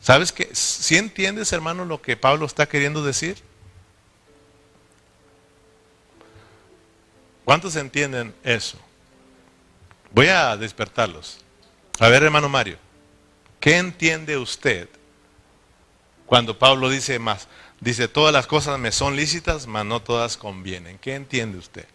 ¿Sabes 0.00 0.32
qué? 0.32 0.48
¿Sí 0.52 0.96
entiendes, 0.96 1.52
hermano, 1.52 1.84
lo 1.84 2.02
que 2.02 2.16
Pablo 2.16 2.46
está 2.46 2.68
queriendo 2.68 3.04
decir? 3.04 3.36
¿Cuántos 7.44 7.76
entienden 7.76 8.34
eso? 8.44 8.78
Voy 10.12 10.28
a 10.28 10.56
despertarlos. 10.56 11.38
A 11.98 12.08
ver, 12.08 12.22
hermano 12.22 12.48
Mario, 12.48 12.78
¿qué 13.60 13.78
entiende 13.78 14.36
usted 14.36 14.88
cuando 16.26 16.58
Pablo 16.58 16.88
dice 16.88 17.18
más? 17.18 17.48
Dice, 17.80 18.06
todas 18.06 18.32
las 18.32 18.46
cosas 18.46 18.78
me 18.78 18.92
son 18.92 19.16
lícitas, 19.16 19.66
mas 19.66 19.84
no 19.84 20.00
todas 20.00 20.36
convienen. 20.36 20.98
¿Qué 20.98 21.14
entiende 21.14 21.58
usted? 21.58 21.86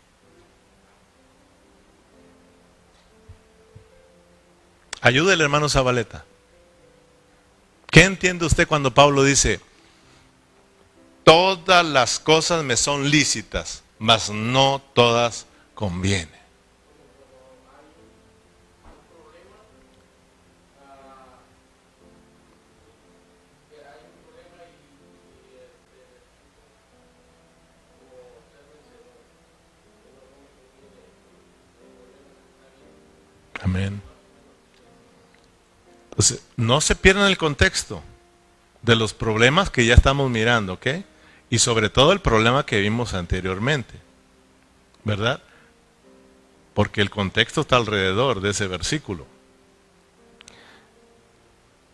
Ayúdele, 5.00 5.44
hermano 5.44 5.70
Zabaleta. 5.70 6.26
¿Qué 7.90 8.04
entiende 8.04 8.46
usted 8.46 8.68
cuando 8.68 8.94
Pablo 8.94 9.24
dice, 9.24 9.62
todas 11.24 11.86
las 11.86 12.20
cosas 12.20 12.64
me 12.64 12.76
son 12.76 13.10
lícitas, 13.10 13.84
mas 14.00 14.30
no 14.30 14.82
todas 14.94 15.46
convienen? 15.74 16.38
Amén. 33.64 34.02
Entonces, 36.12 36.42
no 36.56 36.82
se 36.82 36.96
pierdan 36.96 37.28
el 37.28 37.38
contexto 37.38 38.02
de 38.82 38.96
los 38.96 39.14
problemas 39.14 39.70
que 39.70 39.86
ya 39.86 39.94
estamos 39.94 40.32
mirando, 40.32 40.74
¿ok? 40.74 40.88
Y 41.50 41.60
sobre 41.60 41.90
todo 41.90 42.12
el 42.12 42.20
problema 42.20 42.66
que 42.66 42.80
vimos 42.80 43.14
anteriormente, 43.14 43.96
¿verdad? 45.04 45.42
Porque 46.74 47.02
el 47.02 47.10
contexto 47.10 47.62
está 47.62 47.78
alrededor 47.78 48.42
de 48.42 48.50
ese 48.50 48.68
versículo. 48.68 49.26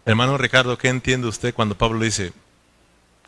Hermano 0.05 0.37
Ricardo, 0.37 0.77
¿qué 0.77 0.89
entiende 0.89 1.27
usted 1.27 1.53
cuando 1.53 1.77
Pablo 1.77 1.99
dice, 1.99 2.33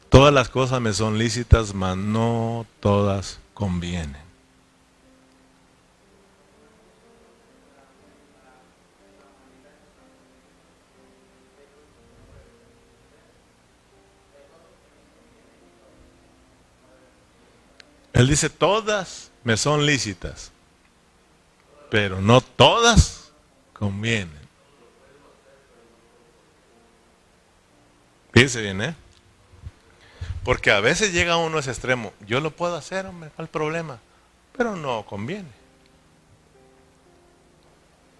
todas 0.10 0.34
las 0.34 0.50
cosas 0.50 0.82
me 0.82 0.94
son 0.94 1.18
lícitas, 1.18 1.74
mas 1.74 1.96
no 1.96 2.66
todas 2.80 3.40
convienen? 3.54 4.25
Él 18.16 18.30
dice, 18.30 18.50
todas 18.50 19.30
me 19.44 19.58
son 19.58 19.86
lícitas, 19.86 20.54
pero 21.92 22.22
no 22.22 22.40
todas 22.40 23.30
convienen. 23.74 24.40
Fíjense 28.32 28.62
bien, 28.62 28.82
¿eh? 28.82 28.96
Porque 30.46 30.72
a 30.72 30.80
veces 30.80 31.12
llega 31.12 31.36
uno 31.36 31.58
a 31.58 31.60
ese 31.60 31.72
extremo. 31.72 32.14
Yo 32.26 32.40
lo 32.40 32.52
puedo 32.52 32.78
hacer, 32.78 33.06
hombre, 33.06 33.32
¿cuál 33.36 33.50
problema? 33.50 34.00
Pero 34.56 34.78
no 34.78 35.06
conviene. 35.06 35.50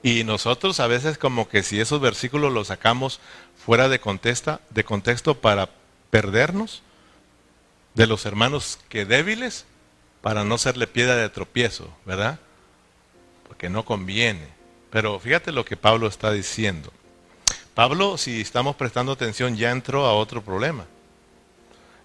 Y 0.04 0.26
nosotros 0.26 0.82
a 0.82 0.88
veces 0.88 1.18
como 1.18 1.48
que 1.48 1.64
si 1.64 1.80
esos 1.80 2.02
versículos 2.02 2.52
los 2.52 2.68
sacamos 2.68 3.22
fuera 3.66 3.88
de, 3.88 4.02
contesta, 4.02 4.60
de 4.72 4.84
contexto 4.84 5.40
para 5.40 5.70
perdernos 6.10 6.84
de 7.94 8.08
los 8.08 8.26
hermanos 8.26 8.78
que 8.90 9.06
débiles, 9.06 9.66
para 10.26 10.44
no 10.44 10.58
serle 10.58 10.88
piedra 10.88 11.18
de 11.18 11.30
tropiezo, 11.30 11.88
¿verdad? 12.04 12.40
Porque 13.48 13.70
no 13.70 13.86
conviene. 13.86 14.48
Pero 14.90 15.20
fíjate 15.20 15.52
lo 15.52 15.64
que 15.64 15.78
Pablo 15.78 16.08
está 16.08 16.32
diciendo. 16.32 16.92
Pablo, 17.76 18.18
si 18.18 18.42
estamos 18.42 18.76
prestando 18.76 19.12
atención, 19.12 19.56
ya 19.56 19.70
entró 19.70 20.08
a 20.08 20.16
otro 20.16 20.44
problema. 20.44 20.88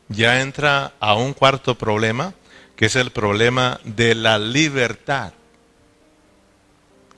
Ya 0.09 0.43
entra 0.43 0.93
a 1.01 1.15
un 1.15 1.33
cuarto 1.33 1.77
problema, 1.77 2.35
que 2.77 2.85
es 2.85 2.97
el 2.97 3.11
problema 3.11 3.81
de 3.85 4.15
la 4.15 4.39
libertad 4.39 5.33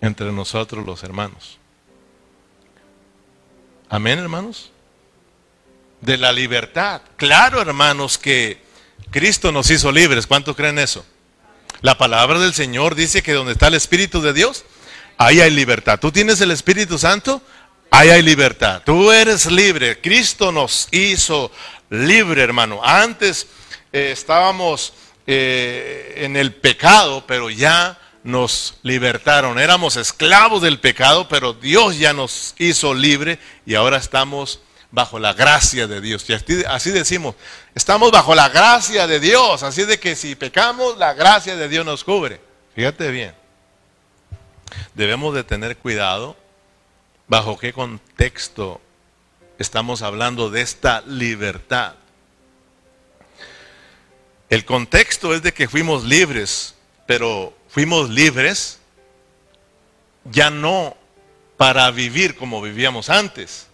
entre 0.00 0.30
nosotros 0.30 0.86
los 0.86 1.02
hermanos. 1.02 1.58
Amén, 3.88 4.20
hermanos. 4.20 4.70
De 6.00 6.16
la 6.16 6.30
libertad. 6.30 7.02
Claro, 7.16 7.60
hermanos, 7.60 8.18
que 8.18 8.70
Cristo 9.10 9.52
nos 9.52 9.70
hizo 9.70 9.92
libres. 9.92 10.26
¿Cuántos 10.26 10.56
creen 10.56 10.78
eso? 10.78 11.04
La 11.80 11.98
palabra 11.98 12.38
del 12.38 12.54
Señor 12.54 12.94
dice 12.94 13.22
que 13.22 13.32
donde 13.32 13.52
está 13.52 13.68
el 13.68 13.74
Espíritu 13.74 14.22
de 14.22 14.32
Dios, 14.32 14.64
ahí 15.18 15.40
hay 15.40 15.50
libertad. 15.50 15.98
Tú 15.98 16.12
tienes 16.12 16.40
el 16.40 16.50
Espíritu 16.50 16.98
Santo, 16.98 17.42
ahí 17.90 18.10
hay 18.10 18.22
libertad. 18.22 18.82
Tú 18.84 19.10
eres 19.10 19.46
libre. 19.46 20.00
Cristo 20.00 20.52
nos 20.52 20.88
hizo 20.92 21.50
libre, 21.90 22.42
hermano. 22.42 22.80
Antes 22.84 23.46
eh, 23.92 24.10
estábamos 24.12 24.94
eh, 25.26 26.14
en 26.18 26.36
el 26.36 26.54
pecado, 26.54 27.24
pero 27.26 27.50
ya 27.50 27.98
nos 28.24 28.74
libertaron. 28.82 29.58
Éramos 29.58 29.96
esclavos 29.96 30.62
del 30.62 30.78
pecado, 30.78 31.28
pero 31.28 31.52
Dios 31.52 31.98
ya 31.98 32.12
nos 32.12 32.54
hizo 32.58 32.94
libre 32.94 33.38
y 33.66 33.74
ahora 33.74 33.96
estamos 33.96 34.60
bajo 34.92 35.18
la 35.18 35.32
gracia 35.32 35.88
de 35.88 36.00
Dios. 36.00 36.24
Y 36.28 36.34
así, 36.34 36.90
decimos, 36.90 37.34
estamos 37.74 38.12
bajo 38.12 38.34
la 38.34 38.50
gracia 38.50 39.06
de 39.08 39.18
Dios. 39.18 39.62
Así 39.64 39.84
de 39.84 39.98
que 39.98 40.14
si 40.14 40.36
pecamos, 40.36 40.98
la 40.98 41.14
gracia 41.14 41.56
de 41.56 41.68
Dios 41.68 41.84
nos 41.84 42.04
cubre. 42.04 42.40
Fíjate 42.76 43.10
bien. 43.10 43.34
Debemos 44.94 45.34
de 45.34 45.42
tener 45.42 45.76
cuidado 45.78 46.36
bajo 47.26 47.58
qué 47.58 47.72
contexto 47.72 48.80
estamos 49.58 50.02
hablando 50.02 50.50
de 50.50 50.60
esta 50.60 51.00
libertad. 51.06 51.94
El 54.50 54.66
contexto 54.66 55.34
es 55.34 55.42
de 55.42 55.54
que 55.54 55.68
fuimos 55.68 56.04
libres, 56.04 56.74
pero 57.06 57.56
fuimos 57.68 58.10
libres 58.10 58.78
ya 60.24 60.50
no 60.50 60.94
para 61.56 61.90
vivir 61.90 62.36
como 62.36 62.60
vivíamos 62.60 63.08
antes 63.08 63.68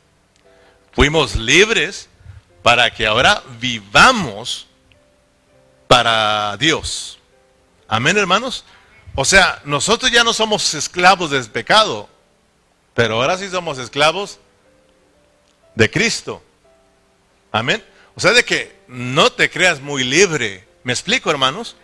Fuimos 0.98 1.36
libres 1.36 2.08
para 2.60 2.92
que 2.92 3.06
ahora 3.06 3.40
vivamos 3.60 4.66
para 5.86 6.56
Dios. 6.56 7.20
Amén, 7.86 8.18
hermanos. 8.18 8.64
O 9.14 9.24
sea, 9.24 9.62
nosotros 9.64 10.10
ya 10.10 10.24
no 10.24 10.32
somos 10.32 10.74
esclavos 10.74 11.30
del 11.30 11.48
pecado, 11.48 12.08
pero 12.94 13.14
ahora 13.14 13.38
sí 13.38 13.48
somos 13.48 13.78
esclavos 13.78 14.40
de 15.76 15.88
Cristo. 15.88 16.42
Amén. 17.52 17.84
O 18.16 18.20
sea, 18.20 18.32
de 18.32 18.44
que 18.44 18.80
no 18.88 19.30
te 19.30 19.48
creas 19.50 19.80
muy 19.80 20.02
libre. 20.02 20.66
¿Me 20.82 20.92
explico, 20.92 21.30
hermanos? 21.30 21.76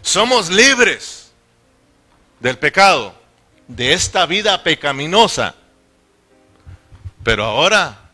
Somos 0.00 0.48
libres 0.48 1.30
del 2.40 2.56
pecado, 2.56 3.14
de 3.66 3.92
esta 3.92 4.24
vida 4.24 4.62
pecaminosa. 4.62 5.56
Pero 7.28 7.44
ahora 7.44 8.08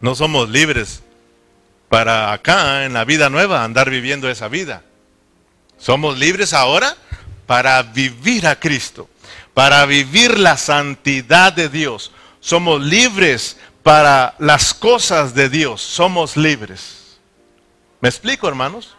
no 0.00 0.16
somos 0.16 0.48
libres 0.48 1.04
para 1.88 2.32
acá, 2.32 2.84
en 2.84 2.94
la 2.94 3.04
vida 3.04 3.30
nueva, 3.30 3.62
andar 3.62 3.90
viviendo 3.90 4.28
esa 4.28 4.48
vida. 4.48 4.82
Somos 5.78 6.18
libres 6.18 6.52
ahora 6.52 6.96
para 7.46 7.80
vivir 7.84 8.48
a 8.48 8.58
Cristo, 8.58 9.08
para 9.54 9.86
vivir 9.86 10.36
la 10.36 10.56
santidad 10.56 11.52
de 11.52 11.68
Dios. 11.68 12.10
Somos 12.40 12.82
libres 12.82 13.56
para 13.84 14.34
las 14.40 14.74
cosas 14.74 15.32
de 15.32 15.48
Dios. 15.48 15.80
Somos 15.80 16.36
libres. 16.36 17.20
¿Me 18.00 18.08
explico, 18.08 18.48
hermanos? 18.48 18.96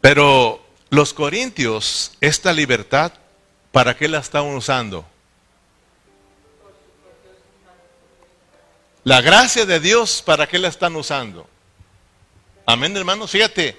Pero 0.00 0.64
los 0.88 1.12
corintios, 1.12 2.12
esta 2.20 2.52
libertad, 2.52 3.10
¿para 3.72 3.96
qué 3.96 4.06
la 4.06 4.18
están 4.18 4.44
usando? 4.44 5.04
La 9.08 9.22
gracia 9.22 9.64
de 9.64 9.80
Dios, 9.80 10.20
¿para 10.20 10.46
qué 10.46 10.58
la 10.58 10.68
están 10.68 10.94
usando? 10.94 11.48
Amén, 12.66 12.94
hermanos. 12.94 13.30
Fíjate, 13.30 13.74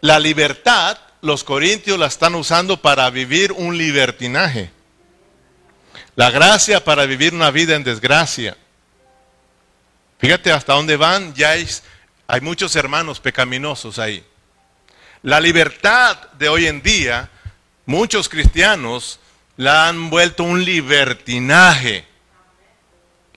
la 0.00 0.18
libertad, 0.18 0.98
los 1.20 1.44
corintios 1.44 1.96
la 1.96 2.06
están 2.06 2.34
usando 2.34 2.82
para 2.82 3.08
vivir 3.10 3.52
un 3.52 3.78
libertinaje. 3.78 4.72
La 6.16 6.32
gracia 6.32 6.82
para 6.82 7.06
vivir 7.06 7.34
una 7.34 7.52
vida 7.52 7.76
en 7.76 7.84
desgracia. 7.84 8.56
Fíjate 10.18 10.50
hasta 10.50 10.72
dónde 10.72 10.96
van, 10.96 11.32
ya 11.34 11.50
hay, 11.50 12.40
muchos 12.40 12.74
hermanos 12.74 13.20
pecaminosos 13.20 14.00
ahí. 14.00 14.24
La 15.22 15.38
libertad 15.38 16.16
de 16.32 16.48
hoy 16.48 16.66
en 16.66 16.82
día, 16.82 17.30
muchos 17.86 18.28
cristianos 18.28 19.20
la 19.56 19.86
han 19.86 20.10
vuelto 20.10 20.42
un 20.42 20.64
libertinaje 20.64 22.10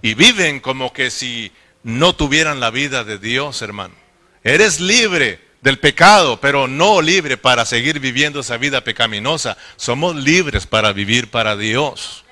y 0.06 0.14
viven 0.14 0.60
como 0.60 0.94
que 0.94 1.10
si 1.10 1.52
no 1.82 2.16
tuvieran 2.16 2.60
la 2.60 2.70
vida 2.70 3.04
de 3.04 3.18
Dios, 3.18 3.64
hermano. 3.64 3.96
Eres 4.44 4.80
libre 4.80 5.40
del 5.62 5.80
pecado, 5.80 6.40
pero 6.40 6.68
no 6.68 7.02
libre 7.02 7.38
para 7.38 7.66
seguir 7.66 8.00
viviendo 8.00 8.42
esa 8.42 8.58
vida 8.58 8.84
pecaminosa. 8.84 9.58
Somos 9.78 10.16
libres 10.16 10.68
para 10.68 10.94
vivir 10.94 11.32
para 11.32 11.58
Dios. 11.58 12.24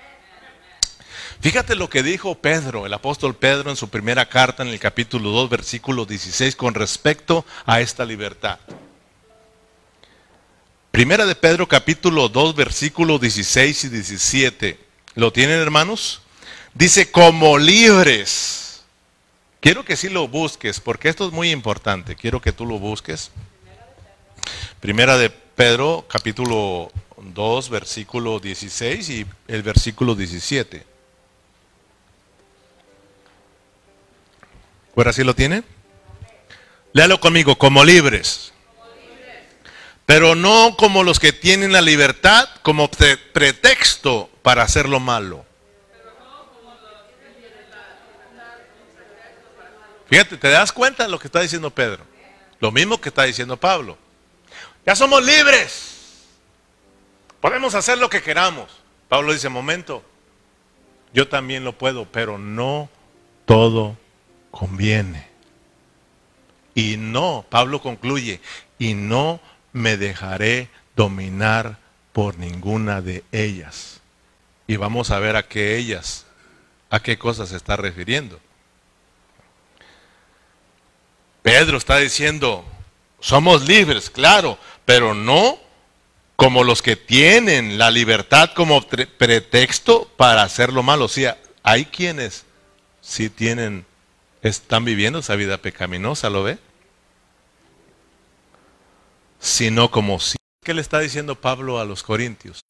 Fíjate 1.42 1.74
lo 1.74 1.90
que 1.90 2.04
dijo 2.04 2.36
Pedro, 2.36 2.86
el 2.86 2.94
apóstol 2.94 3.36
Pedro 3.36 3.72
en 3.72 3.76
su 3.76 3.90
primera 3.90 4.30
carta 4.30 4.62
en 4.62 4.70
el 4.70 4.80
capítulo 4.80 5.32
2, 5.32 5.50
versículo 5.50 6.06
16, 6.06 6.56
con 6.56 6.76
respecto 6.76 7.44
a 7.66 7.82
esta 7.82 8.06
libertad. 8.06 8.60
Primera 10.92 11.26
de 11.26 11.34
Pedro 11.34 11.68
capítulo 11.68 12.30
2, 12.30 12.56
versículo 12.56 13.18
16 13.18 13.86
y 13.86 13.90
17. 13.90 14.80
¿Lo 15.16 15.34
tienen 15.34 15.60
hermanos? 15.60 16.20
Dice, 16.74 17.12
como 17.12 17.58
libres. 17.58 18.84
Quiero 19.60 19.86
que 19.86 19.96
sí 19.96 20.10
lo 20.10 20.28
busques, 20.28 20.80
porque 20.80 21.08
esto 21.08 21.28
es 21.28 21.32
muy 21.32 21.52
importante. 21.52 22.16
Quiero 22.16 22.42
que 22.42 22.52
tú 22.52 22.66
lo 22.66 22.80
busques. 22.80 23.32
Primera 24.80 25.18
de 25.18 25.30
Pedro 25.30 26.06
capítulo 26.10 26.92
2, 27.18 27.70
versículo 27.70 28.40
16 28.40 29.10
y 29.10 29.26
el 29.48 29.64
versículo 29.64 30.16
17. 30.16 30.86
¿Ahora 34.98 35.14
sí 35.14 35.24
lo 35.24 35.34
tiene? 35.34 35.64
Léalo 36.92 37.20
conmigo, 37.20 37.58
como 37.58 37.86
libres. 37.86 38.52
Pero 40.06 40.36
no 40.36 40.76
como 40.76 41.04
los 41.04 41.20
que 41.20 41.32
tienen 41.32 41.72
la 41.72 41.82
libertad 41.82 42.50
como 42.62 42.90
pretexto 42.90 44.30
para 44.42 44.64
hacer 44.64 44.90
lo 44.90 45.00
malo. 45.00 45.46
Fíjate, 50.14 50.38
¿te 50.38 50.50
das 50.50 50.72
cuenta 50.72 51.06
de 51.06 51.10
lo 51.10 51.18
que 51.18 51.26
está 51.26 51.42
diciendo 51.42 51.72
Pedro? 51.72 52.06
Lo 52.60 52.72
mismo 52.72 53.02
que 53.02 53.10
está 53.10 53.24
diciendo 53.24 53.58
Pablo. 53.58 53.98
Ya 54.86 54.96
somos 54.96 55.26
libres. 55.26 56.28
Podemos 57.42 57.74
hacer 57.74 57.98
lo 57.98 58.12
que 58.12 58.22
queramos. 58.22 58.70
Pablo 59.10 59.34
dice, 59.34 59.50
momento, 59.50 60.04
yo 61.16 61.28
también 61.28 61.64
lo 61.64 61.76
puedo, 61.80 62.06
pero 62.06 62.38
no 62.38 62.92
todo 63.46 63.98
conviene. 64.52 65.28
Y 66.76 66.98
no, 66.98 67.44
Pablo 67.50 67.82
concluye, 67.82 68.40
y 68.78 68.94
no 68.94 69.40
me 69.72 69.98
dejaré 69.98 70.70
dominar 70.96 71.80
por 72.12 72.38
ninguna 72.38 73.02
de 73.02 73.24
ellas. 73.32 74.00
Y 74.68 74.76
vamos 74.76 75.10
a 75.10 75.18
ver 75.18 75.38
a 75.38 75.48
qué 75.48 75.76
ellas, 75.76 76.28
a 76.92 77.00
qué 77.00 77.18
cosas 77.18 77.50
se 77.50 77.58
está 77.58 77.78
refiriendo. 77.78 78.40
Pedro 81.44 81.78
está 81.78 81.98
diciendo, 81.98 82.66
somos 83.20 83.68
libres, 83.68 84.10
claro, 84.10 84.58
pero 84.86 85.14
no 85.14 85.60
como 86.36 86.64
los 86.64 86.82
que 86.82 86.96
tienen 86.96 87.78
la 87.78 87.92
libertad 87.92 88.52
como 88.56 88.82
pretexto 88.82 90.12
para 90.18 90.42
hacer 90.42 90.74
lo 90.74 90.82
malo. 90.84 91.06
O 91.06 91.10
sea, 91.10 91.38
hay 91.62 91.86
quienes 91.86 92.46
sí 93.02 93.30
tienen 93.30 93.86
están 94.42 94.84
viviendo 94.84 95.20
esa 95.20 95.36
vida 95.36 95.58
pecaminosa, 95.58 96.30
¿lo 96.30 96.44
ve? 96.44 96.58
Sino 99.40 99.92
como 99.92 100.20
si. 100.20 100.36
¿Qué 100.64 100.74
le 100.74 100.82
está 100.82 101.00
diciendo 101.00 101.40
Pablo 101.40 101.80
a 101.80 101.86
los 101.86 102.04
corintios? 102.04 102.62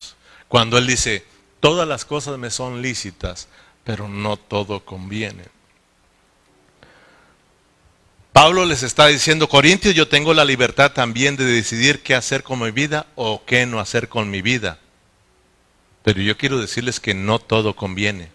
Cuando 0.48 0.78
él 0.78 0.86
dice, 0.86 1.26
todas 1.60 1.88
las 1.88 2.06
cosas 2.06 2.38
me 2.38 2.52
son 2.52 2.82
lícitas, 2.82 3.48
pero 3.84 4.08
no 4.08 4.38
todo 4.38 4.86
conviene. 4.86 5.46
Pablo 8.34 8.66
les 8.66 8.82
está 8.82 9.08
diciendo, 9.08 9.48
Corintios, 9.48 9.94
yo 9.94 10.08
tengo 10.08 10.34
la 10.34 10.44
libertad 10.44 10.92
también 10.92 11.36
de 11.36 11.46
decidir 11.46 12.02
qué 12.02 12.16
hacer 12.16 12.42
con 12.42 12.60
mi 12.60 12.72
vida 12.72 13.06
o 13.14 13.46
qué 13.46 13.68
no 13.68 13.80
hacer 13.80 14.10
con 14.10 14.32
mi 14.32 14.42
vida. 14.42 14.80
Pero 16.02 16.20
yo 16.20 16.36
quiero 16.36 16.60
decirles 16.60 17.00
que 17.00 17.14
no 17.14 17.38
todo 17.38 17.76
conviene. 17.76 18.32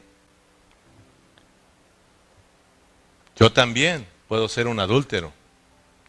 Yo 3.37 3.53
también 3.53 4.07
puedo 4.29 4.49
ser 4.49 4.69
un 4.69 4.79
adúltero. 4.79 5.33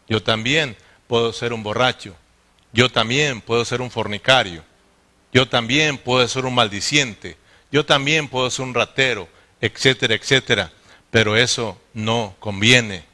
Yo 0.08 0.22
también 0.22 0.76
puedo 1.08 1.32
ser 1.32 1.52
un 1.52 1.64
borracho. 1.64 2.14
Yo 2.72 2.90
también 2.90 3.40
puedo 3.40 3.64
ser 3.64 3.80
un 3.80 3.90
fornicario. 3.90 4.64
Yo 5.32 5.48
también 5.48 5.98
puedo 5.98 6.26
ser 6.28 6.44
un 6.44 6.54
maldiciente. 6.54 7.36
Yo 7.72 7.84
también 7.84 8.28
puedo 8.28 8.48
ser 8.50 8.66
un 8.66 8.74
ratero, 8.74 9.28
etcétera, 9.60 10.14
etcétera. 10.14 10.72
Pero 11.10 11.36
eso 11.36 11.80
no 11.92 12.36
conviene. 12.38 13.09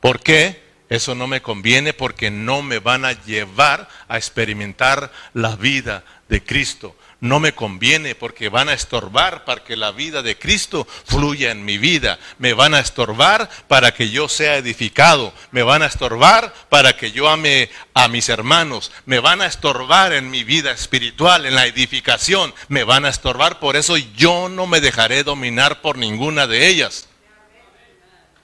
¿Por 0.00 0.20
qué? 0.20 0.68
Eso 0.88 1.14
no 1.14 1.26
me 1.26 1.42
conviene 1.42 1.92
porque 1.92 2.30
no 2.30 2.62
me 2.62 2.78
van 2.78 3.04
a 3.04 3.12
llevar 3.12 3.88
a 4.08 4.16
experimentar 4.16 5.12
la 5.34 5.56
vida 5.56 6.04
de 6.28 6.42
Cristo 6.42 6.94
no 7.20 7.40
me 7.40 7.52
conviene 7.52 8.14
porque 8.14 8.48
van 8.48 8.68
a 8.68 8.74
estorbar 8.74 9.44
para 9.44 9.64
que 9.64 9.76
la 9.76 9.90
vida 9.90 10.22
de 10.22 10.38
Cristo 10.38 10.86
fluya 11.04 11.50
en 11.50 11.64
mi 11.64 11.76
vida. 11.76 12.18
Me 12.38 12.52
van 12.52 12.74
a 12.74 12.78
estorbar 12.78 13.48
para 13.66 13.92
que 13.92 14.10
yo 14.10 14.28
sea 14.28 14.56
edificado. 14.56 15.32
Me 15.50 15.62
van 15.62 15.82
a 15.82 15.86
estorbar 15.86 16.54
para 16.68 16.96
que 16.96 17.10
yo 17.10 17.28
ame 17.28 17.70
a 17.92 18.06
mis 18.06 18.28
hermanos. 18.28 18.92
Me 19.04 19.18
van 19.18 19.40
a 19.40 19.46
estorbar 19.46 20.12
en 20.12 20.30
mi 20.30 20.44
vida 20.44 20.70
espiritual, 20.70 21.44
en 21.44 21.56
la 21.56 21.66
edificación. 21.66 22.54
Me 22.68 22.84
van 22.84 23.04
a 23.04 23.08
estorbar. 23.08 23.58
Por 23.58 23.74
eso 23.74 23.96
yo 23.96 24.48
no 24.48 24.66
me 24.66 24.80
dejaré 24.80 25.24
dominar 25.24 25.80
por 25.80 25.98
ninguna 25.98 26.46
de 26.46 26.68
ellas. 26.68 27.08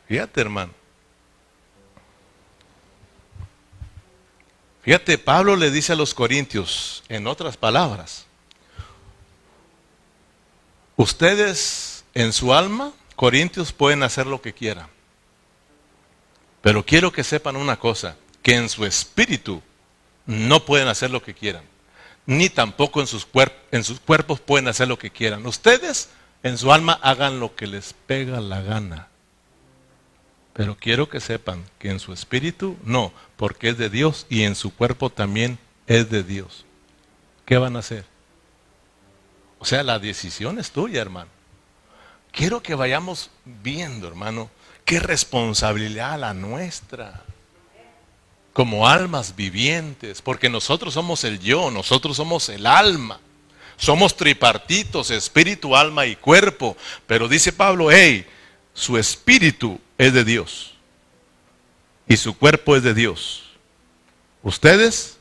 Fíjate, 0.08 0.40
hermano. 0.40 0.83
Fíjate, 4.84 5.18
Pablo 5.18 5.56
le 5.56 5.70
dice 5.70 5.92
a 5.92 5.96
los 5.96 6.14
corintios, 6.14 7.02
en 7.08 7.26
otras 7.26 7.56
palabras, 7.56 8.26
Ustedes 10.96 12.04
en 12.14 12.32
su 12.32 12.54
alma, 12.54 12.92
Corintios, 13.16 13.72
pueden 13.72 14.02
hacer 14.02 14.26
lo 14.26 14.40
que 14.40 14.52
quieran. 14.52 14.86
Pero 16.62 16.84
quiero 16.84 17.12
que 17.12 17.24
sepan 17.24 17.56
una 17.56 17.78
cosa, 17.78 18.16
que 18.42 18.54
en 18.54 18.68
su 18.68 18.84
espíritu 18.84 19.62
no 20.26 20.64
pueden 20.64 20.88
hacer 20.88 21.10
lo 21.10 21.22
que 21.22 21.34
quieran. 21.34 21.62
Ni 22.26 22.48
tampoco 22.48 23.00
en 23.00 23.06
sus, 23.06 23.26
en 23.70 23.84
sus 23.84 24.00
cuerpos 24.00 24.40
pueden 24.40 24.68
hacer 24.68 24.88
lo 24.88 24.98
que 24.98 25.10
quieran. 25.10 25.44
Ustedes 25.46 26.10
en 26.42 26.56
su 26.58 26.72
alma 26.72 26.98
hagan 27.02 27.40
lo 27.40 27.54
que 27.54 27.66
les 27.66 27.92
pega 27.92 28.40
la 28.40 28.62
gana. 28.62 29.08
Pero 30.54 30.76
quiero 30.76 31.08
que 31.08 31.20
sepan 31.20 31.64
que 31.78 31.90
en 31.90 31.98
su 31.98 32.12
espíritu 32.12 32.76
no, 32.84 33.12
porque 33.36 33.70
es 33.70 33.78
de 33.78 33.90
Dios 33.90 34.26
y 34.30 34.44
en 34.44 34.54
su 34.54 34.72
cuerpo 34.74 35.10
también 35.10 35.58
es 35.86 36.08
de 36.10 36.22
Dios. 36.22 36.64
¿Qué 37.44 37.58
van 37.58 37.76
a 37.76 37.80
hacer? 37.80 38.06
O 39.58 39.64
sea, 39.64 39.82
la 39.82 39.98
decisión 39.98 40.58
es 40.58 40.70
tuya, 40.70 41.00
hermano. 41.02 41.30
Quiero 42.30 42.62
que 42.62 42.74
vayamos 42.74 43.30
viendo, 43.44 44.06
hermano, 44.06 44.50
qué 44.84 45.00
responsabilidad 45.00 46.18
la 46.18 46.34
nuestra. 46.34 47.22
Como 48.52 48.86
almas 48.86 49.34
vivientes, 49.34 50.22
porque 50.22 50.48
nosotros 50.48 50.94
somos 50.94 51.24
el 51.24 51.40
yo, 51.40 51.72
nosotros 51.72 52.16
somos 52.16 52.48
el 52.48 52.66
alma. 52.66 53.18
Somos 53.76 54.16
tripartitos, 54.16 55.10
espíritu, 55.10 55.74
alma 55.74 56.06
y 56.06 56.14
cuerpo. 56.14 56.76
Pero 57.08 57.26
dice 57.26 57.52
Pablo, 57.52 57.90
hey, 57.90 58.24
su 58.74 58.98
espíritu 58.98 59.80
es 59.96 60.12
de 60.12 60.24
Dios 60.24 60.74
y 62.06 62.16
su 62.16 62.36
cuerpo 62.36 62.76
es 62.76 62.82
de 62.82 62.92
Dios. 62.92 63.52
Ustedes 64.42 65.16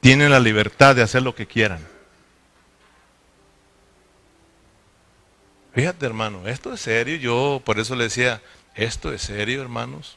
tienen 0.00 0.30
la 0.30 0.40
libertad 0.40 0.96
de 0.96 1.02
hacer 1.02 1.22
lo 1.22 1.34
que 1.34 1.46
quieran. 1.46 1.86
Fíjate, 5.74 6.06
hermano, 6.06 6.46
esto 6.48 6.72
es 6.72 6.80
serio. 6.80 7.16
Yo 7.16 7.62
por 7.64 7.78
eso 7.78 7.96
le 7.96 8.04
decía, 8.04 8.42
esto 8.74 9.12
es 9.12 9.22
serio, 9.22 9.60
hermanos. 9.60 10.16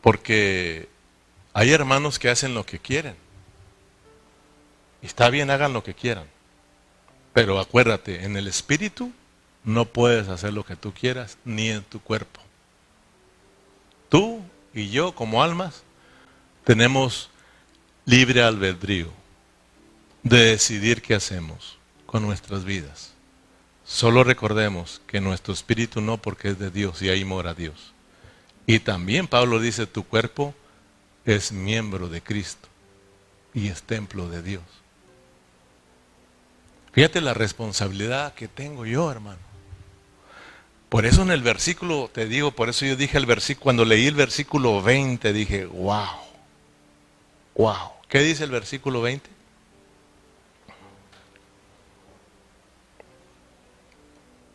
Porque 0.00 0.88
hay 1.52 1.72
hermanos 1.72 2.18
que 2.18 2.28
hacen 2.28 2.54
lo 2.54 2.66
que 2.66 2.78
quieren. 2.78 3.23
Está 5.04 5.28
bien, 5.28 5.50
hagan 5.50 5.74
lo 5.74 5.84
que 5.84 5.92
quieran. 5.92 6.26
Pero 7.34 7.60
acuérdate, 7.60 8.24
en 8.24 8.38
el 8.38 8.48
espíritu 8.48 9.12
no 9.62 9.84
puedes 9.84 10.28
hacer 10.28 10.54
lo 10.54 10.64
que 10.64 10.76
tú 10.76 10.94
quieras 10.94 11.36
ni 11.44 11.68
en 11.68 11.82
tu 11.82 12.00
cuerpo. 12.00 12.40
Tú 14.08 14.40
y 14.72 14.88
yo 14.88 15.14
como 15.14 15.42
almas 15.42 15.82
tenemos 16.64 17.28
libre 18.06 18.42
albedrío 18.42 19.10
de 20.22 20.38
decidir 20.38 21.02
qué 21.02 21.14
hacemos 21.14 21.76
con 22.06 22.22
nuestras 22.22 22.64
vidas. 22.64 23.12
Solo 23.84 24.24
recordemos 24.24 25.02
que 25.06 25.20
nuestro 25.20 25.52
espíritu 25.52 26.00
no 26.00 26.16
porque 26.16 26.48
es 26.48 26.58
de 26.58 26.70
Dios 26.70 27.02
y 27.02 27.10
ahí 27.10 27.26
mora 27.26 27.52
Dios. 27.52 27.92
Y 28.66 28.78
también 28.78 29.28
Pablo 29.28 29.60
dice, 29.60 29.86
tu 29.86 30.04
cuerpo 30.04 30.54
es 31.26 31.52
miembro 31.52 32.08
de 32.08 32.22
Cristo 32.22 32.68
y 33.52 33.68
es 33.68 33.82
templo 33.82 34.30
de 34.30 34.42
Dios. 34.42 34.83
Fíjate 36.94 37.20
la 37.20 37.34
responsabilidad 37.34 38.34
que 38.34 38.48
tengo 38.48 38.86
yo, 38.86 39.10
hermano. 39.10 39.38
Por 40.88 41.06
eso 41.06 41.22
en 41.22 41.32
el 41.32 41.42
versículo, 41.42 42.08
te 42.12 42.26
digo, 42.26 42.52
por 42.52 42.68
eso 42.68 42.86
yo 42.86 42.94
dije 42.94 43.18
el 43.18 43.26
versículo, 43.26 43.64
cuando 43.64 43.84
leí 43.84 44.06
el 44.06 44.14
versículo 44.14 44.80
20, 44.80 45.32
dije, 45.32 45.66
wow, 45.66 46.06
wow. 47.56 47.90
¿Qué 48.08 48.20
dice 48.20 48.44
el 48.44 48.50
versículo 48.50 49.02
20? 49.02 49.28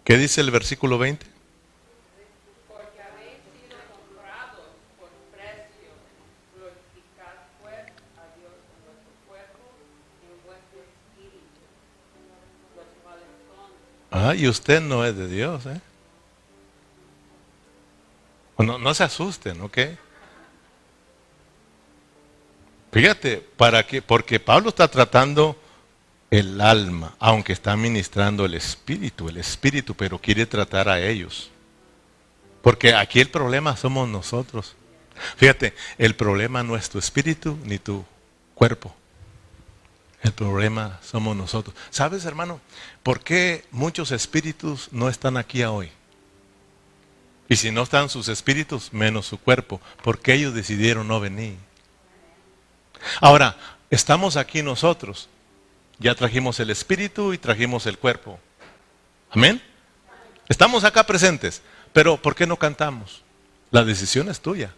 ¿Qué 0.06 0.18
dice 0.18 0.40
el 0.40 0.50
versículo 0.50 0.98
20? 0.98 1.26
Porque 2.68 3.02
habéis 3.02 3.38
sido 3.52 3.78
comprados 3.92 4.74
por 4.98 5.10
precio, 5.30 5.92
glorificad 6.56 7.36
pues 7.62 7.84
a 8.16 8.26
Dios 8.40 8.56
en 8.58 8.80
vuestro 8.88 9.12
cuerpo 9.28 9.76
y 10.24 10.32
en 10.32 10.40
vuestro 10.48 10.80
espíritu, 10.88 11.62
los 12.74 12.88
cuales 13.04 13.28
son. 13.52 13.70
Ah, 14.12 14.34
y 14.36 14.48
usted 14.48 14.82
no 14.82 15.06
es 15.06 15.16
de 15.16 15.28
Dios, 15.28 15.66
¿eh? 15.66 15.82
No, 18.58 18.78
no 18.78 18.94
se 18.94 19.04
asusten, 19.04 19.62
¿ok? 19.62 19.78
Fíjate, 22.92 23.38
para 23.38 23.86
que, 23.86 24.02
porque 24.02 24.40
Pablo 24.40 24.70
está 24.70 24.88
tratando 24.90 25.58
el 26.32 26.60
alma, 26.60 27.16
aunque 27.20 27.54
está 27.54 27.76
ministrando 27.76 28.46
el 28.46 28.56
espíritu, 28.56 29.30
el 29.30 29.38
espíritu, 29.38 29.96
pero 29.96 30.20
quiere 30.20 30.46
tratar 30.46 30.90
a 30.90 31.00
ellos. 31.00 31.52
Porque 32.62 32.94
aquí 32.94 33.20
el 33.20 33.30
problema 33.30 33.78
somos 33.78 34.10
nosotros. 34.10 34.76
Fíjate, 35.38 35.74
el 35.98 36.16
problema 36.16 36.64
no 36.64 36.76
es 36.76 36.90
tu 36.90 37.00
espíritu 37.00 37.58
ni 37.64 37.80
tu 37.80 38.04
cuerpo. 38.56 38.94
El 40.22 40.34
problema 40.34 41.00
somos 41.02 41.36
nosotros. 41.36 41.76
¿Sabes, 41.90 42.26
hermano? 42.26 42.60
¿Por 43.04 43.22
qué 43.22 43.66
muchos 43.72 44.12
espíritus 44.12 44.90
no 44.92 45.08
están 45.10 45.38
aquí 45.38 45.64
hoy? 45.64 45.92
Y 47.48 47.56
si 47.56 47.72
no 47.72 47.84
están 47.84 48.10
sus 48.10 48.28
espíritus, 48.28 48.94
menos 48.94 49.26
su 49.26 49.40
cuerpo, 49.40 49.82
porque 50.04 50.34
ellos 50.34 50.54
decidieron 50.54 51.08
no 51.08 51.20
venir. 51.20 51.58
Ahora, 53.22 53.58
estamos 53.90 54.38
aquí 54.38 54.62
nosotros, 54.62 55.30
ya 55.98 56.14
trajimos 56.16 56.60
el 56.60 56.70
espíritu 56.70 57.34
y 57.34 57.38
trajimos 57.38 57.88
el 57.88 57.98
cuerpo. 57.98 58.40
Amén. 59.32 59.62
Estamos 60.48 60.84
acá 60.84 61.06
presentes, 61.06 61.62
pero 61.94 62.22
¿por 62.22 62.36
qué 62.36 62.46
no 62.46 62.58
cantamos? 62.58 63.24
La 63.72 63.84
decisión 63.84 64.30
es 64.30 64.42
tuya. 64.42 64.74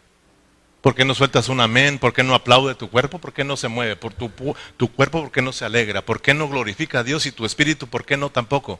¿Por 0.81 0.95
qué 0.95 1.05
no 1.05 1.13
sueltas 1.13 1.47
un 1.47 1.61
amén? 1.61 1.99
¿Por 1.99 2.11
qué 2.11 2.23
no 2.23 2.33
aplaude 2.33 2.73
tu 2.73 2.89
cuerpo? 2.89 3.19
¿Por 3.19 3.33
qué 3.33 3.43
no 3.43 3.55
se 3.55 3.67
mueve? 3.67 3.95
¿Por 3.95 4.13
tu, 4.13 4.31
tu 4.77 4.91
cuerpo 4.91 5.21
por 5.21 5.31
qué 5.31 5.43
no 5.43 5.53
se 5.53 5.63
alegra? 5.63 6.03
¿Por 6.03 6.21
qué 6.21 6.33
no 6.33 6.49
glorifica 6.49 6.99
a 6.99 7.03
Dios 7.03 7.27
y 7.27 7.31
tu 7.31 7.45
espíritu 7.45 7.87
por 7.87 8.03
qué 8.03 8.17
no 8.17 8.31
tampoco? 8.31 8.79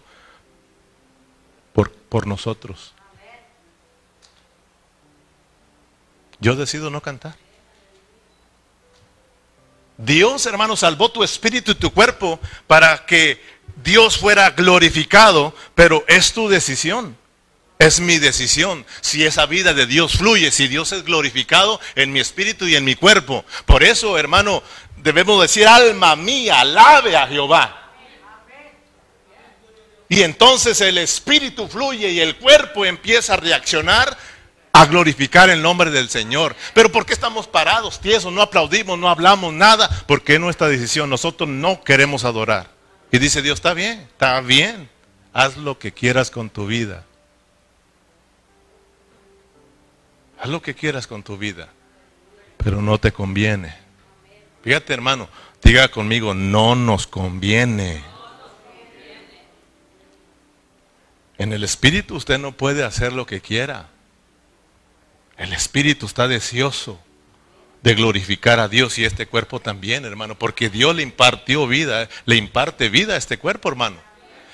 Por, 1.74 1.91
por 1.91 2.26
nosotros. 2.26 2.95
Yo 6.39 6.56
decido 6.56 6.89
no 6.89 7.02
cantar. 7.02 7.36
Dios, 9.97 10.47
hermano, 10.47 10.76
salvó 10.76 11.12
tu 11.12 11.24
espíritu 11.24 11.74
y 11.74 11.76
tu 11.76 11.91
cuerpo 11.91 12.39
para 12.66 13.06
que 13.06 13.39
Dios 13.84 14.18
fuera 14.18 14.49
glorificado, 14.49 15.54
pero 15.76 16.04
es 16.08 16.34
tu 16.34 16.49
decisión. 16.49 17.16
Es 17.82 17.99
mi 17.99 18.19
decisión 18.19 18.86
si 19.01 19.25
esa 19.25 19.47
vida 19.47 19.73
de 19.73 19.88
Dios 19.88 20.15
fluye, 20.19 20.51
si 20.51 20.67
Dios 20.67 20.91
es 20.91 21.03
glorificado 21.03 21.79
en 21.95 22.13
mi 22.13 22.19
espíritu 22.19 22.67
y 22.67 22.75
en 22.75 22.86
mi 22.86 22.93
cuerpo. 22.93 23.43
Por 23.65 23.82
eso, 23.82 24.19
hermano, 24.19 24.61
debemos 24.97 25.41
decir, 25.41 25.65
alma 25.65 26.15
mía, 26.15 26.59
alabe 26.59 27.17
a 27.17 27.25
Jehová. 27.25 27.91
Y 30.07 30.21
entonces 30.21 30.79
el 30.82 30.99
espíritu 30.99 31.67
fluye 31.67 32.11
y 32.11 32.19
el 32.19 32.36
cuerpo 32.36 32.86
empieza 32.86 33.34
a 33.34 33.38
reaccionar 33.38 34.15
a 34.73 34.86
glorificar 34.86 35.49
el 35.49 35.63
nombre 35.63 35.89
del 35.89 36.07
Señor. 36.07 36.55
Pero 36.75 36.91
¿por 36.91 37.07
qué 37.07 37.13
estamos 37.13 37.47
parados, 37.47 37.99
tiesos? 37.99 38.32
No 38.32 38.43
aplaudimos, 38.43 38.99
no 38.99 39.09
hablamos 39.09 39.53
nada. 39.53 39.89
Porque 40.05 40.38
nuestra 40.38 40.67
decisión. 40.67 41.09
Nosotros 41.09 41.49
no 41.49 41.84
queremos 41.84 42.25
adorar. 42.25 42.69
Y 43.11 43.17
dice 43.17 43.41
Dios, 43.41 43.55
está 43.55 43.73
bien, 43.73 44.01
está 44.01 44.39
bien. 44.41 44.88
Haz 45.34 45.57
lo 45.57 45.79
que 45.79 45.91
quieras 45.91 46.29
con 46.29 46.51
tu 46.51 46.67
vida. 46.67 47.05
Haz 50.41 50.49
lo 50.49 50.61
que 50.61 50.73
quieras 50.73 51.05
con 51.05 51.21
tu 51.21 51.37
vida. 51.37 51.69
Pero 52.57 52.81
no 52.81 52.97
te 52.97 53.11
conviene. 53.11 53.75
Fíjate 54.63 54.91
hermano, 54.91 55.29
diga 55.63 55.89
conmigo, 55.89 56.33
no 56.33 56.75
nos 56.75 57.05
conviene. 57.05 58.03
En 61.37 61.53
el 61.53 61.63
espíritu 61.63 62.15
usted 62.15 62.39
no 62.39 62.53
puede 62.53 62.83
hacer 62.83 63.13
lo 63.13 63.27
que 63.27 63.39
quiera. 63.39 63.89
El 65.37 65.53
espíritu 65.53 66.07
está 66.07 66.27
deseoso 66.27 66.99
de 67.83 67.93
glorificar 67.93 68.59
a 68.59 68.67
Dios 68.67 68.97
y 68.97 69.05
este 69.05 69.27
cuerpo 69.27 69.59
también, 69.59 70.05
hermano, 70.05 70.37
porque 70.37 70.69
Dios 70.69 70.95
le 70.95 71.03
impartió 71.03 71.67
vida, 71.67 72.09
le 72.25 72.35
imparte 72.35 72.89
vida 72.89 73.13
a 73.13 73.17
este 73.17 73.37
cuerpo, 73.37 73.69
hermano. 73.69 73.97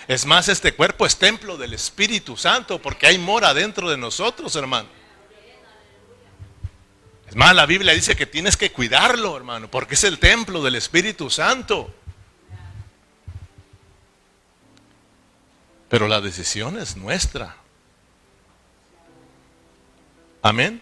Es 0.09 0.25
más, 0.25 0.49
este 0.49 0.73
cuerpo 0.73 1.05
es 1.05 1.17
templo 1.17 1.57
del 1.57 1.73
Espíritu 1.73 2.35
Santo 2.35 2.81
porque 2.81 3.07
hay 3.07 3.17
mora 3.17 3.53
dentro 3.53 3.89
de 3.89 3.97
nosotros, 3.97 4.53
hermano. 4.57 4.97
Es 7.27 7.35
más, 7.35 7.53
la 7.53 7.65
Biblia 7.65 7.93
dice 7.93 8.15
que 8.15 8.25
tienes 8.25 8.55
que 8.55 8.71
cuidarlo, 8.71 9.35
hermano, 9.35 9.69
porque 9.69 9.95
es 9.95 10.03
el 10.03 10.17
templo 10.17 10.63
del 10.63 10.75
Espíritu 10.75 11.29
Santo. 11.29 11.93
Pero 15.89 16.07
la 16.07 16.21
decisión 16.21 16.77
es 16.79 16.95
nuestra. 16.95 17.55
Amén. 20.41 20.81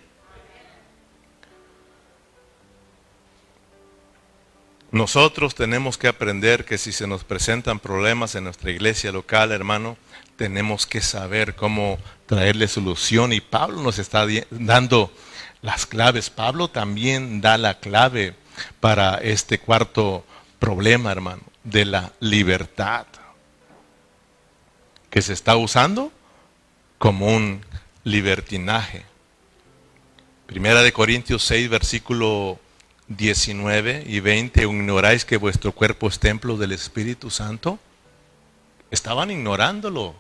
Nosotros 4.92 5.56
tenemos 5.56 5.98
que 5.98 6.08
aprender 6.08 6.64
que 6.64 6.78
si 6.78 6.92
se 6.92 7.08
nos 7.08 7.24
presentan 7.24 7.80
problemas 7.80 8.36
en 8.36 8.46
nuestra 8.46 8.72
iglesia 8.72 9.12
local, 9.12 9.52
hermano, 9.52 9.98
tenemos 10.38 10.86
que 10.86 11.02
saber 11.02 11.56
cómo 11.56 12.00
traerle 12.28 12.68
solución. 12.68 13.34
Y 13.34 13.42
Pablo 13.42 13.82
nos 13.82 14.00
está 14.00 14.26
dando 14.52 15.12
las 15.66 15.88
claves. 15.88 16.30
Pablo 16.30 16.70
también 16.70 17.42
da 17.42 17.58
la 17.58 17.80
clave 17.80 18.36
para 18.80 19.16
este 19.16 19.60
cuarto 19.60 20.24
problema, 20.60 21.12
hermano, 21.12 21.42
de 21.64 21.86
la 21.86 22.14
libertad, 22.20 23.08
que 25.10 25.24
se 25.24 25.34
está 25.34 25.56
usando 25.56 26.12
como 27.00 27.36
un 27.36 27.66
libertinaje. 28.04 29.06
Primera 30.46 30.84
de 30.84 30.94
Corintios 30.94 31.44
6, 31.44 31.68
versículo 31.68 32.60
19 33.08 34.04
y 34.06 34.20
20, 34.20 34.62
¿ignoráis 34.62 35.26
que 35.26 35.38
vuestro 35.38 35.72
cuerpo 35.72 36.08
es 36.08 36.20
templo 36.20 36.58
del 36.58 36.74
Espíritu 36.74 37.32
Santo? 37.32 37.80
Estaban 38.92 39.32
ignorándolo. 39.32 40.16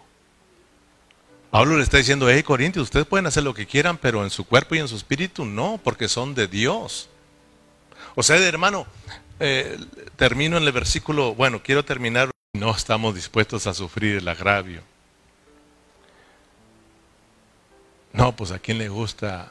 Pablo 1.55 1.77
le 1.77 1.83
está 1.83 1.95
diciendo, 1.95 2.29
hey 2.29 2.43
Corintios, 2.43 2.83
ustedes 2.83 3.05
pueden 3.05 3.27
hacer 3.27 3.41
lo 3.41 3.53
que 3.53 3.65
quieran, 3.65 3.97
pero 3.97 4.25
en 4.25 4.29
su 4.29 4.43
cuerpo 4.43 4.75
y 4.75 4.79
en 4.79 4.89
su 4.89 4.97
espíritu 4.97 5.45
no, 5.45 5.79
porque 5.81 6.09
son 6.09 6.35
de 6.35 6.47
Dios. 6.47 7.07
O 8.15 8.23
sea, 8.23 8.35
hermano, 8.45 8.85
eh, 9.39 9.79
termino 10.17 10.57
en 10.57 10.63
el 10.63 10.73
versículo, 10.73 11.33
bueno, 11.33 11.63
quiero 11.63 11.85
terminar, 11.85 12.29
no 12.51 12.71
estamos 12.71 13.15
dispuestos 13.15 13.67
a 13.67 13.73
sufrir 13.73 14.17
el 14.17 14.27
agravio. 14.27 14.81
No, 18.11 18.35
pues 18.35 18.51
a 18.51 18.59
quién 18.59 18.77
le 18.77 18.89
gusta 18.89 19.49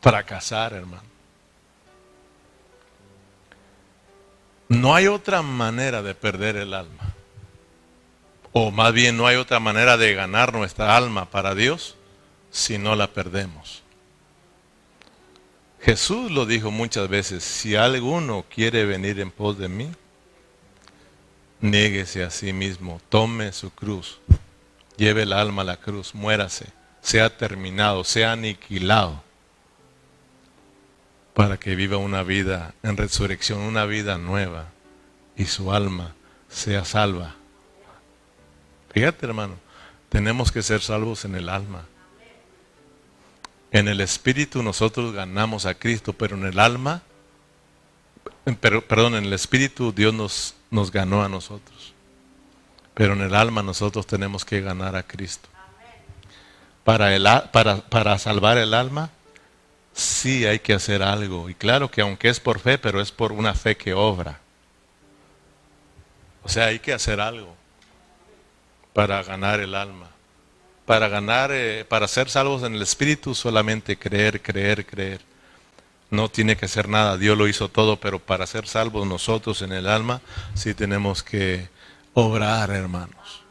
fracasar, 0.00 0.74
hermano. 0.74 1.02
No 4.68 4.94
hay 4.94 5.08
otra 5.08 5.42
manera 5.42 6.02
de 6.02 6.14
perder 6.14 6.54
el 6.54 6.72
alma. 6.72 7.12
O 8.52 8.70
más 8.70 8.92
bien 8.92 9.16
no 9.16 9.26
hay 9.26 9.36
otra 9.36 9.60
manera 9.60 9.96
de 9.96 10.14
ganar 10.14 10.52
nuestra 10.52 10.96
alma 10.96 11.30
para 11.30 11.54
Dios 11.54 11.96
si 12.50 12.78
no 12.78 12.96
la 12.96 13.12
perdemos. 13.12 13.82
Jesús 15.80 16.30
lo 16.30 16.46
dijo 16.46 16.70
muchas 16.70 17.08
veces, 17.08 17.42
si 17.42 17.74
alguno 17.74 18.44
quiere 18.48 18.84
venir 18.84 19.18
en 19.18 19.30
pos 19.30 19.58
de 19.58 19.68
mí, 19.68 19.90
Niéguese 21.62 22.24
a 22.24 22.30
sí 22.30 22.52
mismo, 22.52 23.00
tome 23.08 23.52
su 23.52 23.70
cruz, 23.70 24.18
lleve 24.96 25.22
el 25.22 25.32
alma 25.32 25.62
a 25.62 25.64
la 25.64 25.76
cruz, 25.76 26.12
muérase, 26.12 26.66
sea 27.00 27.36
terminado, 27.36 28.02
sea 28.02 28.32
aniquilado, 28.32 29.22
para 31.34 31.60
que 31.60 31.76
viva 31.76 31.98
una 31.98 32.24
vida 32.24 32.74
en 32.82 32.96
resurrección, 32.96 33.60
una 33.60 33.86
vida 33.86 34.18
nueva, 34.18 34.70
y 35.36 35.44
su 35.44 35.72
alma 35.72 36.16
sea 36.48 36.84
salva. 36.84 37.36
Fíjate 38.92 39.26
hermano, 39.26 39.54
tenemos 40.10 40.52
que 40.52 40.62
ser 40.62 40.82
salvos 40.82 41.24
en 41.24 41.34
el 41.34 41.48
alma. 41.48 41.86
En 43.70 43.88
el 43.88 44.02
espíritu 44.02 44.62
nosotros 44.62 45.14
ganamos 45.14 45.64
a 45.64 45.74
Cristo, 45.74 46.12
pero 46.12 46.36
en 46.36 46.44
el 46.44 46.58
alma, 46.58 47.02
perdón, 48.60 49.14
en 49.14 49.24
el 49.24 49.32
espíritu 49.32 49.92
Dios 49.92 50.12
nos, 50.12 50.54
nos 50.70 50.90
ganó 50.90 51.24
a 51.24 51.30
nosotros. 51.30 51.94
Pero 52.92 53.14
en 53.14 53.22
el 53.22 53.34
alma 53.34 53.62
nosotros 53.62 54.06
tenemos 54.06 54.44
que 54.44 54.60
ganar 54.60 54.94
a 54.94 55.02
Cristo. 55.02 55.48
Para, 56.84 57.16
el, 57.16 57.26
para, 57.50 57.76
para 57.76 58.18
salvar 58.18 58.58
el 58.58 58.74
alma, 58.74 59.08
sí 59.94 60.44
hay 60.44 60.58
que 60.58 60.74
hacer 60.74 61.02
algo. 61.02 61.48
Y 61.48 61.54
claro 61.54 61.90
que 61.90 62.02
aunque 62.02 62.28
es 62.28 62.40
por 62.40 62.58
fe, 62.58 62.76
pero 62.76 63.00
es 63.00 63.10
por 63.10 63.32
una 63.32 63.54
fe 63.54 63.78
que 63.78 63.94
obra. 63.94 64.40
O 66.42 66.50
sea, 66.50 66.66
hay 66.66 66.80
que 66.80 66.92
hacer 66.92 67.18
algo 67.18 67.61
para 68.92 69.22
ganar 69.22 69.60
el 69.60 69.74
alma 69.74 70.12
para 70.86 71.08
ganar, 71.08 71.50
eh, 71.52 71.84
para 71.84 72.08
ser 72.08 72.28
salvos 72.28 72.62
en 72.64 72.74
el 72.74 72.82
Espíritu, 72.82 73.34
solamente 73.34 73.98
creer, 73.98 74.42
creer, 74.42 74.84
creer. 74.84 75.20
No 76.10 76.28
tiene 76.28 76.56
que 76.56 76.68
ser 76.68 76.88
nada, 76.88 77.16
Dios 77.16 77.38
lo 77.38 77.48
hizo 77.48 77.68
todo, 77.68 77.98
pero 77.98 78.18
para 78.18 78.46
ser 78.46 78.66
salvos 78.66 79.06
nosotros 79.06 79.62
en 79.62 79.72
el 79.72 79.86
alma, 79.86 80.20
sí 80.54 80.74
tenemos 80.74 81.22
que 81.22 81.68
obrar, 82.12 82.70
hermanos. 82.70 83.42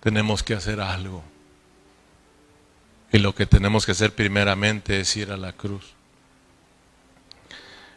Tenemos 0.00 0.42
que 0.42 0.54
hacer 0.54 0.80
algo. 0.80 1.24
Y 3.10 3.18
lo 3.18 3.34
que 3.34 3.46
tenemos 3.46 3.86
que 3.86 3.92
hacer 3.92 4.14
primeramente 4.14 5.00
es 5.00 5.16
ir 5.16 5.32
a 5.32 5.36
la 5.36 5.52
cruz. 5.52 5.94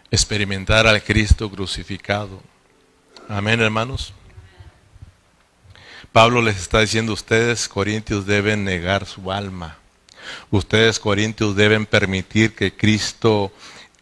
Experimentar 0.09 0.87
al 0.87 1.03
Cristo 1.03 1.51
crucificado. 1.51 2.41
Amén, 3.27 3.61
hermanos. 3.61 4.13
Pablo 6.11 6.41
les 6.41 6.57
está 6.57 6.79
diciendo, 6.79 7.13
ustedes 7.13 7.67
corintios 7.67 8.25
deben 8.25 8.63
negar 8.63 9.05
su 9.05 9.31
alma. 9.31 9.77
Ustedes 10.49 10.99
corintios 10.99 11.55
deben 11.55 11.85
permitir 11.85 12.55
que 12.55 12.75
Cristo 12.75 13.51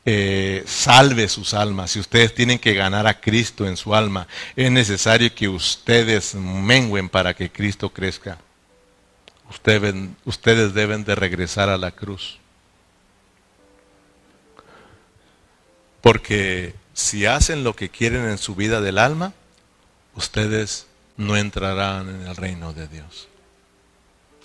eh, 0.05 0.63
salve 0.65 1.27
sus 1.27 1.53
almas. 1.53 1.91
Si 1.91 1.99
ustedes 1.99 2.33
tienen 2.33 2.59
que 2.59 2.73
ganar 2.73 3.07
a 3.07 3.19
Cristo 3.19 3.67
en 3.67 3.75
su 3.75 3.93
alma, 3.93 4.27
es 4.55 4.71
necesario 4.71 5.33
que 5.35 5.49
ustedes 5.49 6.33
menguen 6.35 7.09
para 7.09 7.33
que 7.33 7.51
Cristo 7.51 7.89
crezca. 7.89 8.37
Ustedes, 9.49 9.93
ustedes 10.23 10.73
deben 10.73 11.03
de 11.03 11.15
regresar 11.15 11.69
a 11.69 11.77
la 11.77 11.91
cruz. 11.91 12.39
Porque 16.01 16.73
si 16.93 17.25
hacen 17.25 17.65
lo 17.65 17.75
que 17.75 17.89
quieren 17.89 18.29
en 18.29 18.37
su 18.37 18.55
vida 18.55 18.79
del 18.79 18.97
alma, 18.97 19.33
ustedes 20.15 20.86
no 21.17 21.35
entrarán 21.35 22.09
en 22.09 22.27
el 22.27 22.35
reino 22.35 22.73
de 22.73 22.87
Dios. 22.87 23.27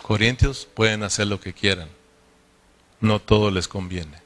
Corintios 0.01 0.66
pueden 0.75 1.03
hacer 1.05 1.29
lo 1.29 1.39
que 1.39 1.53
quieran, 1.53 1.89
no 3.01 3.20
todo 3.20 3.51
les 3.51 3.68
conviene. 3.68 4.20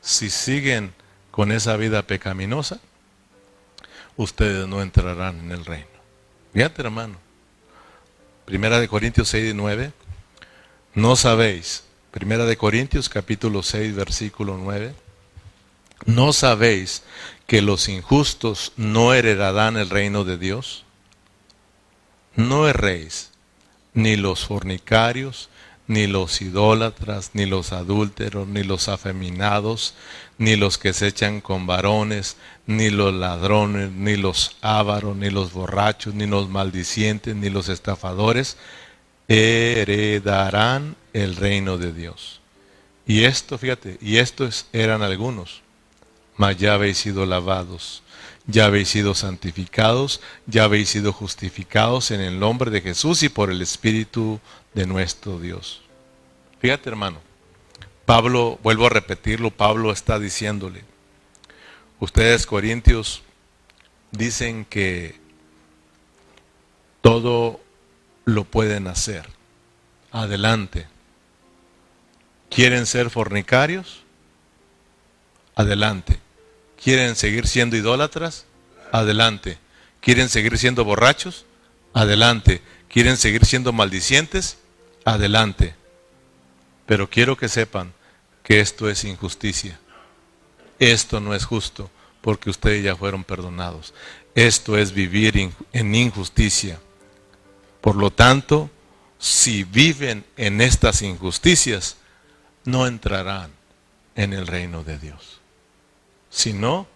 Si 0.00 0.30
siguen 0.30 0.92
con 1.30 1.52
esa 1.52 1.76
vida 1.76 2.02
pecaminosa, 2.02 2.80
ustedes 4.16 4.66
no 4.66 4.82
entrarán 4.82 5.38
en 5.38 5.52
el 5.52 5.64
reino. 5.64 5.86
Fíjate 6.52 6.82
hermano, 6.82 7.16
Primera 8.44 8.80
de 8.80 8.88
Corintios 8.88 9.28
6 9.28 9.52
y 9.52 9.54
9, 9.54 9.92
no 10.94 11.14
sabéis, 11.14 11.84
Primera 12.10 12.44
de 12.44 12.56
Corintios 12.56 13.08
capítulo 13.08 13.62
6 13.62 13.94
versículo 13.94 14.58
9, 14.58 14.94
no 16.06 16.32
sabéis 16.32 17.04
que 17.46 17.62
los 17.62 17.88
injustos 17.88 18.72
no 18.76 19.14
heredarán 19.14 19.76
el 19.76 19.88
reino 19.88 20.24
de 20.24 20.36
Dios 20.36 20.81
no 22.36 22.68
erréis, 22.68 23.30
ni 23.94 24.16
los 24.16 24.46
fornicarios, 24.46 25.48
ni 25.86 26.06
los 26.06 26.40
idólatras, 26.40 27.30
ni 27.34 27.44
los 27.46 27.72
adúlteros, 27.72 28.48
ni 28.48 28.62
los 28.62 28.88
afeminados, 28.88 29.94
ni 30.38 30.56
los 30.56 30.78
que 30.78 30.92
se 30.92 31.08
echan 31.08 31.40
con 31.40 31.66
varones, 31.66 32.36
ni 32.66 32.90
los 32.90 33.12
ladrones, 33.12 33.90
ni 33.90 34.16
los 34.16 34.56
ávaros, 34.62 35.16
ni 35.16 35.30
los 35.30 35.52
borrachos, 35.52 36.14
ni 36.14 36.26
los 36.26 36.48
maldicientes, 36.48 37.34
ni 37.36 37.50
los 37.50 37.68
estafadores, 37.68 38.56
heredarán 39.28 40.96
el 41.12 41.36
reino 41.36 41.78
de 41.78 41.92
Dios. 41.92 42.40
Y 43.06 43.24
esto, 43.24 43.58
fíjate, 43.58 43.98
y 44.00 44.18
estos 44.18 44.66
eran 44.72 45.02
algunos, 45.02 45.62
mas 46.36 46.56
ya 46.56 46.74
habéis 46.74 46.98
sido 46.98 47.26
lavados, 47.26 48.02
ya 48.46 48.66
habéis 48.66 48.88
sido 48.88 49.14
santificados, 49.14 50.20
ya 50.46 50.64
habéis 50.64 50.88
sido 50.88 51.12
justificados 51.12 52.10
en 52.10 52.20
el 52.20 52.38
nombre 52.40 52.70
de 52.70 52.80
Jesús 52.80 53.22
y 53.22 53.28
por 53.28 53.50
el 53.50 53.62
Espíritu 53.62 54.40
de 54.74 54.86
nuestro 54.86 55.38
Dios. 55.38 55.82
Fíjate 56.60 56.88
hermano, 56.88 57.18
Pablo, 58.04 58.58
vuelvo 58.62 58.86
a 58.86 58.90
repetirlo, 58.90 59.50
Pablo 59.50 59.92
está 59.92 60.18
diciéndole, 60.18 60.84
ustedes 62.00 62.46
corintios 62.46 63.22
dicen 64.10 64.64
que 64.64 65.20
todo 67.00 67.60
lo 68.24 68.44
pueden 68.44 68.86
hacer. 68.86 69.28
Adelante. 70.10 70.86
¿Quieren 72.50 72.86
ser 72.86 73.10
fornicarios? 73.10 74.02
Adelante. 75.54 76.21
¿Quieren 76.82 77.14
seguir 77.14 77.46
siendo 77.46 77.76
idólatras? 77.76 78.44
Adelante. 78.90 79.58
¿Quieren 80.00 80.28
seguir 80.28 80.58
siendo 80.58 80.84
borrachos? 80.84 81.46
Adelante. 81.94 82.60
¿Quieren 82.88 83.16
seguir 83.16 83.46
siendo 83.46 83.72
maldicientes? 83.72 84.58
Adelante. 85.04 85.76
Pero 86.86 87.08
quiero 87.08 87.36
que 87.36 87.48
sepan 87.48 87.92
que 88.42 88.58
esto 88.58 88.90
es 88.90 89.04
injusticia. 89.04 89.78
Esto 90.80 91.20
no 91.20 91.34
es 91.36 91.44
justo 91.44 91.88
porque 92.20 92.50
ustedes 92.50 92.82
ya 92.82 92.96
fueron 92.96 93.22
perdonados. 93.22 93.94
Esto 94.34 94.76
es 94.76 94.92
vivir 94.92 95.52
en 95.72 95.94
injusticia. 95.94 96.80
Por 97.80 97.94
lo 97.94 98.10
tanto, 98.10 98.70
si 99.20 99.62
viven 99.62 100.24
en 100.36 100.60
estas 100.60 101.02
injusticias, 101.02 101.96
no 102.64 102.88
entrarán 102.88 103.52
en 104.16 104.32
el 104.32 104.48
reino 104.48 104.82
de 104.82 104.98
Dios 104.98 105.41
sino 106.32 106.86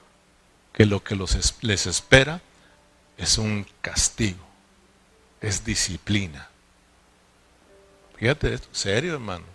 que 0.73 0.87
lo 0.87 1.05
que 1.05 1.15
les 1.61 1.87
espera 1.87 2.41
es 3.19 3.39
un 3.39 3.67
castigo, 3.83 4.45
es 5.41 5.65
disciplina. 5.65 6.49
Fíjate 8.17 8.55
esto, 8.55 8.69
serio 8.73 9.13
hermanos. 9.13 9.49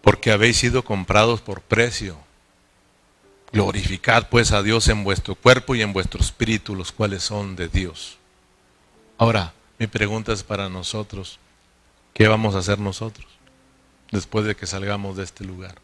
Porque 0.00 0.32
habéis 0.32 0.56
sido 0.56 0.84
comprados 0.84 1.42
por 1.42 1.60
precio. 1.60 2.18
Glorificad 3.52 4.28
pues 4.30 4.52
a 4.52 4.62
Dios 4.62 4.88
en 4.88 5.04
vuestro 5.04 5.34
cuerpo 5.34 5.74
y 5.74 5.82
en 5.82 5.92
vuestro 5.92 6.20
espíritu, 6.20 6.74
los 6.74 6.92
cuales 6.92 7.22
son 7.22 7.56
de 7.56 7.68
Dios. 7.68 8.18
Ahora, 9.18 9.52
mi 9.78 9.86
pregunta 9.86 10.32
es 10.32 10.42
para 10.42 10.68
nosotros, 10.68 11.38
¿qué 12.14 12.26
vamos 12.26 12.54
a 12.54 12.58
hacer 12.58 12.78
nosotros? 12.78 13.33
Después 14.14 14.46
de 14.46 14.54
que 14.54 14.66
salgamos 14.66 15.16
de 15.16 15.24
este 15.24 15.44
lugar. 15.44 15.74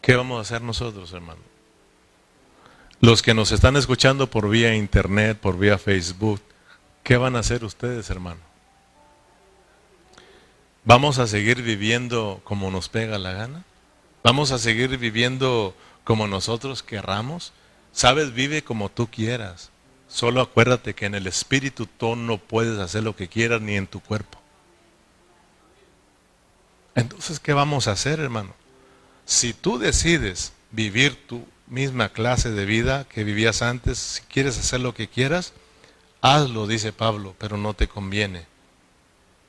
¿Qué 0.00 0.14
vamos 0.14 0.38
a 0.38 0.42
hacer 0.42 0.62
nosotros, 0.62 1.12
hermano? 1.12 1.40
Los 3.00 3.22
que 3.22 3.34
nos 3.34 3.50
están 3.50 3.76
escuchando 3.76 4.28
por 4.28 4.48
vía 4.48 4.76
internet, 4.76 5.38
por 5.38 5.58
vía 5.58 5.78
Facebook, 5.78 6.40
¿qué 7.02 7.16
van 7.16 7.34
a 7.34 7.40
hacer 7.40 7.64
ustedes, 7.64 8.10
hermano? 8.10 8.40
¿Vamos 10.84 11.18
a 11.18 11.26
seguir 11.26 11.62
viviendo 11.62 12.40
como 12.44 12.70
nos 12.70 12.88
pega 12.88 13.18
la 13.18 13.32
gana? 13.32 13.64
¿Vamos 14.22 14.52
a 14.52 14.58
seguir 14.58 14.98
viviendo 14.98 15.74
como 16.04 16.28
nosotros 16.28 16.82
querramos? 16.82 17.52
Sabes, 17.92 18.34
vive 18.34 18.62
como 18.62 18.88
tú 18.88 19.08
quieras. 19.08 19.71
Solo 20.12 20.42
acuérdate 20.42 20.94
que 20.94 21.06
en 21.06 21.14
el 21.14 21.26
espíritu 21.26 21.86
tú 21.86 22.16
no 22.16 22.36
puedes 22.36 22.78
hacer 22.78 23.02
lo 23.02 23.16
que 23.16 23.28
quieras 23.28 23.62
ni 23.62 23.76
en 23.76 23.86
tu 23.86 24.00
cuerpo. 24.00 24.38
Entonces, 26.94 27.40
¿qué 27.40 27.54
vamos 27.54 27.88
a 27.88 27.92
hacer, 27.92 28.20
hermano? 28.20 28.54
Si 29.24 29.54
tú 29.54 29.78
decides 29.78 30.52
vivir 30.70 31.26
tu 31.26 31.46
misma 31.66 32.10
clase 32.10 32.50
de 32.50 32.66
vida 32.66 33.06
que 33.08 33.24
vivías 33.24 33.62
antes, 33.62 33.98
si 33.98 34.20
quieres 34.22 34.58
hacer 34.58 34.80
lo 34.80 34.92
que 34.92 35.08
quieras, 35.08 35.54
hazlo, 36.20 36.66
dice 36.66 36.92
Pablo, 36.92 37.34
pero 37.38 37.56
no 37.56 37.72
te 37.72 37.88
conviene, 37.88 38.44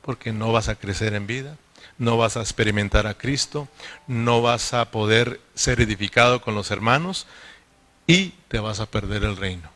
porque 0.01 0.31
no 0.31 0.53
vas 0.53 0.69
a 0.69 0.75
crecer 0.75 1.13
en 1.13 1.27
vida. 1.27 1.57
no 1.97 2.17
vas 2.17 2.37
a 2.37 2.41
experimentar 2.41 3.05
a 3.05 3.17
Cristo, 3.17 3.67
no 4.07 4.41
vas 4.41 4.73
a 4.73 4.89
poder 4.91 5.41
ser 5.55 5.81
edificado 5.81 6.41
con 6.41 6.55
los 6.55 6.71
hermanos 6.71 7.27
y 8.07 8.29
te 8.47 8.59
vas 8.59 8.79
a 8.79 8.85
perder 8.85 9.25
el 9.25 9.35
reino. 9.35 9.72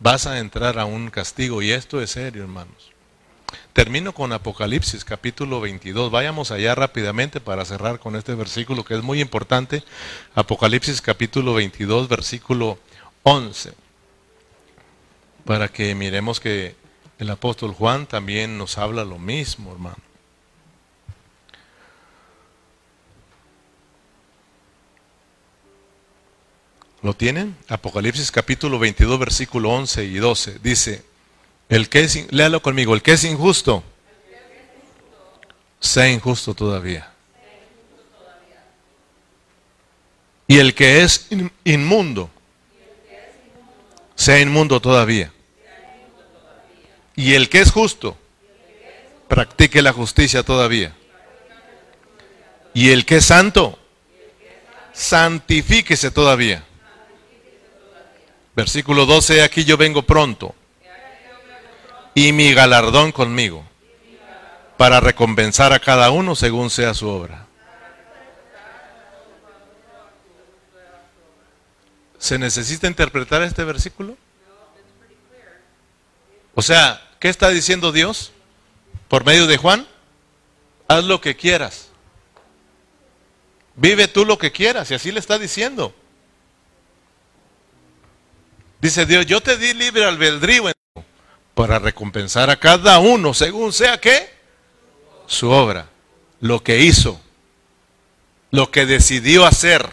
Vas 0.00 0.28
a 0.28 0.38
entrar 0.38 0.78
a 0.78 0.84
un 0.84 1.10
castigo 1.10 1.60
y 1.60 1.72
esto 1.72 2.00
es 2.00 2.12
serio, 2.12 2.42
hermanos. 2.42 2.92
Termino 3.72 4.12
con 4.12 4.32
Apocalipsis 4.32 5.04
capítulo 5.04 5.60
22. 5.60 6.12
Vayamos 6.12 6.52
allá 6.52 6.76
rápidamente 6.76 7.40
para 7.40 7.64
cerrar 7.64 7.98
con 7.98 8.14
este 8.14 8.34
versículo 8.34 8.84
que 8.84 8.94
es 8.94 9.02
muy 9.02 9.20
importante. 9.20 9.82
Apocalipsis 10.36 11.00
capítulo 11.00 11.54
22, 11.54 12.08
versículo 12.08 12.78
11. 13.24 13.72
Para 15.44 15.66
que 15.68 15.96
miremos 15.96 16.38
que 16.38 16.76
el 17.18 17.30
apóstol 17.30 17.72
Juan 17.72 18.06
también 18.06 18.56
nos 18.56 18.78
habla 18.78 19.04
lo 19.04 19.18
mismo, 19.18 19.72
hermano. 19.72 20.07
¿Lo 27.00 27.14
tienen? 27.14 27.56
Apocalipsis 27.68 28.32
capítulo 28.32 28.78
22, 28.80 29.20
versículo 29.20 29.70
11 29.70 30.04
y 30.04 30.14
12. 30.14 30.58
Dice, 30.60 31.04
el 31.68 31.88
que 31.88 32.00
es, 32.00 32.32
léalo 32.32 32.60
conmigo, 32.60 32.92
el 32.94 33.02
que 33.02 33.12
es 33.12 33.22
injusto, 33.22 33.84
sea 35.78 36.08
injusto 36.10 36.54
todavía. 36.54 37.12
Y 40.48 40.58
el 40.58 40.74
que 40.74 41.02
es 41.02 41.28
inmundo, 41.62 42.30
sea 44.16 44.40
inmundo 44.40 44.80
todavía. 44.80 45.32
Y 47.14 47.34
el 47.34 47.48
que 47.48 47.60
es 47.60 47.70
justo, 47.70 48.18
practique 49.28 49.82
la 49.82 49.92
justicia 49.92 50.42
todavía. 50.42 50.96
Y 52.74 52.90
el 52.90 53.04
que 53.04 53.18
es 53.18 53.26
santo, 53.26 53.78
santifíquese 54.92 56.10
todavía. 56.10 56.64
Versículo 58.58 59.06
12, 59.06 59.44
aquí 59.44 59.64
yo 59.64 59.76
vengo 59.76 60.02
pronto 60.02 60.52
y 62.12 62.32
mi 62.32 62.52
galardón 62.52 63.12
conmigo, 63.12 63.64
para 64.76 64.98
recompensar 64.98 65.72
a 65.72 65.78
cada 65.78 66.10
uno 66.10 66.34
según 66.34 66.68
sea 66.68 66.92
su 66.92 67.06
obra. 67.06 67.46
¿Se 72.18 72.36
necesita 72.36 72.88
interpretar 72.88 73.42
este 73.42 73.62
versículo? 73.62 74.16
O 76.56 76.60
sea, 76.60 77.00
¿qué 77.20 77.28
está 77.28 77.50
diciendo 77.50 77.92
Dios 77.92 78.32
por 79.06 79.24
medio 79.24 79.46
de 79.46 79.56
Juan? 79.56 79.86
Haz 80.88 81.04
lo 81.04 81.20
que 81.20 81.36
quieras. 81.36 81.90
Vive 83.76 84.08
tú 84.08 84.24
lo 84.24 84.36
que 84.36 84.50
quieras, 84.50 84.90
y 84.90 84.94
así 84.94 85.12
le 85.12 85.20
está 85.20 85.38
diciendo. 85.38 85.94
Dice 88.80 89.06
Dios, 89.06 89.26
yo 89.26 89.40
te 89.40 89.56
di 89.56 89.74
libre 89.74 90.04
albedrío 90.04 90.70
para 91.54 91.78
recompensar 91.78 92.50
a 92.50 92.56
cada 92.56 93.00
uno 93.00 93.34
según 93.34 93.72
sea 93.72 93.98
que 93.98 94.30
su 95.26 95.50
obra, 95.50 95.88
lo 96.40 96.62
que 96.62 96.80
hizo, 96.80 97.20
lo 98.50 98.70
que 98.70 98.86
decidió 98.86 99.44
hacer, 99.44 99.88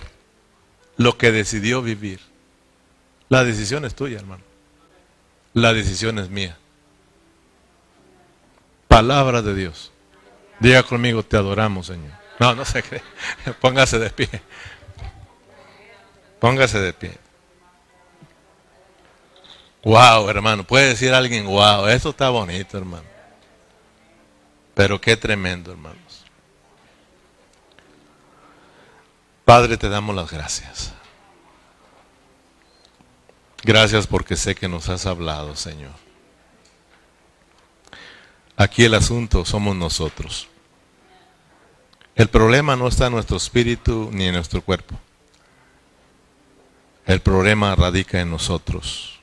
lo 0.98 1.18
que 1.18 1.32
decidió 1.32 1.82
vivir. 1.82 2.20
La 3.30 3.44
decisión 3.44 3.86
es 3.86 3.96
tuya, 3.96 4.20
hermano. 4.20 4.44
La 5.54 5.74
decisión 5.74 6.20
es 6.20 6.30
mía. 6.30 6.58
Palabra 8.88 9.42
de 9.42 9.56
Dios. 9.56 9.92
Diga 10.60 10.84
conmigo, 10.84 11.24
te 11.24 11.38
adoramos, 11.38 11.88
Señor. 11.88 12.14
No, 12.40 12.54
no 12.54 12.64
se 12.64 12.84
cree. 12.84 13.02
Póngase 13.62 13.98
de 13.98 14.10
pie. 14.10 14.30
Póngase 16.40 16.80
de 16.80 16.94
pie. 16.94 17.25
Wow, 19.86 20.28
hermano. 20.30 20.66
Puede 20.66 20.90
decir 20.90 21.14
alguien, 21.14 21.46
wow, 21.46 21.86
esto 21.88 22.10
está 22.10 22.30
bonito, 22.30 22.76
hermano. 22.76 23.06
Pero 24.74 25.00
qué 25.00 25.16
tremendo, 25.16 25.72
hermanos. 25.72 26.26
Padre, 29.46 29.78
te 29.78 29.88
damos 29.88 30.16
las 30.16 30.32
gracias. 30.32 30.92
Gracias 33.64 34.08
porque 34.08 34.36
sé 34.36 34.56
que 34.56 34.68
nos 34.68 34.90
has 34.90 35.06
hablado, 35.06 35.56
Señor. 35.56 35.94
Aquí 38.58 38.86
el 38.86 38.96
asunto 38.96 39.46
somos 39.46 39.76
nosotros. 39.76 40.48
El 42.16 42.30
problema 42.30 42.76
no 42.76 42.88
está 42.88 43.06
en 43.06 43.14
nuestro 43.14 43.38
espíritu 43.38 44.10
ni 44.12 44.26
en 44.26 44.34
nuestro 44.34 44.64
cuerpo. 44.64 45.00
El 47.06 47.22
problema 47.22 47.76
radica 47.76 48.20
en 48.20 48.32
nosotros. 48.32 49.15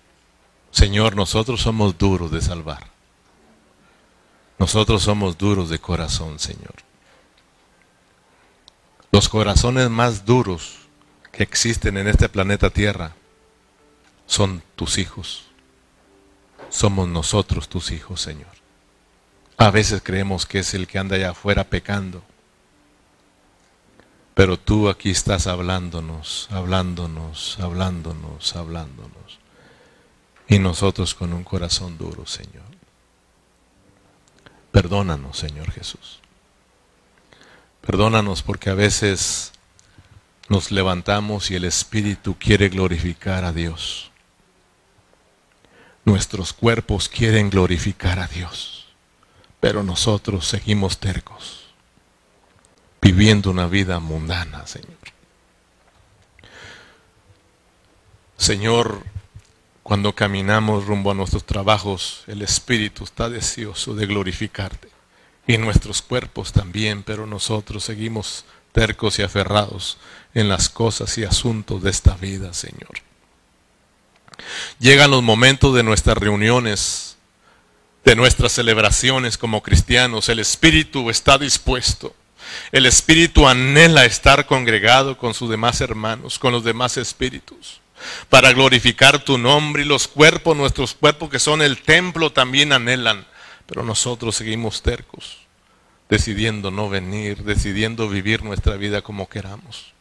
Señor, 0.73 1.15
nosotros 1.15 1.61
somos 1.61 1.97
duros 1.99 2.33
de 2.33 2.41
salvar. 2.41 2.91
Nosotros 4.59 5.03
somos 5.03 5.37
duros 5.37 5.69
de 5.69 5.79
corazón, 5.79 6.39
Señor. 6.39 6.75
Los 9.11 9.29
corazones 9.29 9.91
más 9.91 10.25
duros 10.25 10.79
que 11.31 11.43
existen 11.43 11.99
en 11.99 12.09
este 12.09 12.29
planeta 12.31 12.71
Tierra 12.71 13.15
son 14.27 14.63
tus 14.75 14.97
hijos. 14.97 15.45
Somos 16.71 17.07
nosotros 17.07 17.69
tus 17.69 17.91
hijos, 17.91 18.23
Señor. 18.23 18.51
A 19.59 19.71
veces 19.71 20.01
creemos 20.03 20.47
que 20.47 20.61
es 20.61 20.73
el 20.73 20.87
que 20.87 20.99
anda 20.99 21.17
allá 21.17 21.31
afuera 21.33 21.65
pecando. 21.65 22.23
Pero 24.35 24.59
tú 24.59 24.89
aquí 24.89 25.11
estás 25.11 25.47
hablándonos, 25.47 26.49
hablándonos, 26.51 27.59
hablándonos, 27.61 28.57
hablándonos. 28.57 29.42
Y 30.53 30.59
nosotros 30.59 31.15
con 31.15 31.33
un 31.33 31.45
corazón 31.45 31.97
duro, 31.97 32.27
Señor. 32.27 32.67
Perdónanos, 34.71 35.39
Señor 35.39 35.71
Jesús. 35.71 36.21
Perdónanos 37.81 38.43
porque 38.43 38.69
a 38.69 38.75
veces 38.75 39.53
nos 40.51 40.71
levantamos 40.71 41.51
y 41.51 41.55
el 41.55 41.65
Espíritu 41.65 42.37
quiere 42.39 42.69
glorificar 42.69 43.45
a 43.45 43.53
Dios. 43.55 44.11
Nuestros 46.05 46.53
cuerpos 46.53 47.09
quieren 47.09 47.49
glorificar 47.49 48.19
a 48.19 48.27
Dios, 48.27 48.89
pero 49.59 49.83
nosotros 49.83 50.47
seguimos 50.47 50.99
tercos, 50.99 51.73
viviendo 53.01 53.51
una 53.51 53.69
vida 53.69 54.01
mundana, 54.01 54.67
Señor. 54.67 54.99
Señor, 58.37 59.03
cuando 59.83 60.15
caminamos 60.15 60.87
rumbo 60.87 61.11
a 61.11 61.15
nuestros 61.15 61.45
trabajos, 61.45 62.23
el 62.29 62.43
Espíritu 62.43 63.05
está 63.05 63.29
deseoso 63.29 63.95
de 63.95 64.07
glorificarte. 64.07 64.89
Y 65.47 65.59
nuestros 65.59 66.03
cuerpos 66.03 66.53
también, 66.53 67.03
pero 67.03 67.27
nosotros 67.27 67.83
seguimos 67.83 68.45
tercos 68.71 69.19
y 69.19 69.23
aferrados 69.23 69.99
en 70.35 70.49
las 70.49 70.69
cosas 70.69 71.19
y 71.19 71.25
asuntos 71.25 71.83
de 71.83 71.91
esta 71.91 72.15
vida, 72.15 72.55
Señor. 72.55 72.93
Llegan 74.79 75.11
los 75.11 75.23
momentos 75.23 75.75
de 75.75 75.83
nuestras 75.83 76.17
reuniones, 76.17 77.17
de 78.05 78.15
nuestras 78.15 78.53
celebraciones 78.53 79.37
como 79.37 79.65
cristianos. 79.65 80.29
El 80.29 80.39
Espíritu 80.39 81.11
está 81.11 81.39
dispuesto. 81.39 82.15
El 82.71 82.87
Espíritu 82.87 83.49
anhela 83.49 84.05
estar 84.05 84.47
congregado 84.47 85.19
con 85.19 85.35
sus 85.35 85.51
demás 85.51 85.81
hermanos, 85.81 86.39
con 86.39 86.53
los 86.53 86.63
demás 86.63 86.97
espíritus 86.97 87.82
para 88.29 88.53
glorificar 88.53 89.25
tu 89.25 89.39
nombre 89.39 89.83
y 89.83 89.87
los 89.87 90.09
cuerpos, 90.09 90.57
nuestros 90.57 90.95
cuerpos 90.95 91.31
que 91.31 91.39
son 91.39 91.63
el 91.63 91.83
templo 91.83 92.33
también 92.33 92.73
anhelan, 92.73 93.27
pero 93.67 93.83
nosotros 93.83 94.37
seguimos 94.37 94.83
tercos, 94.83 95.39
decidiendo 96.09 96.71
no 96.71 96.89
venir, 96.89 97.45
decidiendo 97.45 98.09
vivir 98.09 98.43
nuestra 98.43 98.77
vida 98.77 99.03
como 99.03 99.29
queramos. 99.29 99.93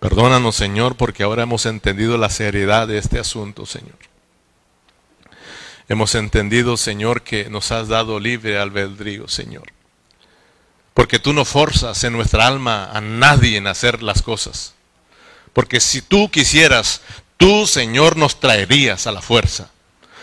Perdónanos, 0.00 0.54
Señor, 0.54 0.96
porque 0.96 1.22
ahora 1.22 1.44
hemos 1.44 1.64
entendido 1.64 2.18
la 2.18 2.28
seriedad 2.28 2.86
de 2.86 2.98
este 2.98 3.18
asunto, 3.18 3.64
Señor. 3.64 3.96
Hemos 5.88 6.14
entendido, 6.14 6.76
Señor, 6.76 7.22
que 7.22 7.48
nos 7.50 7.72
has 7.72 7.88
dado 7.88 8.18
libre 8.18 8.58
albedrío, 8.58 9.28
Señor. 9.28 9.72
Porque 10.94 11.18
tú 11.18 11.32
no 11.32 11.44
forzas 11.44 12.04
en 12.04 12.12
nuestra 12.12 12.46
alma 12.46 12.90
a 12.92 13.00
nadie 13.00 13.56
en 13.56 13.66
hacer 13.66 14.02
las 14.02 14.22
cosas. 14.22 14.73
Porque 15.54 15.80
si 15.80 16.02
tú 16.02 16.30
quisieras, 16.30 17.00
tú, 17.38 17.66
Señor, 17.66 18.18
nos 18.18 18.38
traerías 18.40 19.06
a 19.06 19.12
la 19.12 19.22
fuerza. 19.22 19.70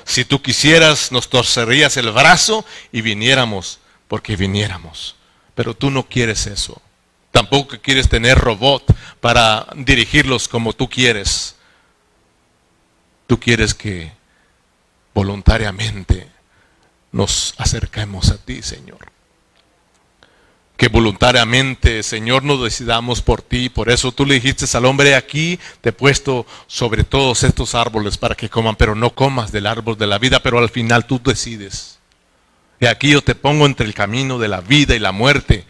Si 0.04 0.26
tú 0.26 0.42
quisieras, 0.42 1.12
nos 1.12 1.30
torcerías 1.30 1.98
el 1.98 2.12
brazo 2.12 2.66
y 2.92 3.02
viniéramos, 3.02 3.80
porque 4.08 4.36
viniéramos. 4.36 5.16
Pero 5.56 5.74
tú 5.74 5.90
no 5.90 6.08
quieres 6.08 6.46
eso. 6.48 6.82
Tampoco 7.32 7.78
quieres 7.82 8.10
tener 8.10 8.38
robot 8.38 8.94
para 9.22 9.68
dirigirlos 9.76 10.48
como 10.48 10.74
tú 10.74 10.90
quieres. 10.90 11.56
Tú 13.26 13.40
quieres 13.40 13.74
que 13.74 14.12
voluntariamente 15.14 16.30
nos 17.12 17.54
acerquemos 17.58 18.32
a 18.32 18.38
ti, 18.38 18.62
Señor. 18.62 19.11
Que 20.78 20.88
voluntariamente, 20.88 22.02
Señor, 22.02 22.44
nos 22.44 22.64
decidamos 22.64 23.22
por 23.22 23.42
ti. 23.42 23.70
Por 23.70 23.90
eso 23.90 24.12
tú 24.12 24.26
le 24.26 24.36
dijiste 24.36 24.66
al 24.76 24.86
hombre, 24.86 25.16
aquí 25.16 25.60
te 25.82 25.90
he 25.90 25.94
puesto 25.94 26.46
sobre 26.68 27.04
todos 27.04 27.44
estos 27.44 27.76
árboles 27.76 28.18
para 28.18 28.36
que 28.36 28.50
coman, 28.50 28.76
pero 28.76 28.96
no 28.96 29.12
comas 29.12 29.52
del 29.52 29.68
árbol 29.68 29.98
de 29.98 30.08
la 30.08 30.18
vida, 30.18 30.42
pero 30.42 30.58
al 30.58 30.70
final 30.70 31.06
tú 31.06 31.22
decides. 31.24 32.00
Y 32.80 32.88
aquí 32.88 33.12
yo 33.12 33.22
te 33.22 33.36
pongo 33.36 33.68
entre 33.68 33.86
el 33.86 33.94
camino 33.94 34.40
de 34.40 34.48
la 34.48 34.62
vida 34.62 34.96
y 34.96 35.00
la 35.00 35.12
muerte. 35.12 35.66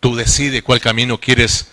Tú 0.00 0.16
decides 0.16 0.62
cuál 0.62 0.80
camino 0.80 1.18
quieres 1.18 1.68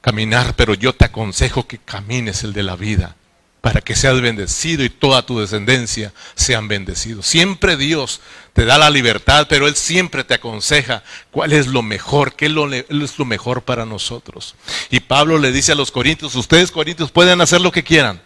caminar, 0.00 0.54
pero 0.54 0.74
yo 0.74 0.94
te 0.94 1.06
aconsejo 1.06 1.66
que 1.66 1.78
camines 1.78 2.44
el 2.44 2.52
de 2.52 2.62
la 2.62 2.76
vida 2.76 3.16
para 3.60 3.80
que 3.80 3.96
seas 3.96 4.20
bendecido 4.20 4.84
y 4.84 4.90
toda 4.90 5.26
tu 5.26 5.40
descendencia 5.40 6.12
sean 6.34 6.68
bendecidos. 6.68 7.26
Siempre 7.26 7.76
Dios 7.76 8.20
te 8.52 8.64
da 8.64 8.78
la 8.78 8.90
libertad, 8.90 9.46
pero 9.48 9.66
Él 9.66 9.74
siempre 9.74 10.24
te 10.24 10.34
aconseja 10.34 11.02
cuál 11.30 11.52
es 11.52 11.66
lo 11.66 11.82
mejor, 11.82 12.34
qué 12.34 12.46
es 12.46 12.52
lo, 12.52 13.24
mejor 13.24 13.62
para 13.62 13.84
nosotros. 13.84 14.54
Y 14.90 15.00
Pablo 15.00 15.38
le 15.38 15.52
dice 15.52 15.72
a 15.72 15.74
los 15.74 15.90
corintios, 15.90 16.34
ustedes 16.36 16.70
corintios 16.70 17.10
pueden 17.10 17.40
hacer 17.40 17.60
lo 17.60 17.72
que 17.72 17.82
quieran. 17.82 18.22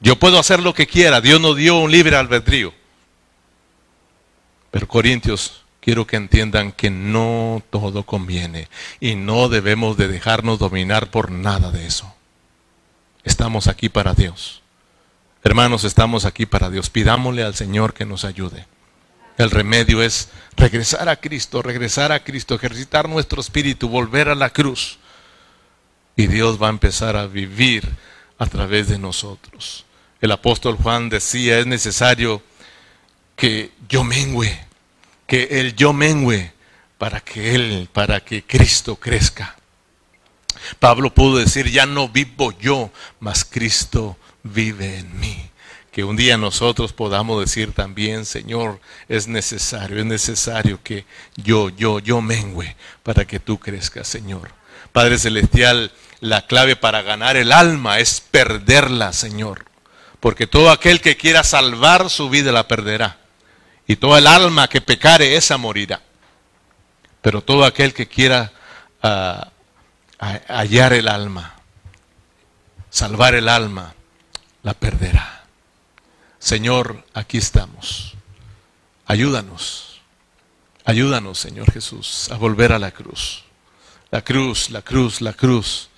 Yo 0.00 0.16
puedo 0.16 0.38
hacer 0.38 0.60
lo 0.60 0.74
que 0.74 0.88
quiera, 0.88 1.20
Dios 1.20 1.40
nos 1.40 1.56
dio 1.56 1.76
un 1.76 1.90
libre 1.90 2.16
albedrío. 2.16 2.74
Pero 4.72 4.88
corintios, 4.88 5.62
quiero 5.80 6.06
que 6.06 6.16
entiendan 6.16 6.72
que 6.72 6.90
no 6.90 7.62
todo 7.70 8.02
conviene 8.02 8.68
y 8.98 9.14
no 9.14 9.48
debemos 9.48 9.96
de 9.96 10.08
dejarnos 10.08 10.58
dominar 10.58 11.10
por 11.10 11.30
nada 11.30 11.70
de 11.70 11.86
eso. 11.86 12.12
Estamos 13.24 13.68
aquí 13.68 13.88
para 13.88 14.14
Dios. 14.14 14.62
Hermanos, 15.44 15.84
estamos 15.84 16.24
aquí 16.24 16.46
para 16.46 16.70
Dios. 16.70 16.90
Pidámosle 16.90 17.42
al 17.42 17.54
Señor 17.54 17.94
que 17.94 18.04
nos 18.04 18.24
ayude. 18.24 18.66
El 19.38 19.50
remedio 19.50 20.02
es 20.02 20.28
regresar 20.56 21.08
a 21.08 21.16
Cristo, 21.16 21.62
regresar 21.62 22.12
a 22.12 22.22
Cristo, 22.22 22.54
ejercitar 22.54 23.08
nuestro 23.08 23.40
espíritu, 23.40 23.88
volver 23.88 24.28
a 24.28 24.34
la 24.34 24.50
cruz. 24.50 24.98
Y 26.16 26.26
Dios 26.26 26.62
va 26.62 26.66
a 26.66 26.70
empezar 26.70 27.16
a 27.16 27.26
vivir 27.26 27.88
a 28.38 28.46
través 28.46 28.88
de 28.88 28.98
nosotros. 28.98 29.84
El 30.20 30.32
apóstol 30.32 30.76
Juan 30.76 31.08
decía, 31.08 31.58
es 31.58 31.66
necesario 31.66 32.42
que 33.34 33.72
yo 33.88 34.04
mengüe, 34.04 34.56
que 35.26 35.48
el 35.60 35.74
yo 35.74 35.92
mengüe 35.92 36.52
para 36.98 37.20
que 37.20 37.54
Él, 37.54 37.88
para 37.92 38.20
que 38.20 38.44
Cristo 38.44 38.96
crezca. 38.96 39.56
Pablo 40.78 41.12
pudo 41.12 41.38
decir, 41.38 41.70
ya 41.70 41.86
no 41.86 42.08
vivo 42.08 42.52
yo, 42.58 42.90
mas 43.20 43.44
Cristo 43.44 44.16
vive 44.42 44.98
en 44.98 45.18
mí. 45.20 45.50
Que 45.90 46.04
un 46.04 46.16
día 46.16 46.38
nosotros 46.38 46.92
podamos 46.92 47.40
decir 47.40 47.72
también, 47.72 48.24
Señor, 48.24 48.80
es 49.08 49.28
necesario, 49.28 49.98
es 49.98 50.06
necesario 50.06 50.80
que 50.82 51.04
yo, 51.36 51.68
yo, 51.68 51.98
yo 51.98 52.22
mengüe 52.22 52.76
para 53.02 53.26
que 53.26 53.38
tú 53.38 53.58
crezcas, 53.58 54.08
Señor. 54.08 54.50
Padre 54.92 55.18
Celestial, 55.18 55.92
la 56.20 56.46
clave 56.46 56.76
para 56.76 57.02
ganar 57.02 57.36
el 57.36 57.52
alma 57.52 57.98
es 57.98 58.20
perderla, 58.20 59.12
Señor. 59.12 59.66
Porque 60.20 60.46
todo 60.46 60.70
aquel 60.70 61.00
que 61.00 61.16
quiera 61.16 61.44
salvar 61.44 62.08
su 62.08 62.30
vida 62.30 62.52
la 62.52 62.68
perderá. 62.68 63.18
Y 63.86 63.96
todo 63.96 64.16
el 64.16 64.26
alma 64.26 64.68
que 64.68 64.80
pecare, 64.80 65.36
esa 65.36 65.56
morirá. 65.56 66.00
Pero 67.20 67.42
todo 67.42 67.64
aquel 67.64 67.92
que 67.92 68.06
quiera 68.06 68.52
uh, 69.02 69.51
hallar 70.22 70.92
el 70.92 71.08
alma, 71.08 71.54
salvar 72.90 73.34
el 73.34 73.48
alma, 73.48 73.94
la 74.62 74.74
perderá. 74.74 75.44
Señor, 76.38 77.04
aquí 77.14 77.38
estamos. 77.38 78.14
Ayúdanos, 79.06 80.00
ayúdanos, 80.84 81.38
Señor 81.38 81.70
Jesús, 81.72 82.30
a 82.30 82.36
volver 82.36 82.72
a 82.72 82.78
la 82.78 82.92
cruz. 82.92 83.44
La 84.10 84.22
cruz, 84.22 84.70
la 84.70 84.82
cruz, 84.82 85.20
la 85.20 85.32
cruz 85.32 85.88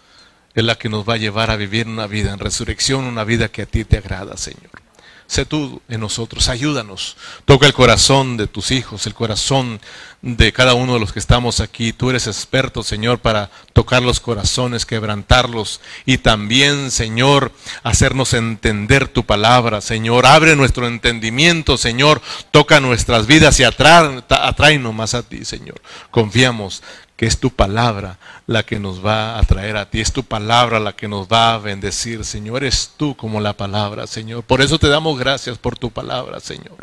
es 0.55 0.65
la 0.65 0.77
que 0.77 0.89
nos 0.89 1.09
va 1.09 1.15
a 1.15 1.19
llevar 1.19 1.51
a 1.51 1.57
vivir 1.57 1.89
una 1.89 2.07
vida 2.07 2.33
en 2.33 2.39
resurrección, 2.39 3.05
una 3.05 3.25
vida 3.25 3.49
que 3.49 3.63
a 3.63 3.67
ti 3.67 3.85
te 3.85 3.99
agrada, 3.99 4.37
Señor. 4.37 4.84
Sé 5.27 5.47
tú 5.47 5.81
en 5.89 6.01
nosotros, 6.01 6.49
ayúdanos. 6.49 7.17
Toca 7.45 7.67
el 7.67 7.73
corazón 7.73 8.37
de 8.37 8.47
tus 8.47 8.71
hijos, 8.71 9.07
el 9.07 9.15
corazón 9.15 9.81
de 10.21 10.53
cada 10.53 10.75
uno 10.75 10.95
de 10.95 11.01
los 11.01 11.13
que 11.13 11.19
estamos 11.19 11.61
aquí. 11.61 11.93
Tú 11.93 12.11
eres 12.11 12.27
experto, 12.27 12.83
Señor, 12.83 13.19
para 13.19 13.51
tocar 13.73 14.03
los 14.03 14.21
corazones, 14.21 14.87
quebrantarlos 14.87 15.81
y 16.07 16.19
también, 16.19 16.91
Señor, 16.91 17.53
hacernos 17.83 18.33
entender 18.33 19.09
tu 19.09 19.25
palabra. 19.25 19.81
Señor, 19.81 20.27
abre 20.27 20.57
nuestro 20.57 20.87
entendimiento, 20.87 21.77
Señor, 21.79 22.23
toca 22.51 22.81
nuestras 22.81 23.27
vidas 23.27 23.59
y 23.61 23.65
atráenos 23.65 24.95
más 24.95 25.15
a 25.15 25.23
ti, 25.23 25.45
Señor. 25.45 25.81
Confiamos 26.11 26.83
que 27.17 27.27
es 27.27 27.39
tu 27.39 27.51
palabra 27.51 28.19
la 28.47 28.65
que 28.65 28.81
nos 28.81 29.05
va 29.05 29.39
a 29.39 29.43
traer 29.43 29.77
a 29.77 29.89
ti, 29.89 30.01
es 30.01 30.13
tu 30.13 30.25
palabra 30.25 30.81
la 30.81 30.95
que 30.95 31.09
nos 31.09 31.29
va 31.29 31.55
a 31.55 31.59
bendecir, 31.59 32.25
Señor, 32.25 32.65
es 32.65 32.93
tú 32.97 33.17
como 33.17 33.41
la 33.41 33.57
palabra, 33.57 34.07
Señor. 34.07 34.43
Por 34.43 34.63
eso 34.63 34.79
te 34.79 34.89
damos 34.89 35.19
gracias 35.19 35.59
por 35.59 35.79
tu 35.79 35.91
palabra, 35.91 36.41
Señor. 36.41 36.77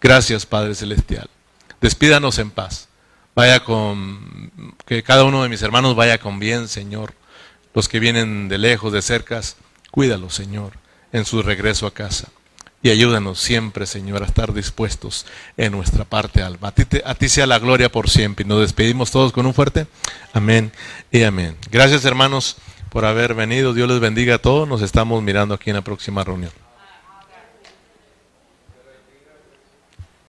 Gracias, 0.00 0.46
Padre 0.46 0.74
Celestial. 0.74 1.28
Despídanos 1.80 2.38
en 2.38 2.50
paz. 2.50 2.88
Vaya 3.34 3.62
con, 3.62 4.52
que 4.86 5.02
cada 5.02 5.24
uno 5.24 5.42
de 5.42 5.48
mis 5.48 5.62
hermanos 5.62 5.94
vaya 5.94 6.18
con 6.18 6.38
bien, 6.38 6.66
Señor. 6.66 7.14
Los 7.74 7.88
que 7.88 8.00
vienen 8.00 8.48
de 8.48 8.58
lejos, 8.58 8.92
de 8.92 9.02
cercas, 9.02 9.56
cuídalos, 9.90 10.34
Señor, 10.34 10.72
en 11.12 11.24
su 11.24 11.42
regreso 11.42 11.86
a 11.86 11.92
casa. 11.92 12.28
Y 12.82 12.90
ayúdanos 12.90 13.40
siempre, 13.40 13.86
Señor, 13.86 14.22
a 14.22 14.26
estar 14.26 14.52
dispuestos 14.52 15.26
en 15.56 15.72
nuestra 15.72 16.04
parte 16.04 16.42
alma. 16.42 16.68
A 16.68 16.72
ti, 16.72 16.84
a 17.04 17.14
ti 17.14 17.28
sea 17.28 17.46
la 17.46 17.58
gloria 17.58 17.90
por 17.90 18.08
siempre. 18.08 18.44
Y 18.44 18.48
nos 18.48 18.60
despedimos 18.60 19.10
todos 19.10 19.32
con 19.32 19.46
un 19.46 19.54
fuerte 19.54 19.86
amén 20.32 20.70
y 21.10 21.24
amén. 21.24 21.56
Gracias, 21.70 22.04
hermanos, 22.04 22.56
por 22.90 23.04
haber 23.04 23.34
venido. 23.34 23.74
Dios 23.74 23.88
les 23.88 23.98
bendiga 23.98 24.36
a 24.36 24.38
todos. 24.38 24.68
Nos 24.68 24.82
estamos 24.82 25.22
mirando 25.22 25.54
aquí 25.54 25.70
en 25.70 25.76
la 25.76 25.82
próxima 25.82 26.22
reunión. 26.22 26.52